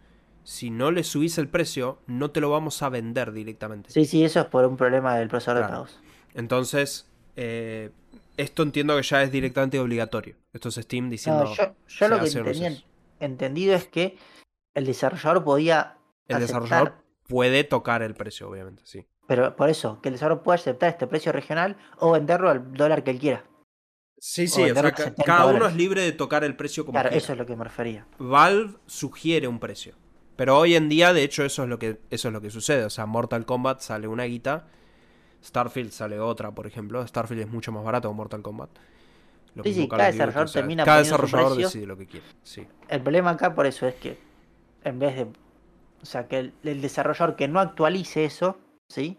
Si 0.45 0.71
no 0.71 0.93
le 0.93 1.03
subís 1.03 1.39
el 1.39 1.49
precio, 1.49 1.99
no 2.07 2.31
te 2.31 2.41
lo 2.41 2.51
vamos 2.51 2.81
a 2.83 2.89
vender 2.89 3.33
directamente. 3.33 3.91
Sí, 3.91 4.05
sí, 4.05 4.25
eso 4.25 4.41
es 4.41 4.47
por 4.47 4.65
un 4.65 4.77
problema 4.77 5.17
del 5.17 5.29
procesador 5.29 5.63
de 5.65 5.69
pagos. 5.69 6.01
Entonces, 6.35 7.11
eh, 7.35 7.91
esto 8.37 8.63
entiendo 8.63 8.97
que 8.97 9.03
ya 9.03 9.23
es 9.23 9.33
directamente 9.33 9.81
obligatorio. 9.81 10.37
Esto 10.53 10.69
es 10.69 10.77
Steam 10.77 11.11
diciendo. 11.11 11.45
No, 11.45 11.55
yo, 11.55 11.75
yo 11.89 12.09
lo 12.09 12.21
que 12.21 12.31
tenía 12.31 12.83
entendido 13.19 13.75
es 13.75 13.87
que 13.87 14.19
el 14.75 14.87
desarrollador 14.87 15.43
podía 15.43 15.97
El 16.29 16.37
aceptar, 16.37 16.63
desarrollador 16.63 16.93
puede 17.27 17.65
tocar 17.65 18.03
el 18.03 18.15
precio, 18.15 18.49
obviamente, 18.49 18.83
sí. 18.85 19.07
pero 19.27 19.57
por 19.57 19.69
eso, 19.71 20.01
que 20.01 20.11
el 20.11 20.15
desarrollador 20.15 20.45
puede 20.45 20.61
aceptar 20.61 20.91
este 20.91 21.07
precio 21.07 21.33
regional 21.33 21.77
o 21.99 22.13
venderlo 22.13 22.51
al 22.51 22.73
dólar 22.73 23.03
que 23.03 23.11
él 23.11 23.19
quiera. 23.19 23.45
Sí, 24.19 24.49
sí, 24.49 24.63
o 24.71 24.75
sea, 24.75 24.93
ca- 24.93 25.15
cada 25.15 25.47
uno 25.47 25.67
es 25.67 25.77
libre 25.77 26.01
de 26.03 26.13
tocar 26.13 26.43
el 26.45 26.57
precio 26.57 26.85
como 26.85 26.95
Claro, 26.95 27.11
quiera. 27.11 27.23
eso 27.23 27.33
es 27.33 27.39
lo 27.39 27.47
que 27.47 27.55
me 27.57 27.65
refería. 27.65 28.07
Valve 28.19 28.75
sugiere 28.87 29.47
un 29.47 29.59
precio. 29.59 29.95
Pero 30.37 30.59
hoy 30.59 30.75
en 30.75 30.89
día, 30.89 31.13
de 31.13 31.23
hecho, 31.23 31.45
eso 31.45 31.63
es 31.65 31.69
lo 31.69 31.79
que, 31.79 32.01
eso 32.11 32.29
es 32.29 32.35
lo 32.35 32.41
que 32.41 32.51
sucede. 32.51 32.85
O 32.85 32.91
sea, 32.91 33.07
Mortal 33.07 33.45
Kombat 33.47 33.81
sale 33.81 34.09
una 34.09 34.25
guita. 34.25 34.67
Starfield 35.45 35.93
sale 35.93 36.19
otra, 36.19 36.51
por 36.53 36.67
ejemplo. 36.67 37.07
Starfield 37.07 37.43
es 37.43 37.49
mucho 37.49 37.73
más 37.73 37.85
barato 37.85 38.09
que 38.09 38.15
Mortal 38.15 38.43
Kombat. 38.43 38.71
Lo 39.55 39.63
Sí, 39.63 39.73
sí, 39.73 39.89
cada 39.89 40.07
desarrollador 40.07 40.45
o 40.45 40.49
sea, 40.49 40.63
termina 40.63 40.85
Cada 40.85 40.99
poniendo 40.99 41.17
su 41.17 41.23
desarrollador 41.23 41.55
precio. 41.57 41.69
decide 41.69 41.87
lo 41.87 41.97
que 41.97 42.07
quiere. 42.07 42.27
Sí. 42.43 42.67
El 42.89 43.01
problema 43.03 43.31
acá 43.31 43.55
por 43.55 43.65
eso 43.67 43.87
es 43.87 43.95
que 43.95 44.19
en 44.85 44.99
vez 44.99 45.17
de, 45.17 45.23
o 46.03 46.05
sea, 46.07 46.27
que 46.29 46.39
el, 46.39 46.53
el 46.63 46.83
desarrollador 46.83 47.37
que 47.37 47.49
no 47.49 47.61
actualice 47.61 48.25
eso, 48.27 48.59
¿sí? 48.89 49.19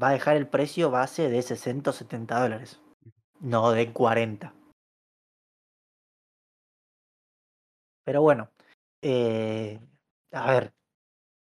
Va 0.00 0.08
a 0.08 0.12
dejar 0.12 0.36
el 0.36 0.46
precio 0.48 0.90
base 0.90 1.30
de 1.30 1.40
60 1.40 1.88
o 1.90 1.92
70 1.94 2.38
dólares, 2.40 2.80
no 3.44 3.70
de 3.72 3.92
40. 3.92 4.54
Pero 8.04 8.22
bueno, 8.22 8.50
eh, 9.02 9.80
a 10.32 10.50
ver, 10.52 10.74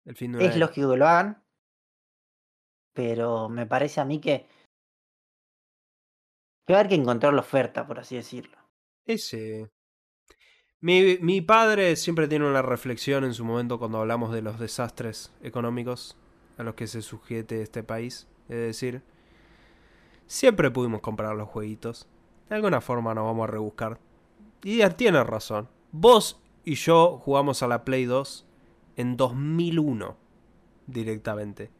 El 0.04 0.16
fin 0.16 0.34
Es 0.40 0.56
lógico 0.56 0.90
que 0.90 0.96
lo 0.96 1.06
hagan, 1.06 1.42
pero 2.94 3.48
me 3.48 3.66
parece 3.66 4.00
a 4.00 4.04
mí 4.04 4.20
que, 4.20 4.46
que 6.66 6.72
va 6.72 6.78
a 6.78 6.80
haber 6.80 6.90
que 6.90 6.96
encontrar 6.96 7.32
la 7.32 7.40
oferta, 7.40 7.86
por 7.86 8.00
así 8.00 8.16
decirlo. 8.16 8.58
Ese. 9.06 9.70
Mi, 10.80 11.18
mi 11.20 11.40
padre 11.40 11.96
siempre 11.96 12.26
tiene 12.26 12.48
una 12.48 12.62
reflexión 12.62 13.24
en 13.24 13.34
su 13.34 13.44
momento 13.44 13.78
cuando 13.78 13.98
hablamos 13.98 14.32
de 14.32 14.42
los 14.42 14.58
desastres 14.58 15.32
económicos 15.42 16.16
a 16.58 16.64
los 16.64 16.74
que 16.74 16.86
se 16.86 17.02
sujete 17.02 17.62
este 17.62 17.82
país. 17.82 18.28
Es 18.48 18.56
decir, 18.56 19.02
siempre 20.26 20.70
pudimos 20.70 21.00
comprar 21.00 21.34
los 21.36 21.48
jueguitos. 21.48 22.08
De 22.48 22.56
alguna 22.56 22.80
forma 22.80 23.14
nos 23.14 23.24
vamos 23.24 23.48
a 23.48 23.52
rebuscar. 23.52 23.98
Y 24.62 24.86
tiene 24.90 25.22
razón. 25.24 25.68
Vos 25.90 26.40
y 26.64 26.74
yo 26.74 27.18
jugamos 27.18 27.62
a 27.62 27.68
la 27.68 27.84
Play 27.84 28.04
2 28.04 28.46
en 28.96 29.16
2001 29.16 30.16
directamente. 30.86 31.70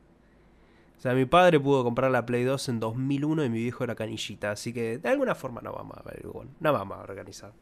O 0.99 1.01
sea, 1.03 1.15
mi 1.15 1.25
padre 1.25 1.59
pudo 1.59 1.83
comprar 1.83 2.11
la 2.11 2.25
Play 2.25 2.45
2 2.45 2.69
en 2.69 2.81
2001 2.81 3.45
y 3.45 3.51
mi 3.51 3.59
viejo 3.59 3.85
era 3.85 3.95
canillita. 3.95 4.53
Así 4.53 4.73
que 4.73 4.99
de 4.99 5.09
alguna 5.09 5.35
forma 5.35 5.61
no 5.61 5.73
vamos 5.73 5.97
a 5.99 6.03
ver, 6.03 6.25
no 6.61 6.73
vamos 6.73 6.99
a 6.99 7.03
organizar. 7.03 7.53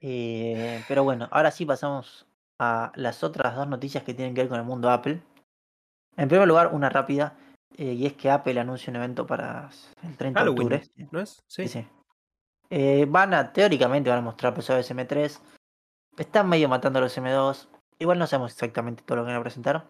Eh, 0.00 0.82
pero 0.88 1.04
bueno, 1.04 1.28
ahora 1.30 1.50
sí 1.50 1.66
pasamos 1.66 2.26
a 2.58 2.92
las 2.94 3.22
otras 3.22 3.56
dos 3.56 3.68
noticias 3.68 4.04
que 4.04 4.14
tienen 4.14 4.34
que 4.34 4.42
ver 4.42 4.48
con 4.48 4.58
el 4.58 4.64
mundo 4.64 4.90
Apple. 4.90 5.22
En 6.16 6.28
primer 6.28 6.46
lugar, 6.46 6.70
una 6.74 6.90
rápida, 6.90 7.36
eh, 7.80 7.94
y 7.94 8.04
es 8.04 8.12
que 8.12 8.30
Apple 8.30 8.60
anuncia 8.60 8.90
un 8.90 8.96
evento 8.96 9.26
para 9.26 9.70
el 10.02 10.14
30 10.14 10.38
Halloween, 10.38 10.68
de 10.68 10.76
octubre. 10.76 11.08
¿no 11.10 11.20
es? 11.20 11.42
Sí. 11.46 11.66
Sí, 11.66 11.80
sí. 11.80 11.86
Eh, 12.68 13.06
van 13.08 13.32
a, 13.32 13.54
teóricamente 13.54 14.10
van 14.10 14.18
a 14.18 14.22
mostrar 14.22 14.52
PSOS 14.52 14.90
M3. 14.90 15.40
Están 16.18 16.46
medio 16.46 16.68
matando 16.68 17.00
los 17.00 17.16
M2. 17.16 17.68
Igual 17.98 18.18
no 18.18 18.26
sabemos 18.26 18.52
exactamente 18.52 19.02
todo 19.02 19.16
lo 19.16 19.24
que 19.24 19.28
van 19.28 19.40
a 19.40 19.42
presentar. 19.42 19.86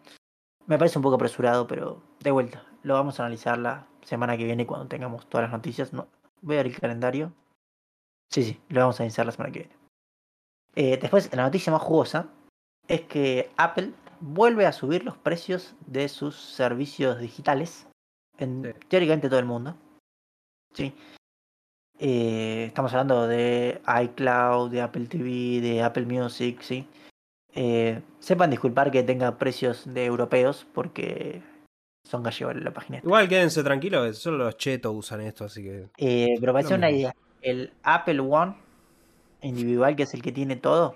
Me 0.67 0.77
parece 0.77 0.99
un 0.99 1.03
poco 1.03 1.15
apresurado, 1.15 1.67
pero 1.67 2.01
de 2.21 2.31
vuelta. 2.31 2.63
Lo 2.83 2.93
vamos 2.93 3.19
a 3.19 3.23
analizar 3.23 3.57
la 3.57 3.85
semana 4.05 4.37
que 4.37 4.45
viene 4.45 4.65
cuando 4.65 4.87
tengamos 4.87 5.27
todas 5.27 5.49
las 5.49 5.51
noticias. 5.51 5.91
No, 5.91 6.07
voy 6.41 6.55
a 6.55 6.59
ver 6.59 6.67
el 6.67 6.79
calendario. 6.79 7.33
Sí, 8.29 8.43
sí, 8.43 8.61
lo 8.69 8.79
vamos 8.79 9.01
a 9.01 9.03
analizar 9.03 9.25
la 9.25 9.33
semana 9.33 9.51
que 9.51 9.59
viene. 9.59 9.75
Eh, 10.75 10.97
después, 10.97 11.29
la 11.35 11.43
noticia 11.43 11.73
más 11.73 11.81
jugosa 11.81 12.29
es 12.87 13.01
que 13.01 13.51
Apple 13.57 13.91
vuelve 14.21 14.65
a 14.65 14.71
subir 14.71 15.03
los 15.03 15.17
precios 15.17 15.75
de 15.87 16.07
sus 16.07 16.35
servicios 16.35 17.19
digitales 17.19 17.87
en 18.37 18.63
Sí. 18.63 18.71
teóricamente 18.87 19.27
todo 19.29 19.39
el 19.39 19.45
mundo. 19.45 19.75
Sí. 20.73 20.93
Eh, 21.99 22.65
estamos 22.67 22.91
hablando 22.93 23.27
de 23.27 23.81
iCloud, 24.03 24.71
de 24.71 24.81
Apple 24.81 25.05
TV, 25.07 25.61
de 25.61 25.83
Apple 25.83 26.05
Music, 26.05 26.61
sí. 26.61 26.87
Eh, 27.53 28.01
sepan 28.19 28.49
disculpar 28.49 28.89
que 28.91 29.03
tenga 29.03 29.37
precios 29.37 29.91
de 29.93 30.05
europeos 30.05 30.65
porque 30.73 31.43
son 32.03 32.23
gallegos 32.23 32.55
en 32.55 32.63
la 32.63 32.71
página. 32.73 32.97
esta. 32.97 33.07
Igual 33.07 33.27
quédense 33.27 33.63
tranquilos, 33.63 34.17
solo 34.17 34.37
los 34.45 34.57
chetos 34.57 34.95
usan 34.95 35.21
esto, 35.21 35.45
así 35.45 35.61
que. 35.63 35.89
Eh, 35.97 36.37
pero 36.39 36.53
para 36.53 36.65
hacer 36.65 36.77
una 36.77 36.89
idea, 36.89 37.13
el 37.41 37.73
Apple 37.83 38.21
One 38.21 38.55
individual, 39.41 39.95
que 39.95 40.03
es 40.03 40.13
el 40.13 40.21
que 40.21 40.31
tiene 40.31 40.55
todo, 40.55 40.95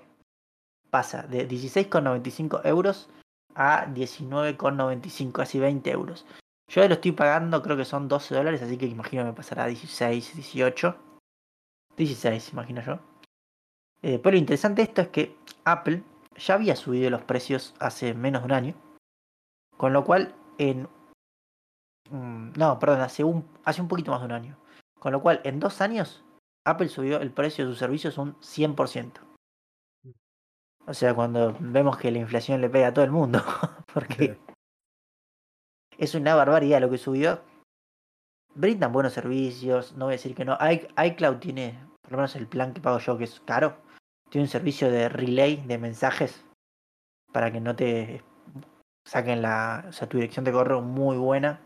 pasa 0.90 1.22
de 1.22 1.46
16,95 1.46 2.62
euros 2.64 3.10
a 3.56 3.86
19,95, 3.86 5.32
casi 5.32 5.58
20 5.58 5.90
euros. 5.90 6.26
Yo 6.68 6.86
lo 6.86 6.94
estoy 6.94 7.12
pagando, 7.12 7.62
creo 7.62 7.76
que 7.76 7.84
son 7.84 8.08
12 8.08 8.34
dólares, 8.34 8.62
así 8.62 8.76
que 8.76 8.86
imagino 8.86 9.24
me 9.24 9.32
pasará 9.32 9.64
a 9.64 9.68
16, 9.68 10.34
18. 10.34 10.96
16, 11.96 12.52
imagino 12.52 12.82
yo. 12.82 12.98
Eh, 14.02 14.18
pero 14.18 14.32
lo 14.32 14.38
interesante 14.38 14.82
de 14.82 14.88
esto 14.88 15.02
es 15.02 15.08
que 15.08 15.36
Apple 15.64 16.02
ya 16.36 16.54
había 16.54 16.76
subido 16.76 17.08
los 17.10 17.22
precios 17.22 17.74
hace 17.80 18.14
menos 18.14 18.42
de 18.42 18.46
un 18.46 18.52
año. 18.52 18.74
Con 19.76 19.92
lo 19.92 20.04
cual, 20.04 20.34
en. 20.58 20.88
mm, 22.10 22.52
No, 22.56 22.78
perdón, 22.78 23.00
hace 23.00 23.24
un, 23.24 23.48
hace 23.64 23.80
un 23.80 23.88
poquito 23.88 24.10
más 24.10 24.20
de 24.20 24.26
un 24.26 24.32
año. 24.32 24.56
Con 24.98 25.12
lo 25.12 25.22
cual, 25.22 25.40
en 25.44 25.60
dos 25.60 25.80
años, 25.80 26.24
Apple 26.66 26.88
subió 26.88 27.20
el 27.20 27.30
precio 27.30 27.64
de 27.64 27.70
sus 27.70 27.78
servicios 27.78 28.18
un 28.18 28.34
100%. 28.40 29.25
O 30.86 30.94
sea, 30.94 31.14
cuando 31.14 31.56
vemos 31.60 31.96
que 31.98 32.10
la 32.10 32.18
inflación 32.18 32.60
le 32.60 32.70
pega 32.70 32.88
a 32.88 32.94
todo 32.94 33.04
el 33.04 33.10
mundo. 33.10 33.42
Porque 33.92 34.38
es 35.98 36.14
una 36.14 36.34
barbaridad 36.34 36.80
lo 36.80 36.90
que 36.90 36.98
subió. 36.98 37.40
Brindan 38.54 38.92
buenos 38.92 39.12
servicios, 39.12 39.92
no 39.96 40.06
voy 40.06 40.12
a 40.14 40.16
decir 40.16 40.34
que 40.34 40.44
no. 40.44 40.56
i- 40.70 40.88
iCloud 41.08 41.36
tiene, 41.38 41.78
por 42.02 42.12
lo 42.12 42.16
menos 42.18 42.36
el 42.36 42.46
plan 42.46 42.72
que 42.72 42.80
pago 42.80 42.98
yo, 42.98 43.18
que 43.18 43.24
es 43.24 43.40
caro. 43.40 43.76
Tiene 44.30 44.44
un 44.46 44.50
servicio 44.50 44.90
de 44.90 45.08
relay 45.08 45.56
de 45.66 45.78
mensajes 45.78 46.44
para 47.32 47.52
que 47.52 47.60
no 47.60 47.76
te 47.76 48.22
saquen 49.06 49.42
la. 49.42 49.84
O 49.88 49.92
sea, 49.92 50.08
tu 50.08 50.16
dirección 50.16 50.44
de 50.44 50.52
correo 50.52 50.80
muy 50.80 51.16
buena. 51.18 51.60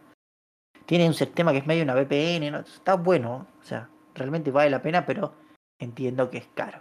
Tiene 0.87 1.07
un 1.07 1.15
sistema 1.15 1.53
que 1.53 1.59
es 1.59 1.67
medio 1.67 1.85
una 1.85 1.95
VPN, 1.95 2.51
¿no? 2.51 2.59
está 2.61 2.95
bueno. 2.97 3.47
O 3.61 3.65
sea, 3.65 3.89
realmente 4.15 4.51
vale 4.51 4.71
la 4.71 4.83
pena, 4.83 5.07
pero 5.07 5.35
entiendo 5.79 6.29
que 6.31 6.39
es 6.39 6.49
caro. 6.55 6.81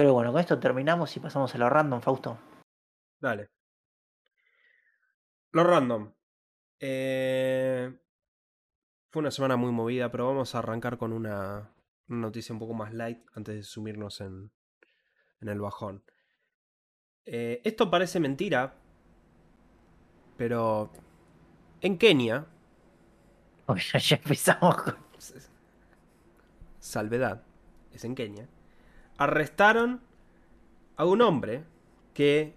Pero 0.00 0.14
bueno, 0.14 0.32
con 0.32 0.40
esto 0.40 0.58
terminamos 0.58 1.14
y 1.14 1.20
pasamos 1.20 1.54
a 1.54 1.58
lo 1.58 1.68
random, 1.68 2.00
Fausto. 2.00 2.38
Dale. 3.20 3.50
Lo 5.52 5.62
random. 5.62 6.10
Eh, 6.78 7.92
Fue 9.10 9.20
una 9.20 9.30
semana 9.30 9.56
muy 9.56 9.72
movida, 9.72 10.10
pero 10.10 10.26
vamos 10.26 10.54
a 10.54 10.60
arrancar 10.60 10.96
con 10.96 11.12
una, 11.12 11.74
una 12.08 12.20
noticia 12.20 12.54
un 12.54 12.58
poco 12.60 12.72
más 12.72 12.94
light 12.94 13.18
antes 13.34 13.54
de 13.56 13.62
sumirnos 13.62 14.22
en, 14.22 14.50
en 15.42 15.48
el 15.50 15.60
bajón. 15.60 16.02
Eh, 17.26 17.60
esto 17.62 17.90
parece 17.90 18.20
mentira, 18.20 18.78
pero 20.38 20.90
en 21.82 21.98
Kenia, 21.98 22.46
Porque 23.66 23.82
ya, 23.92 23.98
ya 23.98 24.16
empezamos 24.16 24.82
con. 24.82 24.96
salvedad, 26.78 27.42
es 27.92 28.04
en 28.04 28.14
Kenia, 28.14 28.48
arrestaron 29.20 30.00
a 30.96 31.04
un 31.04 31.20
hombre 31.20 31.62
que 32.14 32.54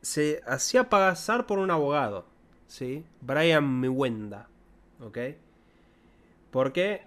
se 0.00 0.40
hacía 0.46 0.88
pasar 0.88 1.46
por 1.46 1.58
un 1.58 1.70
abogado, 1.70 2.24
¿sí? 2.66 3.04
Brian 3.20 3.80
Miwenda, 3.80 4.48
¿ok? 5.00 5.18
Porque 6.50 7.02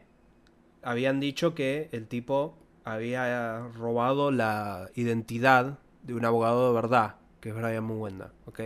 habían 0.84 1.20
dicho 1.20 1.56
que 1.56 1.90
el 1.92 2.08
tipo 2.08 2.56
había 2.84 3.68
robado 3.76 4.30
la 4.30 4.92
identidad 4.94 5.80
de 6.04 6.14
un 6.14 6.24
abogado 6.24 6.68
de 6.68 6.76
verdad, 6.76 7.16
que 7.42 7.50
es 7.50 7.56
Brian 7.56 7.88
Miwenda, 7.88 8.32
¿ok? 8.46 8.60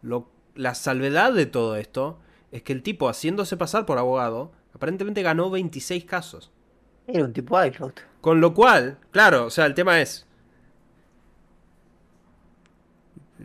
Lo, 0.00 0.30
la 0.54 0.74
salvedad 0.74 1.34
de 1.34 1.44
todo 1.44 1.76
esto 1.76 2.18
es 2.52 2.62
que 2.62 2.72
el 2.72 2.82
tipo, 2.82 3.10
haciéndose 3.10 3.58
pasar 3.58 3.84
por 3.84 3.98
abogado, 3.98 4.52
aparentemente 4.72 5.20
ganó 5.20 5.50
26 5.50 6.06
casos. 6.06 6.52
Era 7.06 7.24
un 7.24 7.32
tipo 7.32 7.62
iCloud. 7.64 7.92
Con 8.20 8.40
lo 8.40 8.52
cual, 8.54 8.98
claro, 9.10 9.46
o 9.46 9.50
sea, 9.50 9.66
el 9.66 9.74
tema 9.74 10.00
es. 10.00 10.26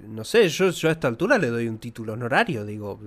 No 0.07 0.23
sé, 0.23 0.47
yo, 0.49 0.69
yo 0.69 0.89
a 0.89 0.93
esta 0.93 1.07
altura 1.07 1.37
le 1.37 1.47
doy 1.47 1.67
un 1.67 1.77
título 1.77 2.13
honorario, 2.13 2.65
digo. 2.65 2.99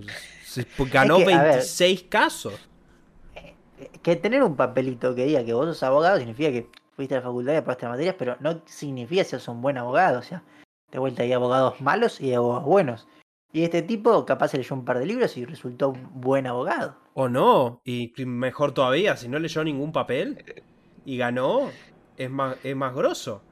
se- 0.44 0.66
Ganó 0.92 1.16
que, 1.18 1.32
a 1.34 1.42
ver. 1.42 1.52
26 1.54 2.04
casos. 2.04 2.54
Que 4.02 4.16
tener 4.16 4.42
un 4.42 4.54
papelito 4.54 5.14
que 5.14 5.24
diga 5.24 5.44
que 5.44 5.52
vos 5.52 5.66
sos 5.66 5.82
abogado 5.82 6.18
significa 6.18 6.50
que 6.50 6.68
fuiste 6.94 7.14
a 7.14 7.18
la 7.18 7.24
facultad 7.24 7.52
y 7.54 7.56
aprobaste 7.56 7.86
materias, 7.88 8.14
pero 8.18 8.36
no 8.40 8.60
significa 8.66 9.22
que 9.24 9.28
sos 9.30 9.48
un 9.48 9.60
buen 9.62 9.76
abogado. 9.78 10.20
O 10.20 10.22
sea, 10.22 10.42
de 10.92 10.98
vuelta 10.98 11.22
hay 11.22 11.32
abogados 11.32 11.80
malos 11.80 12.20
y 12.20 12.32
abogados 12.32 12.64
buenos. 12.64 13.08
Y 13.54 13.62
este 13.62 13.82
tipo 13.82 14.26
capaz 14.26 14.48
se 14.48 14.56
leyó 14.58 14.74
un 14.74 14.84
par 14.84 14.98
de 14.98 15.06
libros 15.06 15.36
y 15.36 15.44
resultó 15.44 15.90
un 15.90 16.20
buen 16.20 16.46
abogado. 16.46 16.96
O 17.14 17.28
no, 17.28 17.80
y 17.84 18.12
mejor 18.26 18.72
todavía, 18.72 19.16
si 19.16 19.28
no 19.28 19.38
leyó 19.38 19.62
ningún 19.62 19.92
papel 19.92 20.44
y 21.04 21.16
ganó, 21.16 21.70
es 22.16 22.28
más, 22.30 22.56
es 22.64 22.74
más 22.74 22.92
grosso. 22.94 23.42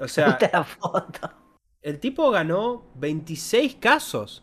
O 0.00 0.08
sea, 0.08 0.28
¿Viste 0.28 0.50
la 0.50 0.64
foto? 0.64 1.30
el 1.82 2.00
tipo 2.00 2.30
ganó 2.30 2.86
26 2.96 3.76
casos. 3.76 4.42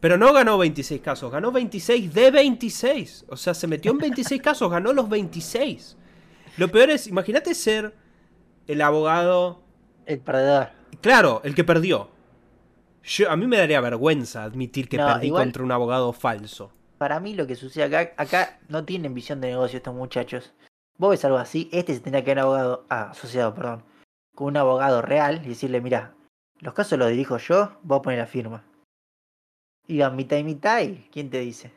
Pero 0.00 0.16
no 0.16 0.32
ganó 0.32 0.56
26 0.58 1.00
casos, 1.00 1.32
ganó 1.32 1.50
26 1.50 2.14
de 2.14 2.30
26. 2.30 3.24
O 3.30 3.36
sea, 3.36 3.52
se 3.52 3.66
metió 3.66 3.90
en 3.90 3.98
26 3.98 4.40
casos, 4.40 4.70
ganó 4.70 4.92
los 4.92 5.08
26. 5.08 5.96
Lo 6.56 6.68
peor 6.68 6.90
es, 6.90 7.08
imagínate 7.08 7.52
ser 7.52 7.96
el 8.68 8.80
abogado, 8.80 9.60
El 10.06 10.20
perdedor. 10.20 10.68
claro, 11.00 11.40
el 11.42 11.56
que 11.56 11.64
perdió. 11.64 12.10
Yo, 13.08 13.30
a 13.30 13.36
mí 13.36 13.46
me 13.46 13.56
daría 13.56 13.80
vergüenza 13.80 14.44
admitir 14.44 14.88
que 14.88 14.98
No, 14.98 15.06
perdí 15.06 15.28
igual- 15.28 15.44
contra 15.44 15.62
un 15.62 15.72
abogado 15.72 16.12
falso. 16.12 16.70
Para 16.98 17.20
mí 17.20 17.34
lo 17.34 17.46
que 17.46 17.54
sucede 17.56 17.84
acá, 17.84 18.12
acá 18.22 18.60
no 18.68 18.84
tienen 18.84 19.14
visión 19.14 19.40
de 19.40 19.48
negocio 19.48 19.78
estos 19.78 19.94
muchachos. 19.94 20.52
Vos 20.98 21.10
ves 21.10 21.24
algo 21.24 21.38
así, 21.38 21.70
este 21.72 21.94
se 21.94 22.00
tendría 22.00 22.22
que 22.24 22.32
haber 22.32 22.40
abogado, 22.42 22.86
ah, 22.90 23.10
asociado, 23.10 23.54
perdón, 23.54 23.84
con 24.34 24.48
un 24.48 24.56
abogado 24.56 25.00
real 25.00 25.40
y 25.44 25.48
decirle, 25.50 25.80
mira, 25.80 26.14
los 26.60 26.74
casos 26.74 26.98
los 26.98 27.08
dirijo 27.08 27.38
yo, 27.38 27.78
vos 27.82 28.00
poner 28.02 28.18
la 28.18 28.26
firma. 28.26 28.64
Y 29.86 30.02
a 30.02 30.10
mitad 30.10 30.36
y 30.36 30.44
mitad, 30.44 30.82
y 30.82 31.08
¿quién 31.10 31.30
te 31.30 31.38
dice? 31.40 31.72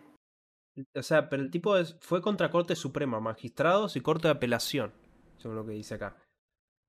O 0.95 1.03
sea, 1.03 1.29
pero 1.29 1.43
el 1.43 1.51
tipo 1.51 1.77
es- 1.77 1.95
fue 2.01 2.21
contra 2.21 2.49
Corte 2.51 2.75
Suprema, 2.75 3.19
magistrados 3.21 3.95
y 3.95 4.01
Corte 4.01 4.27
de 4.27 4.33
Apelación, 4.33 4.91
según 5.37 5.55
lo 5.55 5.65
que 5.65 5.73
dice 5.73 5.93
acá. 5.95 6.17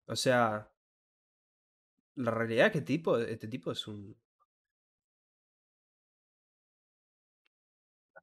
O 0.09 0.17
sea, 0.17 0.69
La 2.15 2.31
realidad 2.31 2.67
es 2.67 2.73
que 2.73 2.81
tipo, 2.83 3.17
este 3.19 3.49
tipo 3.49 3.73
es 3.73 3.87
un. 3.89 4.15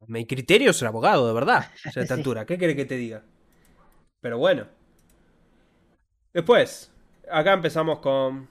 Mi 0.07 0.25
criterio 0.25 0.71
es 0.71 0.81
el 0.81 0.87
abogado, 0.87 1.27
de 1.27 1.33
verdad. 1.33 1.71
A 1.95 2.01
esta 2.01 2.15
Sí. 2.15 2.21
altura. 2.21 2.45
¿Qué 2.45 2.57
quiere 2.57 2.75
que 2.75 2.85
te 2.85 2.95
diga? 2.95 3.23
Pero 4.21 4.37
bueno. 4.37 4.67
Después, 6.33 6.91
acá 7.29 7.53
empezamos 7.53 7.99
con. 7.99 8.47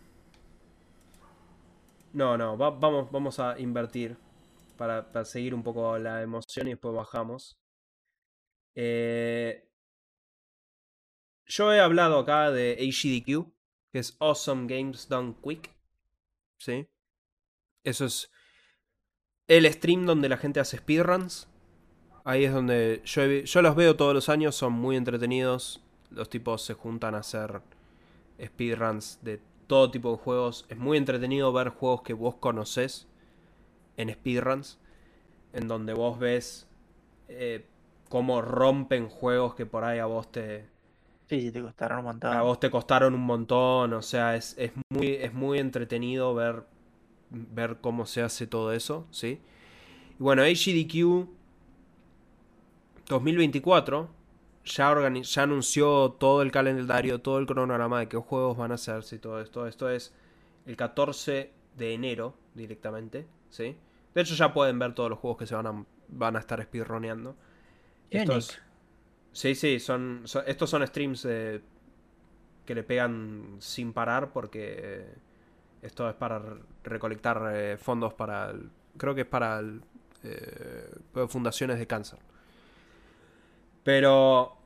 No, 2.13 2.37
no, 2.37 2.57
va- 2.59 2.71
vamos, 2.71 3.11
vamos 3.11 3.39
a 3.39 3.59
invertir 3.59 4.17
para, 4.77 5.11
para 5.13 5.25
seguir 5.25 5.55
un 5.55 5.63
poco 5.63 5.99
la 5.99 6.23
emoción 6.23 6.67
y 6.67 6.71
después 6.71 6.95
bajamos. 6.95 7.59
Eh, 8.75 9.69
yo 11.47 11.73
he 11.73 11.81
hablado 11.81 12.19
acá 12.19 12.51
de 12.51 12.77
HDQ, 12.81 13.53
que 13.93 13.99
es 13.99 14.17
Awesome 14.21 14.67
Games 14.67 15.09
Done 15.09 15.37
Quick. 15.43 15.75
¿Sí? 16.61 16.89
Eso 17.85 18.05
es 18.07 18.31
el 19.49 19.71
stream 19.73 20.07
donde 20.07 20.29
la 20.29 20.37
gente 20.37 20.61
hace 20.61 20.79
speedruns. 20.79 21.49
Ahí 22.25 22.45
es 22.45 22.53
donde 22.53 23.03
yo, 23.05 23.23
he 23.23 23.29
vi- 23.29 23.45
yo 23.45 23.63
los 23.63 23.77
veo 23.77 23.97
todos 23.97 24.15
los 24.15 24.29
años, 24.29 24.55
son 24.57 24.73
muy 24.75 24.97
entretenidos. 24.97 25.83
Los 26.11 26.31
tipos 26.31 26.63
se 26.65 26.75
juntan 26.75 27.15
a 27.15 27.19
hacer 27.19 27.63
speedruns 28.45 29.19
de 29.23 29.41
todo 29.67 29.91
tipo 29.91 30.13
de 30.13 30.19
juegos. 30.19 30.67
Es 30.69 30.79
muy 30.79 30.99
entretenido 30.99 31.53
ver 31.53 31.71
juegos 31.71 32.03
que 32.03 32.15
vos 32.15 32.37
conocés 32.37 33.09
en 33.97 34.13
speedruns. 34.13 34.79
En 35.53 35.69
donde 35.69 35.95
vos 35.95 36.19
ves 36.19 36.69
eh, 37.29 37.67
cómo 38.11 38.43
rompen 38.43 39.09
juegos 39.09 39.55
que 39.57 39.67
por 39.67 39.85
ahí 39.85 39.99
a 40.01 40.07
vos 40.07 40.31
te, 40.33 40.67
Sí, 41.29 41.41
sí, 41.43 41.53
te 41.53 41.63
costaron 41.63 41.99
un 42.01 42.05
montón. 42.07 42.37
a 42.37 42.43
vos 42.43 42.61
te 42.61 42.71
costaron 42.71 43.15
un 43.15 43.21
montón, 43.23 43.93
o 43.95 44.03
sea, 44.03 44.37
es, 44.37 44.55
es 44.59 44.73
muy, 44.91 45.09
es 45.15 45.33
muy 45.35 45.59
entretenido 45.59 46.35
ver, 46.35 46.65
ver 47.31 47.79
cómo 47.81 48.07
se 48.07 48.23
hace 48.23 48.47
todo 48.47 48.73
eso, 48.73 49.07
¿sí? 49.11 49.41
Y 50.19 50.23
bueno, 50.23 50.43
HDQ 50.45 51.29
2024 53.09 54.11
ya, 54.65 54.95
ya 55.23 55.43
anunció 55.43 56.11
todo 56.19 56.43
el 56.43 56.53
calendario, 56.53 57.21
todo 57.21 57.39
el 57.39 57.47
cronograma 57.47 58.01
de 58.01 58.09
qué 58.09 58.17
juegos 58.19 58.57
van 58.57 58.73
a 58.73 58.75
hacerse 58.75 59.17
y 59.17 59.19
todo 59.19 59.41
esto. 59.41 59.67
Esto 59.67 59.89
es 59.91 60.13
el 60.67 60.77
14 60.77 61.53
de 61.77 61.95
enero 61.95 62.35
directamente, 62.55 63.27
¿sí? 63.51 63.77
De 64.15 64.23
hecho 64.23 64.35
ya 64.35 64.53
pueden 64.53 64.79
ver 64.79 64.95
todos 64.95 65.11
los 65.11 65.19
juegos 65.19 65.39
que 65.39 65.47
se 65.47 65.55
van 65.55 65.67
a, 65.67 65.85
van 66.09 66.37
a 66.37 66.41
estar 66.41 66.63
speedroneando. 66.63 67.37
Estos, 68.11 68.61
sí, 69.33 69.55
sí, 69.55 69.81
son, 69.81 70.23
son- 70.27 70.45
estos 70.47 70.71
son 70.71 70.87
streams 70.87 71.27
que 72.65 72.75
le 72.75 72.83
pegan 72.83 73.57
sin 73.61 73.93
parar 73.93 74.33
porque 74.33 75.07
esto 75.83 76.09
es 76.09 76.15
para 76.15 76.39
re- 76.39 76.61
recolectar 76.85 77.51
eh, 77.55 77.77
fondos 77.79 78.15
para, 78.15 78.51
el- 78.51 78.71
creo 78.97 79.15
que 79.15 79.23
es 79.23 79.27
para 79.27 79.59
el, 79.61 79.83
eh, 80.25 80.91
fundaciones 81.29 81.79
de 81.79 81.87
cáncer. 81.87 82.19
Pero 83.85 84.57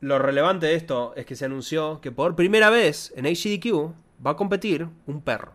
lo 0.00 0.18
relevante 0.18 0.66
de 0.66 0.74
esto 0.74 1.14
es 1.16 1.24
que 1.26 1.36
se 1.36 1.44
anunció 1.46 2.00
que 2.00 2.12
por 2.12 2.36
primera 2.36 2.70
vez 2.70 3.12
en 3.16 3.24
HDQ 3.26 3.94
va 4.24 4.32
a 4.32 4.36
competir 4.36 4.88
un 5.06 5.20
perro. 5.22 5.52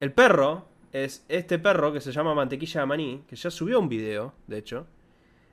El 0.00 0.12
perro 0.12 0.66
es 0.92 1.24
este 1.28 1.58
perro 1.58 1.92
que 1.92 2.00
se 2.00 2.12
llama 2.12 2.34
Mantequilla 2.34 2.80
de 2.80 2.86
Maní, 2.86 3.24
que 3.28 3.36
ya 3.36 3.50
subió 3.50 3.78
un 3.78 3.88
video, 3.88 4.32
de 4.46 4.58
hecho, 4.58 4.86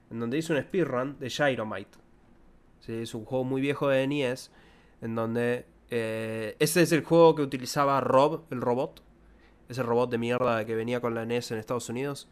en 0.09 0.19
donde 0.19 0.37
hizo 0.37 0.53
un 0.53 0.61
speedrun 0.61 1.19
de 1.19 1.29
Gyromite. 1.29 1.97
Sí, 2.79 2.93
es 2.93 3.13
un 3.13 3.25
juego 3.25 3.43
muy 3.43 3.59
viejo 3.61 3.89
de 3.89 4.07
NES, 4.07 4.51
en 5.01 5.15
donde 5.15 5.65
eh, 5.89 6.55
ese 6.59 6.81
es 6.81 6.91
el 6.91 7.03
juego 7.03 7.35
que 7.35 7.41
utilizaba 7.41 7.99
Rob, 8.01 8.43
el 8.51 8.61
robot. 8.61 9.01
Ese 9.69 9.83
robot 9.83 10.09
de 10.09 10.17
mierda 10.17 10.65
que 10.65 10.75
venía 10.75 11.01
con 11.01 11.13
la 11.13 11.25
NES 11.25 11.51
en 11.51 11.57
Estados 11.59 11.89
Unidos. 11.89 12.27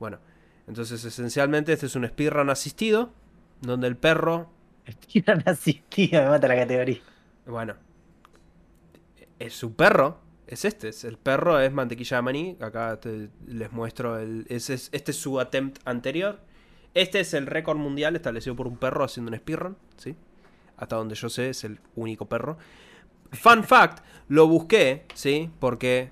Bueno, 0.00 0.18
entonces 0.66 1.04
esencialmente 1.04 1.72
este 1.72 1.86
es 1.86 1.94
un 1.94 2.06
speedrun 2.06 2.50
asistido, 2.50 3.12
donde 3.60 3.86
el 3.86 3.96
perro 3.96 4.50
Tiran 5.06 5.42
asistido, 5.46 6.22
me 6.22 6.28
mata 6.30 6.46
la 6.48 6.56
categoría. 6.56 7.00
bueno, 7.46 7.74
es 9.38 9.54
su 9.54 9.74
perro. 9.74 10.18
Es 10.46 10.64
este, 10.66 10.88
es 10.88 11.04
el 11.04 11.16
perro 11.16 11.58
es 11.58 11.72
mantequilla 11.72 12.18
de 12.18 12.22
maní. 12.22 12.56
Acá 12.60 13.00
te- 13.00 13.30
les 13.46 13.72
muestro 13.72 14.18
el. 14.18 14.44
es- 14.50 14.68
este 14.70 15.10
es 15.10 15.16
su 15.16 15.40
attempt 15.40 15.78
anterior. 15.86 16.38
Este 16.92 17.20
es 17.20 17.32
el 17.34 17.46
récord 17.46 17.78
mundial 17.78 18.14
establecido 18.14 18.54
por 18.54 18.66
un 18.68 18.76
perro 18.76 19.04
haciendo 19.04 19.32
un 19.32 19.38
speedrun, 19.38 19.76
¿sí? 19.96 20.14
Hasta 20.76 20.96
donde 20.96 21.14
yo 21.14 21.28
sé, 21.28 21.50
es 21.50 21.64
el 21.64 21.80
único 21.94 22.26
perro. 22.26 22.56
Fun 23.32 23.64
fact, 23.64 24.04
lo 24.28 24.46
busqué, 24.46 25.06
¿sí? 25.14 25.50
Porque 25.58 26.10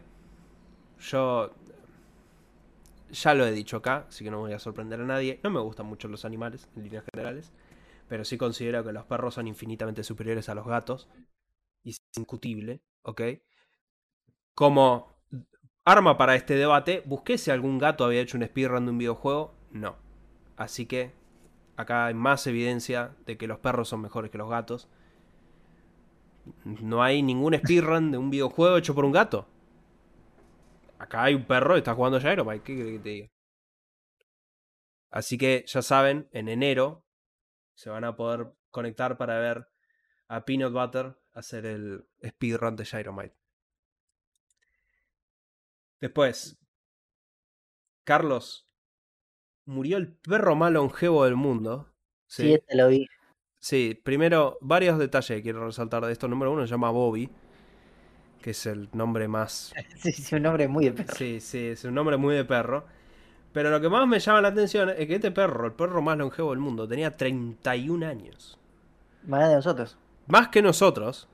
yo 1.00 1.52
ya 3.10 3.34
lo 3.34 3.46
he 3.46 3.52
dicho 3.52 3.76
acá, 3.76 4.06
así 4.08 4.24
que 4.24 4.30
no 4.30 4.40
voy 4.40 4.52
a 4.52 4.58
sorprender 4.58 5.00
a 5.00 5.04
nadie. 5.04 5.40
No 5.42 5.50
me 5.50 5.60
gustan 5.60 5.86
mucho 5.86 6.08
los 6.08 6.24
animales, 6.24 6.68
en 6.76 6.84
líneas 6.84 7.04
generales. 7.12 7.52
Pero 8.08 8.24
sí 8.24 8.36
considero 8.36 8.84
que 8.84 8.92
los 8.92 9.04
perros 9.04 9.34
son 9.34 9.46
infinitamente 9.46 10.02
superiores 10.04 10.48
a 10.48 10.54
los 10.54 10.66
gatos. 10.66 11.08
Y 11.82 11.90
es 11.90 11.98
indiscutible, 12.16 12.82
¿ok? 13.02 13.22
Como 14.54 15.12
arma 15.84 16.16
para 16.16 16.34
este 16.34 16.54
debate, 16.54 17.02
busqué 17.04 17.38
si 17.38 17.50
algún 17.50 17.78
gato 17.78 18.04
había 18.04 18.20
hecho 18.20 18.36
un 18.36 18.46
speedrun 18.46 18.86
de 18.86 18.92
un 18.92 18.98
videojuego. 18.98 19.54
No. 19.70 19.96
Así 20.56 20.86
que 20.86 21.12
acá 21.76 22.06
hay 22.06 22.14
más 22.14 22.46
evidencia 22.46 23.16
de 23.26 23.36
que 23.36 23.46
los 23.46 23.58
perros 23.58 23.88
son 23.88 24.00
mejores 24.00 24.30
que 24.30 24.38
los 24.38 24.50
gatos. 24.50 24.88
No 26.64 27.02
hay 27.02 27.22
ningún 27.22 27.54
speedrun 27.54 28.10
de 28.10 28.18
un 28.18 28.30
videojuego 28.30 28.76
hecho 28.76 28.94
por 28.94 29.04
un 29.04 29.12
gato. 29.12 29.48
Acá 30.98 31.24
hay 31.24 31.34
un 31.34 31.44
perro 31.46 31.76
y 31.76 31.78
está 31.78 31.94
jugando 31.94 32.20
Gyromite. 32.20 32.62
¿Qué 32.62 32.76
querés 32.76 32.92
que 32.92 32.98
te 32.98 33.08
diga? 33.08 33.28
Así 35.10 35.36
que 35.36 35.64
ya 35.66 35.82
saben, 35.82 36.28
en 36.32 36.48
enero 36.48 37.04
se 37.74 37.90
van 37.90 38.04
a 38.04 38.16
poder 38.16 38.52
conectar 38.70 39.18
para 39.18 39.38
ver 39.38 39.68
a 40.28 40.44
Peanut 40.44 40.72
Butter 40.72 41.16
hacer 41.32 41.66
el 41.66 42.06
speedrun 42.24 42.76
de 42.76 42.84
Gyromite. 42.84 43.36
Después, 46.00 46.58
Carlos, 48.04 48.68
murió 49.66 49.96
el 49.96 50.08
perro 50.14 50.54
más 50.56 50.72
longevo 50.72 51.24
del 51.24 51.36
mundo. 51.36 51.88
Sí, 52.26 52.42
Sí, 52.42 52.54
este 52.54 52.76
lo 52.76 52.88
vi. 52.88 53.06
sí, 53.58 54.00
primero, 54.02 54.58
varios 54.60 54.98
detalles 54.98 55.36
que 55.38 55.42
quiero 55.42 55.64
resaltar 55.66 56.04
de 56.04 56.12
esto. 56.12 56.28
Número 56.28 56.52
uno 56.52 56.66
se 56.66 56.70
llama 56.70 56.90
Bobby, 56.90 57.30
que 58.40 58.50
es 58.50 58.66
el 58.66 58.88
nombre 58.92 59.28
más 59.28 59.72
Sí, 59.96 60.12
sí, 60.12 60.34
un 60.36 60.42
nombre 60.42 60.68
muy 60.68 60.86
de 60.86 60.92
perro. 60.92 61.14
Sí, 61.16 61.40
sí, 61.40 61.66
es 61.68 61.84
un 61.84 61.94
nombre 61.94 62.16
muy 62.16 62.34
de 62.34 62.44
perro. 62.44 62.84
Pero 63.52 63.70
lo 63.70 63.80
que 63.80 63.88
más 63.90 64.06
me 64.08 64.20
llama 64.20 64.42
la 64.42 64.48
atención 64.48 64.90
es 64.90 65.06
que 65.06 65.16
este 65.16 65.30
perro, 65.32 65.66
el 65.66 65.72
perro 65.74 66.02
más 66.02 66.18
longevo 66.18 66.50
del 66.50 66.60
mundo, 66.60 66.88
tenía 66.88 67.16
31 67.16 68.02
años. 68.04 68.58
Más 69.24 69.48
de 69.48 69.54
nosotros. 69.56 69.98
Más 70.26 70.48
que 70.48 70.62
nosotros. 70.62 71.28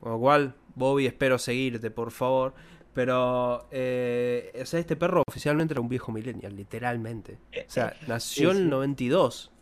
Con 0.00 0.12
lo 0.12 0.18
cual, 0.18 0.54
Bobby, 0.74 1.06
espero 1.06 1.38
seguirte, 1.38 1.90
por 1.90 2.10
favor. 2.10 2.54
Pero, 2.98 3.68
eh, 3.70 4.50
o 4.60 4.66
sea, 4.66 4.80
este 4.80 4.96
perro 4.96 5.22
oficialmente 5.24 5.72
era 5.72 5.80
un 5.80 5.88
viejo 5.88 6.10
millennial, 6.10 6.56
literalmente. 6.56 7.38
O 7.64 7.70
sea, 7.70 7.94
nació 8.08 8.50
en 8.50 8.56
sí. 8.56 8.62
el 8.64 8.70
92. 8.70 9.52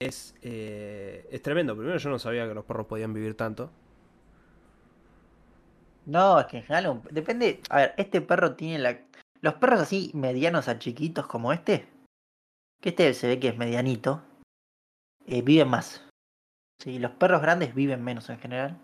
Es, 0.00 0.34
eh, 0.40 1.28
es 1.30 1.42
tremendo. 1.42 1.76
Primero, 1.76 1.98
yo 1.98 2.08
no 2.08 2.18
sabía 2.18 2.48
que 2.48 2.54
los 2.54 2.64
perros 2.64 2.86
podían 2.86 3.12
vivir 3.12 3.36
tanto. 3.36 3.70
No, 6.06 6.40
es 6.40 6.46
que 6.46 6.56
en 6.56 6.62
general, 6.62 6.90
un- 6.90 7.02
depende. 7.10 7.60
A 7.68 7.76
ver, 7.76 7.94
este 7.98 8.22
perro 8.22 8.54
tiene 8.54 8.78
la. 8.78 8.98
Los 9.42 9.52
perros 9.56 9.80
así 9.80 10.10
medianos 10.14 10.68
a 10.68 10.78
chiquitos 10.78 11.26
como 11.26 11.52
este, 11.52 11.86
que 12.80 12.88
este 12.88 13.12
se 13.12 13.28
ve 13.28 13.38
que 13.38 13.48
es 13.48 13.58
medianito, 13.58 14.22
eh, 15.26 15.42
viven 15.42 15.68
más. 15.68 16.02
Sí, 16.82 16.98
los 16.98 17.10
perros 17.10 17.42
grandes 17.42 17.74
viven 17.74 18.02
menos 18.02 18.30
en 18.30 18.38
general. 18.38 18.78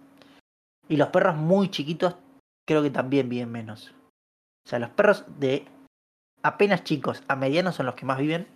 Y 0.86 0.98
los 0.98 1.08
perros 1.08 1.34
muy 1.34 1.70
chiquitos 1.70 2.16
creo 2.68 2.82
que 2.82 2.90
también 2.90 3.30
viven 3.30 3.50
menos. 3.50 3.94
O 4.66 4.68
sea, 4.68 4.78
los 4.78 4.90
perros 4.90 5.24
de 5.40 5.66
apenas 6.42 6.84
chicos 6.84 7.22
a 7.26 7.34
medianos 7.34 7.76
son 7.76 7.86
los 7.86 7.94
que 7.94 8.04
más 8.04 8.18
viven. 8.18 8.46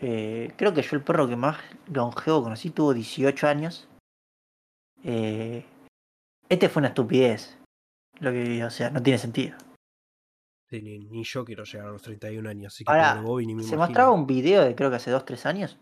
Eh, 0.00 0.54
creo 0.56 0.72
que 0.72 0.80
yo 0.80 0.96
el 0.96 1.02
perro 1.02 1.28
que 1.28 1.36
más 1.36 1.58
longevo 1.92 2.42
conocí 2.42 2.70
tuvo 2.70 2.94
18 2.94 3.46
años. 3.48 3.86
Eh, 5.04 5.62
este 6.48 6.70
fue 6.70 6.80
una 6.80 6.88
estupidez. 6.88 7.58
Lo 8.18 8.32
que 8.32 8.64
o 8.64 8.70
sea, 8.70 8.88
no 8.88 9.02
tiene 9.02 9.18
sentido. 9.18 9.58
Sí, 10.70 10.80
ni, 10.80 10.98
ni 10.98 11.22
yo 11.22 11.44
quiero 11.44 11.64
llegar 11.64 11.88
a 11.88 11.92
los 11.92 12.02
31 12.02 12.48
años, 12.48 12.72
así 12.74 12.82
que 12.82 12.90
Ahora, 12.90 13.20
Bobby 13.20 13.46
ni 13.46 13.54
me 13.54 13.62
Se 13.62 13.74
imagino. 13.74 13.86
mostraba 13.86 14.10
un 14.12 14.26
video 14.26 14.64
de 14.64 14.74
creo 14.74 14.88
que 14.88 14.96
hace 14.96 15.12
2-3 15.12 15.44
años. 15.44 15.78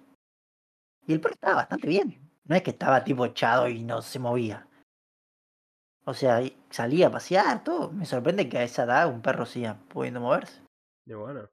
Y 1.06 1.12
el 1.12 1.20
perro 1.20 1.34
estaba 1.34 1.54
bastante 1.54 1.86
bien. 1.86 2.28
No 2.44 2.56
es 2.56 2.62
que 2.62 2.70
estaba 2.70 3.04
tipo 3.04 3.24
echado 3.24 3.68
y 3.68 3.84
no 3.84 4.02
se 4.02 4.18
movía. 4.18 4.66
O 6.06 6.14
sea, 6.14 6.42
salía 6.70 7.06
a 7.08 7.10
pasear, 7.10 7.64
todo. 7.64 7.90
Me 7.90 8.04
sorprende 8.04 8.48
que 8.48 8.58
a 8.58 8.62
esa 8.62 8.84
edad 8.84 9.08
un 9.08 9.22
perro 9.22 9.46
siga 9.46 9.78
pudiendo 9.88 10.20
moverse. 10.20 10.62
Y 11.06 11.14
bueno. 11.14 11.48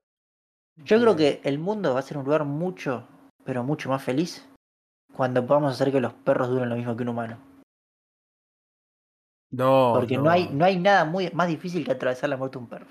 Yo 0.77 0.99
creo 0.99 1.15
que 1.15 1.41
el 1.43 1.59
mundo 1.59 1.93
va 1.93 1.99
a 1.99 2.03
ser 2.03 2.17
un 2.17 2.25
lugar 2.25 2.45
mucho, 2.45 3.07
pero 3.43 3.63
mucho 3.63 3.89
más 3.89 4.03
feliz 4.03 4.47
cuando 5.13 5.45
podamos 5.45 5.73
hacer 5.73 5.91
que 5.91 6.01
los 6.01 6.13
perros 6.13 6.49
duren 6.49 6.69
lo 6.69 6.75
mismo 6.75 6.95
que 6.95 7.03
un 7.03 7.09
humano. 7.09 7.37
No, 9.51 9.93
Porque 9.95 10.17
no, 10.17 10.29
hay, 10.29 10.47
no 10.49 10.63
hay 10.63 10.79
nada 10.79 11.03
muy, 11.03 11.29
más 11.31 11.49
difícil 11.49 11.83
que 11.83 11.91
atravesar 11.91 12.29
la 12.29 12.37
muerte 12.37 12.57
de 12.57 12.63
un 12.63 12.69
perro. 12.69 12.87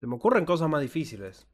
Se 0.00 0.06
me 0.06 0.14
ocurren 0.14 0.44
cosas 0.44 0.68
más 0.68 0.80
difíciles. 0.80 1.48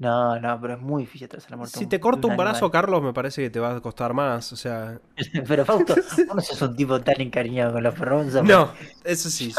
No, 0.00 0.40
no, 0.40 0.58
pero 0.62 0.74
es 0.74 0.80
muy 0.80 1.02
difícil 1.02 1.26
atravesar 1.26 1.50
la 1.50 1.56
muerte 1.58 1.78
Si 1.78 1.86
te 1.86 1.96
de 1.96 2.00
corto 2.00 2.26
un 2.26 2.32
animal. 2.32 2.52
brazo, 2.52 2.70
Carlos, 2.70 3.02
me 3.02 3.12
parece 3.12 3.42
que 3.42 3.50
te 3.50 3.60
va 3.60 3.76
a 3.76 3.80
costar 3.82 4.14
más. 4.14 4.50
O 4.50 4.56
sea. 4.56 4.98
pero 5.46 5.66
Fausto, 5.66 5.94
vos 6.26 6.36
no 6.36 6.40
sos 6.40 6.62
un 6.62 6.74
tipo 6.74 6.98
tan 7.02 7.20
encariñado 7.20 7.74
con 7.74 7.82
los 7.82 7.94
perros. 7.94 8.42
No, 8.42 8.72
eso 9.04 9.28
sí. 9.28 9.52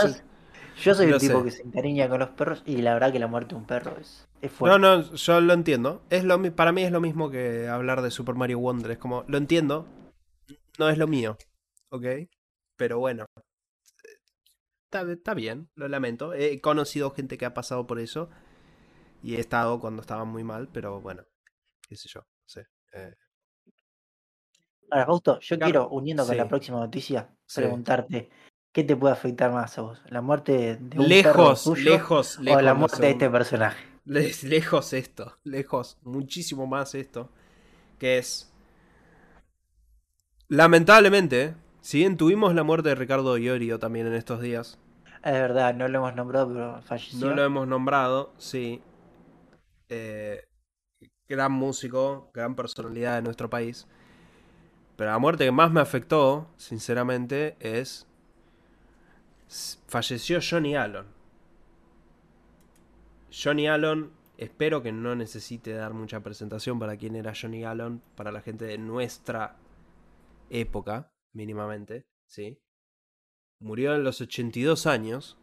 Yo, 0.81 0.95
soy 0.95 1.11
un 1.11 1.19
tipo 1.19 1.37
sé. 1.37 1.45
que 1.45 1.51
se 1.51 1.61
encariña 1.61 2.09
con 2.09 2.19
los 2.19 2.29
perros 2.29 2.63
y 2.65 2.77
la 2.77 2.95
verdad 2.95 3.11
que 3.11 3.19
la 3.19 3.27
muerte 3.27 3.53
de 3.53 3.61
un 3.61 3.67
perro 3.67 3.95
es, 4.01 4.27
es 4.41 4.51
fuerte. 4.51 4.79
No, 4.79 4.97
no, 4.97 5.13
yo 5.13 5.41
lo 5.41 5.53
entiendo. 5.53 6.01
Es 6.09 6.23
lo, 6.23 6.41
para 6.55 6.71
mí 6.71 6.81
es 6.81 6.91
lo 6.91 7.01
mismo 7.01 7.29
que 7.29 7.67
hablar 7.67 8.01
de 8.01 8.09
Super 8.09 8.33
Mario 8.33 8.57
Wonder. 8.57 8.89
Es 8.89 8.97
como, 8.97 9.23
lo 9.27 9.37
entiendo, 9.37 9.85
no 10.79 10.89
es 10.89 10.97
lo 10.97 11.05
mío, 11.05 11.37
¿ok? 11.91 12.05
Pero 12.77 12.97
bueno, 12.97 13.27
está, 14.85 15.03
está 15.11 15.35
bien, 15.35 15.69
lo 15.75 15.87
lamento. 15.87 16.33
He 16.33 16.59
conocido 16.61 17.11
gente 17.11 17.37
que 17.37 17.45
ha 17.45 17.53
pasado 17.53 17.85
por 17.85 17.99
eso 17.99 18.31
y 19.23 19.35
he 19.35 19.39
estado 19.39 19.79
cuando 19.79 20.01
estaba 20.01 20.25
muy 20.25 20.43
mal, 20.43 20.69
pero 20.69 21.01
bueno, 21.01 21.23
qué 21.87 21.95
sé 21.95 22.09
yo, 22.09 22.21
no 22.21 22.27
sé. 22.47 22.67
Eh, 22.93 23.15
Ahora, 24.91 25.05
Fausto, 25.07 25.39
yo 25.39 25.57
Claro, 25.57 25.71
quiero, 25.71 25.89
uniendo 25.89 26.25
con 26.25 26.33
sí. 26.33 26.37
la 26.37 26.47
próxima 26.47 26.79
noticia, 26.79 27.29
Sí. 27.45 27.61
preguntarte, 27.61 28.29
¿qué 28.71 28.83
te 28.83 28.95
puede 28.95 29.13
afectar 29.13 29.51
más 29.51 29.77
a 29.77 29.81
vos? 29.81 30.01
¿La 30.09 30.21
muerte 30.21 30.77
de 30.79 30.99
un 30.99 31.19
perro 31.19 31.43
lejos, 31.47 31.63
tuyo 31.63 31.95
lejos, 31.95 32.39
lejos. 32.39 32.59
o 32.59 32.61
la 32.61 32.73
muerte 32.75 33.01
de 33.07 33.11
este 33.11 33.29
personaje? 33.29 33.83
Le- 34.05 34.31
lejos 34.43 34.93
esto, 34.93 35.37
lejos, 35.43 35.97
muchísimo 36.03 36.67
más 36.67 36.95
esto, 36.95 37.29
que 37.99 38.17
es, 38.19 38.51
lamentablemente, 40.49 41.55
si 41.81 41.97
bien 41.97 42.15
tuvimos 42.15 42.53
la 42.53 42.61
muerte 42.63 42.89
de 42.89 42.95
Ricardo 42.95 43.39
Iorio 43.39 43.79
también 43.79 44.05
en 44.05 44.13
estos 44.13 44.39
días, 44.39 44.77
Es 45.23 45.31
verdad, 45.33 45.73
no 45.73 45.87
lo 45.87 45.97
hemos 45.97 46.15
nombrado, 46.15 46.47
pero 46.53 46.81
falleció. 46.83 47.27
no 47.27 47.33
lo 47.33 47.43
hemos 47.43 47.67
nombrado, 47.67 48.33
sí, 48.37 48.81
eh, 49.91 50.47
gran 51.27 51.51
músico, 51.51 52.31
gran 52.33 52.55
personalidad 52.55 53.15
de 53.15 53.21
nuestro 53.23 53.49
país, 53.49 53.87
pero 54.95 55.11
la 55.11 55.19
muerte 55.19 55.45
que 55.45 55.51
más 55.51 55.71
me 55.71 55.81
afectó, 55.81 56.47
sinceramente, 56.57 57.57
es, 57.59 58.07
falleció 59.87 60.39
Johnny 60.41 60.75
Allen. 60.75 61.05
Johnny 63.31 63.67
Allen, 63.67 64.11
espero 64.37 64.81
que 64.81 64.91
no 64.91 65.15
necesite 65.15 65.73
dar 65.73 65.93
mucha 65.93 66.21
presentación 66.21 66.79
para 66.79 66.95
quién 66.95 67.15
era 67.15 67.33
Johnny 67.33 67.65
Allen, 67.65 68.01
para 68.15 68.31
la 68.31 68.41
gente 68.41 68.65
de 68.65 68.77
nuestra 68.77 69.57
época, 70.49 71.11
mínimamente, 71.33 72.05
¿sí? 72.27 72.61
Murió 73.59 73.93
a 73.93 73.97
los 73.97 74.21
82 74.21 74.85
años. 74.87 75.37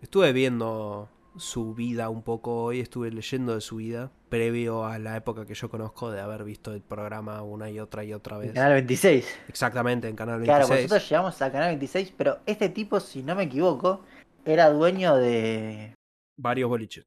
Estuve 0.00 0.32
viendo 0.32 1.08
su 1.36 1.74
vida 1.74 2.08
un 2.10 2.22
poco 2.22 2.62
hoy, 2.64 2.80
estuve 2.80 3.10
leyendo 3.10 3.54
de 3.54 3.60
su 3.60 3.76
vida, 3.76 4.10
previo 4.28 4.84
a 4.84 4.98
la 4.98 5.16
época 5.16 5.46
que 5.46 5.54
yo 5.54 5.68
conozco 5.68 6.10
de 6.10 6.20
haber 6.20 6.44
visto 6.44 6.72
el 6.72 6.80
programa 6.82 7.42
una 7.42 7.70
y 7.70 7.80
otra 7.80 8.04
y 8.04 8.12
otra 8.12 8.38
vez. 8.38 8.52
Canal 8.52 8.74
26. 8.74 9.40
Exactamente, 9.48 10.08
en 10.08 10.16
Canal 10.16 10.42
Claro, 10.42 10.66
26. 10.68 10.90
nosotros 10.90 11.08
llegamos 11.10 11.42
a 11.42 11.50
Canal 11.52 11.68
26, 11.70 12.12
pero 12.16 12.38
este 12.46 12.68
tipo, 12.68 13.00
si 13.00 13.22
no 13.22 13.34
me 13.34 13.44
equivoco, 13.44 14.04
era 14.44 14.70
dueño 14.70 15.16
de... 15.16 15.94
Varios 16.38 16.68
boliches. 16.68 17.04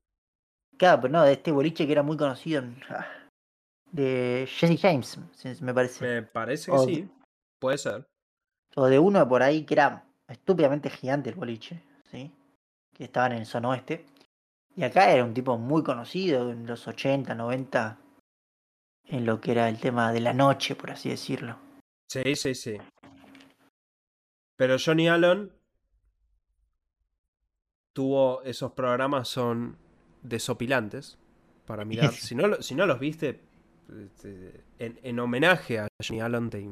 Claro, 0.77 1.01
pero 1.01 1.11
no, 1.13 1.23
de 1.23 1.33
este 1.33 1.51
boliche 1.51 1.85
que 1.85 1.91
era 1.93 2.03
muy 2.03 2.17
conocido 2.17 2.61
en... 2.63 2.79
ah, 2.89 3.07
De 3.91 4.47
Jesse 4.49 4.79
James, 4.79 5.19
me 5.61 5.73
parece. 5.73 6.05
Me 6.05 6.21
parece 6.23 6.71
que 6.71 6.77
O- 6.77 6.85
sí, 6.85 7.09
puede 7.59 7.77
ser. 7.77 8.05
O 8.75 8.85
de 8.87 8.99
uno 8.99 9.27
por 9.27 9.41
ahí 9.41 9.63
que 9.63 9.73
era 9.73 10.03
estúpidamente 10.27 10.89
gigante 10.89 11.29
el 11.29 11.35
boliche, 11.35 11.81
¿sí? 12.11 12.31
Que 12.93 13.05
estaba 13.05 13.27
en 13.27 13.33
el 13.33 13.45
zona 13.45 13.69
oeste. 13.69 14.05
Y 14.77 14.83
acá 14.83 15.11
era 15.11 15.25
un 15.25 15.33
tipo 15.33 15.57
muy 15.57 15.81
conocido 15.81 16.51
en 16.51 16.67
los 16.67 16.87
80, 16.87 17.33
90, 17.33 17.99
en 19.05 19.25
lo 19.25 19.41
que 19.41 19.51
era 19.51 19.67
el 19.69 19.79
tema 19.79 20.13
de 20.13 20.19
la 20.19 20.33
noche, 20.33 20.75
por 20.75 20.91
así 20.91 21.09
decirlo. 21.09 21.57
Sí, 22.07 22.35
sí, 22.35 22.53
sí. 22.53 22.77
Pero 24.55 24.77
Johnny 24.77 25.09
Allen 25.09 25.51
tuvo 27.91 28.43
esos 28.43 28.73
programas 28.73 29.27
son 29.27 29.79
desopilantes 30.21 31.17
para 31.65 31.83
mirar. 31.85 32.13
Si 32.13 32.35
no, 32.35 32.61
si 32.61 32.75
no 32.75 32.85
los 32.85 32.99
viste, 32.99 33.41
este, 34.05 34.63
en, 34.77 34.99
en 35.01 35.19
homenaje 35.19 35.79
a 35.79 35.87
Johnny 36.05 36.21
Allen 36.21 36.51
te, 36.51 36.69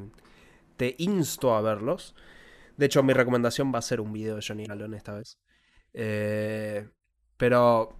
te 0.76 0.94
insto 0.98 1.56
a 1.56 1.60
verlos. 1.60 2.14
De 2.76 2.86
hecho, 2.86 3.02
mi 3.02 3.14
recomendación 3.14 3.74
va 3.74 3.80
a 3.80 3.82
ser 3.82 4.00
un 4.00 4.12
video 4.12 4.36
de 4.36 4.44
Johnny 4.46 4.66
Allen 4.68 4.94
esta 4.94 5.14
vez. 5.14 5.40
Eh, 5.92 6.88
pero 7.36 7.92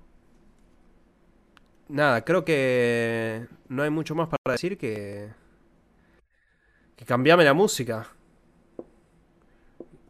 nada, 1.88 2.24
creo 2.24 2.44
que 2.44 3.46
no 3.68 3.82
hay 3.82 3.90
mucho 3.90 4.14
más 4.14 4.28
para 4.28 4.54
decir 4.54 4.78
que 4.78 5.30
que 6.96 7.04
cambiame 7.04 7.44
la 7.44 7.54
música. 7.54 8.08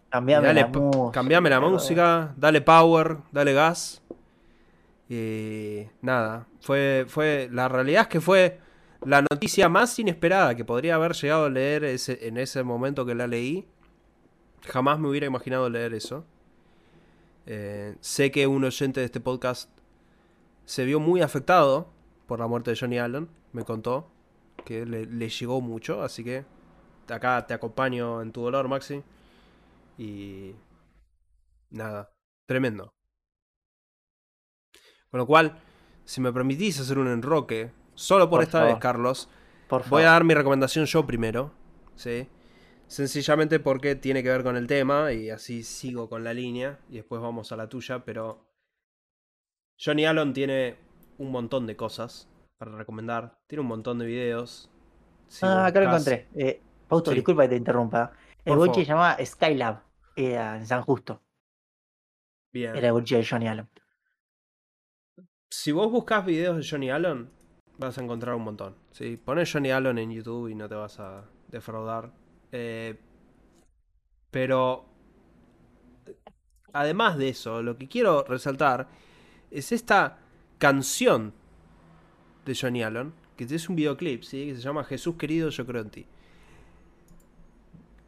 Cambiame 0.08 0.46
Dale 0.46 0.60
la 0.60 0.68
música. 0.68 1.10
cambiame 1.12 1.50
la 1.50 1.60
música, 1.60 2.34
dale 2.36 2.60
power, 2.60 3.18
dale 3.32 3.52
gas. 3.52 4.02
Y 5.08 5.82
nada, 6.00 6.46
fue, 6.60 7.04
fue, 7.08 7.48
la 7.52 7.68
realidad 7.68 8.02
es 8.02 8.08
que 8.08 8.20
fue 8.20 8.60
la 9.04 9.22
noticia 9.22 9.68
más 9.68 9.98
inesperada 9.98 10.54
que 10.54 10.64
podría 10.64 10.94
haber 10.94 11.12
llegado 11.12 11.46
a 11.46 11.50
leer 11.50 11.84
ese, 11.84 12.26
en 12.26 12.38
ese 12.38 12.62
momento 12.62 13.04
que 13.04 13.14
la 13.14 13.26
leí. 13.26 13.66
Jamás 14.62 14.98
me 14.98 15.08
hubiera 15.08 15.26
imaginado 15.26 15.68
leer 15.68 15.94
eso. 15.94 16.24
Eh, 17.46 17.96
sé 18.00 18.30
que 18.30 18.46
un 18.46 18.64
oyente 18.64 19.00
de 19.00 19.06
este 19.06 19.20
podcast 19.20 19.70
se 20.64 20.84
vio 20.84 20.98
muy 21.00 21.22
afectado 21.22 21.88
por 22.26 22.40
la 22.40 22.46
muerte 22.46 22.70
de 22.72 22.76
Johnny 22.78 22.98
Allen. 22.98 23.28
Me 23.52 23.64
contó 23.64 24.10
que 24.64 24.84
le, 24.84 25.06
le 25.06 25.28
llegó 25.28 25.60
mucho, 25.60 26.02
así 26.02 26.24
que 26.24 26.44
acá 27.08 27.46
te 27.46 27.54
acompaño 27.54 28.20
en 28.22 28.32
tu 28.32 28.42
dolor, 28.42 28.68
Maxi. 28.68 29.02
Y 29.96 30.54
nada, 31.70 32.10
tremendo. 32.48 32.92
Con 35.10 35.18
lo 35.18 35.26
cual, 35.26 35.58
si 36.04 36.20
me 36.20 36.32
permitís 36.32 36.80
hacer 36.80 36.98
un 36.98 37.08
enroque, 37.08 37.70
solo 37.94 38.28
por, 38.28 38.38
Por 38.38 38.42
esta 38.44 38.58
favor. 38.58 38.74
vez, 38.74 38.82
Carlos, 38.82 39.28
Por 39.68 39.82
favor. 39.82 39.90
voy 39.90 40.02
a 40.02 40.10
dar 40.10 40.24
mi 40.24 40.34
recomendación 40.34 40.84
yo 40.86 41.06
primero. 41.06 41.52
¿sí? 41.94 42.28
Sencillamente 42.88 43.58
porque 43.58 43.96
tiene 43.96 44.22
que 44.22 44.30
ver 44.30 44.42
con 44.44 44.56
el 44.56 44.66
tema 44.66 45.12
y 45.12 45.30
así 45.30 45.62
sigo 45.64 46.08
con 46.08 46.22
la 46.22 46.32
línea 46.32 46.78
y 46.88 46.96
después 46.96 47.20
vamos 47.20 47.50
a 47.52 47.56
la 47.56 47.68
tuya, 47.68 48.04
pero 48.04 48.46
Johnny 49.78 50.06
Allen 50.06 50.32
tiene 50.32 50.76
un 51.18 51.32
montón 51.32 51.66
de 51.66 51.76
cosas 51.76 52.28
para 52.58 52.76
recomendar, 52.76 53.38
tiene 53.48 53.62
un 53.62 53.68
montón 53.68 53.98
de 53.98 54.06
videos. 54.06 54.70
Si 55.28 55.44
Ah, 55.44 55.66
acá 55.66 55.80
lo 55.80 55.86
encontré. 55.88 56.28
Eh, 56.36 56.62
Fausto, 56.88 57.10
Sí. 57.10 57.16
disculpa 57.16 57.42
que 57.42 57.48
te 57.50 57.56
interrumpa. 57.56 58.12
El 58.44 58.56
boliche 58.56 58.82
se 58.82 58.86
llamaba 58.86 59.16
Skylab. 59.24 59.82
Era 60.14 60.56
en 60.56 60.66
San 60.66 60.82
Justo. 60.82 61.20
Bien. 62.52 62.76
Era 62.76 62.86
el 62.86 62.92
boliche 62.92 63.16
de 63.16 63.26
Johnny 63.26 63.48
Allen. 63.48 63.68
Si 65.50 65.72
vos 65.72 65.90
buscas 65.90 66.24
videos 66.24 66.56
de 66.56 66.66
Johnny 66.68 66.90
Allen, 66.90 67.28
vas 67.78 67.98
a 67.98 68.02
encontrar 68.02 68.36
un 68.36 68.42
montón. 68.44 68.76
¿sí? 68.92 69.16
Pones 69.16 69.52
Johnny 69.52 69.72
Allen 69.72 69.98
en 69.98 70.12
YouTube 70.12 70.48
y 70.48 70.54
no 70.54 70.68
te 70.68 70.76
vas 70.76 71.00
a 71.00 71.24
defraudar. 71.48 72.12
Eh, 72.58 72.94
pero, 74.30 74.86
además 76.72 77.18
de 77.18 77.28
eso, 77.28 77.62
lo 77.62 77.76
que 77.76 77.86
quiero 77.86 78.24
resaltar 78.24 78.88
es 79.50 79.72
esta 79.72 80.18
canción 80.56 81.34
de 82.46 82.54
Johnny 82.54 82.82
Allen, 82.82 83.12
que 83.36 83.44
es 83.44 83.68
un 83.68 83.76
videoclip, 83.76 84.22
¿sí? 84.22 84.46
que 84.46 84.54
se 84.54 84.62
llama 84.62 84.84
Jesús 84.84 85.16
querido, 85.16 85.50
yo 85.50 85.66
creo 85.66 85.82
en 85.82 85.90
ti. 85.90 86.06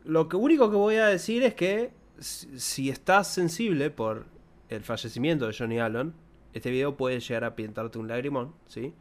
Lo 0.05 0.27
único 0.33 0.71
que 0.71 0.77
voy 0.77 0.97
a 0.97 1.09
decir 1.09 1.43
es 1.43 1.55
que 1.55 1.93
si 2.19 2.59
si 2.59 2.89
estás 2.89 3.29
sensible 3.29 3.91
por 3.91 4.25
el 4.71 4.83
fallecimiento 4.83 5.47
de 5.47 5.53
Johnny 5.53 5.79
Allen, 5.79 6.15
este 6.55 6.71
video 6.71 6.97
puede 6.97 7.21
llegar 7.21 7.45
a 7.45 7.55
pintarte 7.55 7.99
un 7.99 8.09
lagrimón, 8.09 8.55
¿sí? 8.67 8.95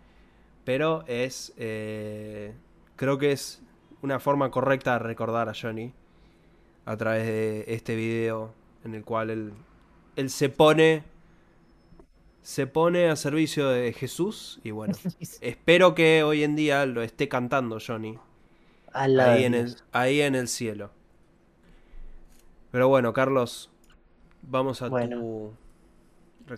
Pero 0.65 1.05
es. 1.07 1.53
eh, 1.55 2.53
creo 2.97 3.17
que 3.17 3.31
es 3.31 3.61
una 4.01 4.19
forma 4.19 4.51
correcta 4.51 4.93
de 4.93 4.99
recordar 4.99 5.49
a 5.49 5.53
Johnny 5.59 5.93
a 6.85 6.97
través 6.97 7.25
de 7.25 7.65
este 7.67 7.95
video 7.95 8.53
en 8.83 8.95
el 8.95 9.03
cual 9.05 9.29
él, 9.29 9.53
él 10.15 10.29
se 10.29 10.49
pone. 10.49 11.03
Se 12.41 12.65
pone 12.65 13.09
a 13.09 13.15
servicio 13.15 13.67
de 13.69 13.91
Jesús 13.93 14.59
y 14.63 14.71
bueno, 14.71 14.97
espero 15.41 15.93
que 15.95 16.23
hoy 16.23 16.43
en 16.43 16.55
día 16.55 16.85
lo 16.85 17.01
esté 17.03 17.27
cantando 17.27 17.77
Johnny 17.85 18.19
ahí 19.15 19.43
en, 19.45 19.53
el, 19.55 19.75
ahí 19.91 20.21
en 20.21 20.35
el 20.35 20.47
cielo. 20.47 20.91
Pero 22.71 22.87
bueno, 22.89 23.13
Carlos, 23.13 23.71
vamos 24.41 24.81
a 24.81 24.89
Bueno. 24.89 25.17
tu 25.19 25.57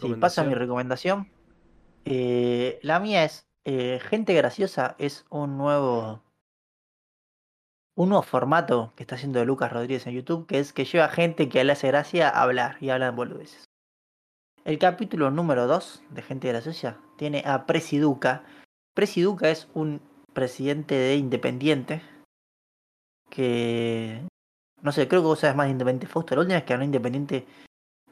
Sí, 0.02 0.14
recomendación. 0.14 0.20
paso 0.20 0.41
a 0.41 0.44
mi 0.45 0.53
recomendación. 0.56 1.32
Eh, 2.06 2.80
la 2.84 2.99
mía 2.99 3.24
es 3.26 3.48
Eh, 3.66 3.99
Gente 4.02 4.34
Graciosa 4.34 4.95
es 4.99 5.26
un 5.30 5.57
nuevo. 5.57 6.24
Un 8.00 8.08
nuevo 8.08 8.24
formato 8.24 8.94
que 8.96 9.04
está 9.04 9.16
haciendo 9.16 9.44
Lucas 9.44 9.74
Rodríguez 9.74 10.08
en 10.08 10.14
YouTube, 10.14 10.48
que 10.48 10.60
es 10.60 10.72
que 10.72 10.86
lleva 10.86 11.10
gente 11.10 11.50
que 11.50 11.62
le 11.66 11.74
hace 11.74 11.88
gracia 11.88 12.30
a 12.30 12.44
hablar 12.44 12.78
y 12.80 12.92
hablan 12.92 13.14
boludeces. 13.14 13.66
El 14.64 14.80
capítulo 14.80 15.32
número 15.32 15.68
2 15.68 16.04
de 16.10 16.22
Gente 16.22 16.48
Graciosa 16.48 16.96
tiene 17.18 17.44
a 17.46 17.66
Presiduca. 17.66 18.46
Presiduca 18.94 19.50
es 19.50 19.68
un 19.74 20.00
presidente 20.32 20.96
de 20.96 21.18
Independiente 21.18 22.02
que. 23.30 24.26
No 24.82 24.94
sé, 24.94 25.10
creo 25.10 25.20
que 25.20 25.28
vos 25.28 25.40
sabes 25.40 25.58
más 25.58 25.68
de 25.68 25.72
Independiente 25.72 26.08
Fausto. 26.08 26.36
La 26.36 26.42
última 26.44 26.56
vez 26.56 26.64
que 26.64 26.74
ganó 26.74 26.86
Independiente 26.86 27.48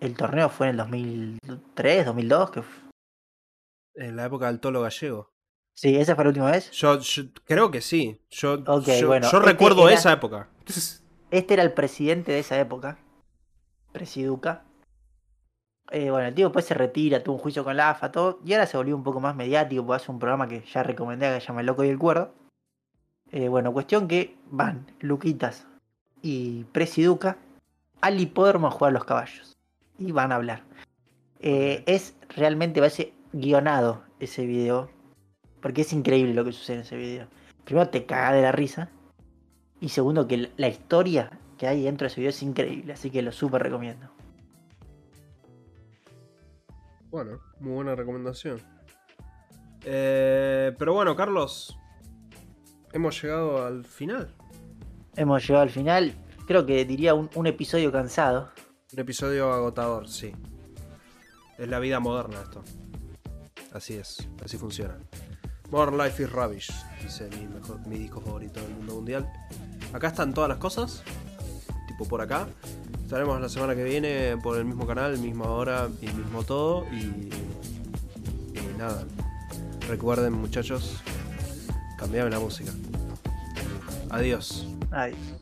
el 0.01 0.18
torneo 0.18 0.49
fue 0.49 0.68
en 0.68 0.72
el 0.72 0.77
2003, 0.80 2.05
2002. 2.07 2.51
Que... 2.51 2.64
En 3.95 4.18
la 4.18 4.26
época 4.26 4.47
del 4.47 4.59
Tolo 4.59 4.81
Gallego. 4.81 5.30
Sí, 5.79 5.95
esa 5.95 6.15
fue 6.15 6.23
la 6.23 6.29
última 6.29 6.49
vez. 6.49 6.71
Yo, 6.71 6.97
yo 6.99 7.23
creo 7.45 7.69
que 7.69 7.81
sí. 7.81 8.19
Yo, 8.31 8.53
Ok, 8.65 8.87
yo, 8.99 9.07
bueno, 9.07 9.29
yo 9.29 9.37
este 9.37 9.51
recuerdo 9.51 9.87
era- 9.87 9.97
esa 9.99 10.11
época. 10.11 10.49
Este 11.29 11.53
era 11.55 11.63
el 11.63 11.73
presidente 11.73 12.31
de 12.31 12.39
esa 12.39 12.57
época, 12.57 12.97
Presiduca. 13.91 14.63
Eh, 15.91 16.09
bueno, 16.09 16.27
el 16.29 16.33
tío 16.33 16.47
después 16.47 16.63
se 16.65 16.73
retira, 16.73 17.21
tuvo 17.21 17.35
un 17.35 17.41
juicio 17.41 17.63
con 17.65 17.75
la 17.77 17.89
AFA, 17.91 18.11
todo, 18.13 18.39
y 18.45 18.53
ahora 18.53 18.65
se 18.65 18.77
volvió 18.77 18.95
un 18.95 19.03
poco 19.03 19.19
más 19.19 19.35
mediático, 19.35 19.85
porque 19.85 20.01
hace 20.01 20.11
un 20.11 20.19
programa 20.19 20.47
que 20.47 20.63
ya 20.65 20.83
recomendé 20.83 21.27
que 21.33 21.41
se 21.41 21.47
llama 21.47 21.59
El 21.61 21.67
Loco 21.67 21.83
y 21.83 21.89
el 21.89 21.99
Cuerdo. 21.99 22.33
Eh, 23.31 23.49
bueno, 23.49 23.73
cuestión 23.73 24.07
que 24.07 24.37
van 24.49 24.89
Luquitas 25.01 25.67
y 26.21 26.63
Presiduca 26.71 27.37
al 28.01 28.19
hipódromo 28.19 28.67
a 28.67 28.71
jugar 28.71 28.93
los 28.93 29.03
caballos. 29.03 29.53
Y 29.99 30.13
van 30.13 30.31
a 30.31 30.35
hablar. 30.35 30.63
Eh, 31.41 31.83
Es 31.87 32.15
realmente, 32.29 32.79
parece 32.79 33.13
guionado 33.33 34.03
ese 34.21 34.45
video. 34.45 34.89
Porque 35.61 35.81
es 35.81 35.93
increíble 35.93 36.34
lo 36.34 36.45
que 36.45 36.51
sucede 36.51 36.77
en 36.77 36.81
ese 36.84 36.97
video. 36.97 37.27
Primero 37.65 37.89
te 37.89 38.05
caga 38.05 38.34
de 38.34 38.41
la 38.41 38.51
risa. 38.51 38.89
Y 39.79 39.89
segundo, 39.89 40.27
que 40.27 40.51
la 40.57 40.67
historia 40.67 41.31
que 41.57 41.67
hay 41.67 41.84
dentro 41.84 42.05
de 42.05 42.11
ese 42.11 42.21
video 42.21 42.29
es 42.29 42.41
increíble, 42.43 42.93
así 42.93 43.09
que 43.09 43.21
lo 43.21 43.31
súper 43.31 43.63
recomiendo. 43.63 44.09
Bueno, 47.09 47.39
muy 47.59 47.73
buena 47.73 47.95
recomendación. 47.95 48.61
Eh, 49.85 50.75
pero 50.77 50.93
bueno, 50.93 51.15
Carlos, 51.15 51.77
hemos 52.91 53.21
llegado 53.21 53.65
al 53.65 53.85
final. 53.85 54.34
Hemos 55.15 55.47
llegado 55.47 55.63
al 55.63 55.69
final, 55.69 56.13
creo 56.45 56.65
que 56.65 56.85
diría 56.85 57.13
un, 57.13 57.29
un 57.35 57.47
episodio 57.47 57.91
cansado. 57.91 58.51
Un 58.93 58.99
episodio 58.99 59.51
agotador, 59.51 60.07
sí. 60.07 60.34
Es 61.57 61.67
la 61.67 61.79
vida 61.79 61.99
moderna 61.99 62.41
esto. 62.41 62.63
Así 63.73 63.95
es, 63.95 64.29
así 64.43 64.57
funciona. 64.57 64.97
Modern 65.69 65.98
Life 65.98 66.23
is 66.23 66.31
Rubbish, 66.31 66.72
dice 67.02 67.30
mi, 67.30 67.45
mejor, 67.48 67.85
mi 67.88 67.98
disco 67.98 68.22
favorito 68.22 68.61
del 68.61 68.72
mundo 68.72 68.95
mundial. 68.95 69.31
Acá 69.94 70.07
están 70.07 70.34
todas 70.34 70.49
las 70.49 70.60
cosas, 70.60 71.03
tipo 71.88 72.07
por 72.07 72.22
acá. 72.22 72.48
Estaremos 73.03 73.39
la 73.41 73.49
semana 73.49 73.76
que 73.76 73.84
viene 73.84 74.38
por 74.41 74.57
el 74.57 74.65
mismo 74.65 74.88
canal, 74.88 75.18
misma 75.18 75.45
hora 75.49 75.89
y 76.02 76.07
mismo 76.07 76.44
todo. 76.44 76.85
Y, 76.91 77.30
y 78.53 78.77
nada, 78.77 79.03
recuerden 79.88 80.34
muchachos, 80.34 81.02
cambiame 81.98 82.30
la 82.30 82.39
música. 82.39 82.72
Adiós. 84.10 84.68
Adiós. 84.91 85.36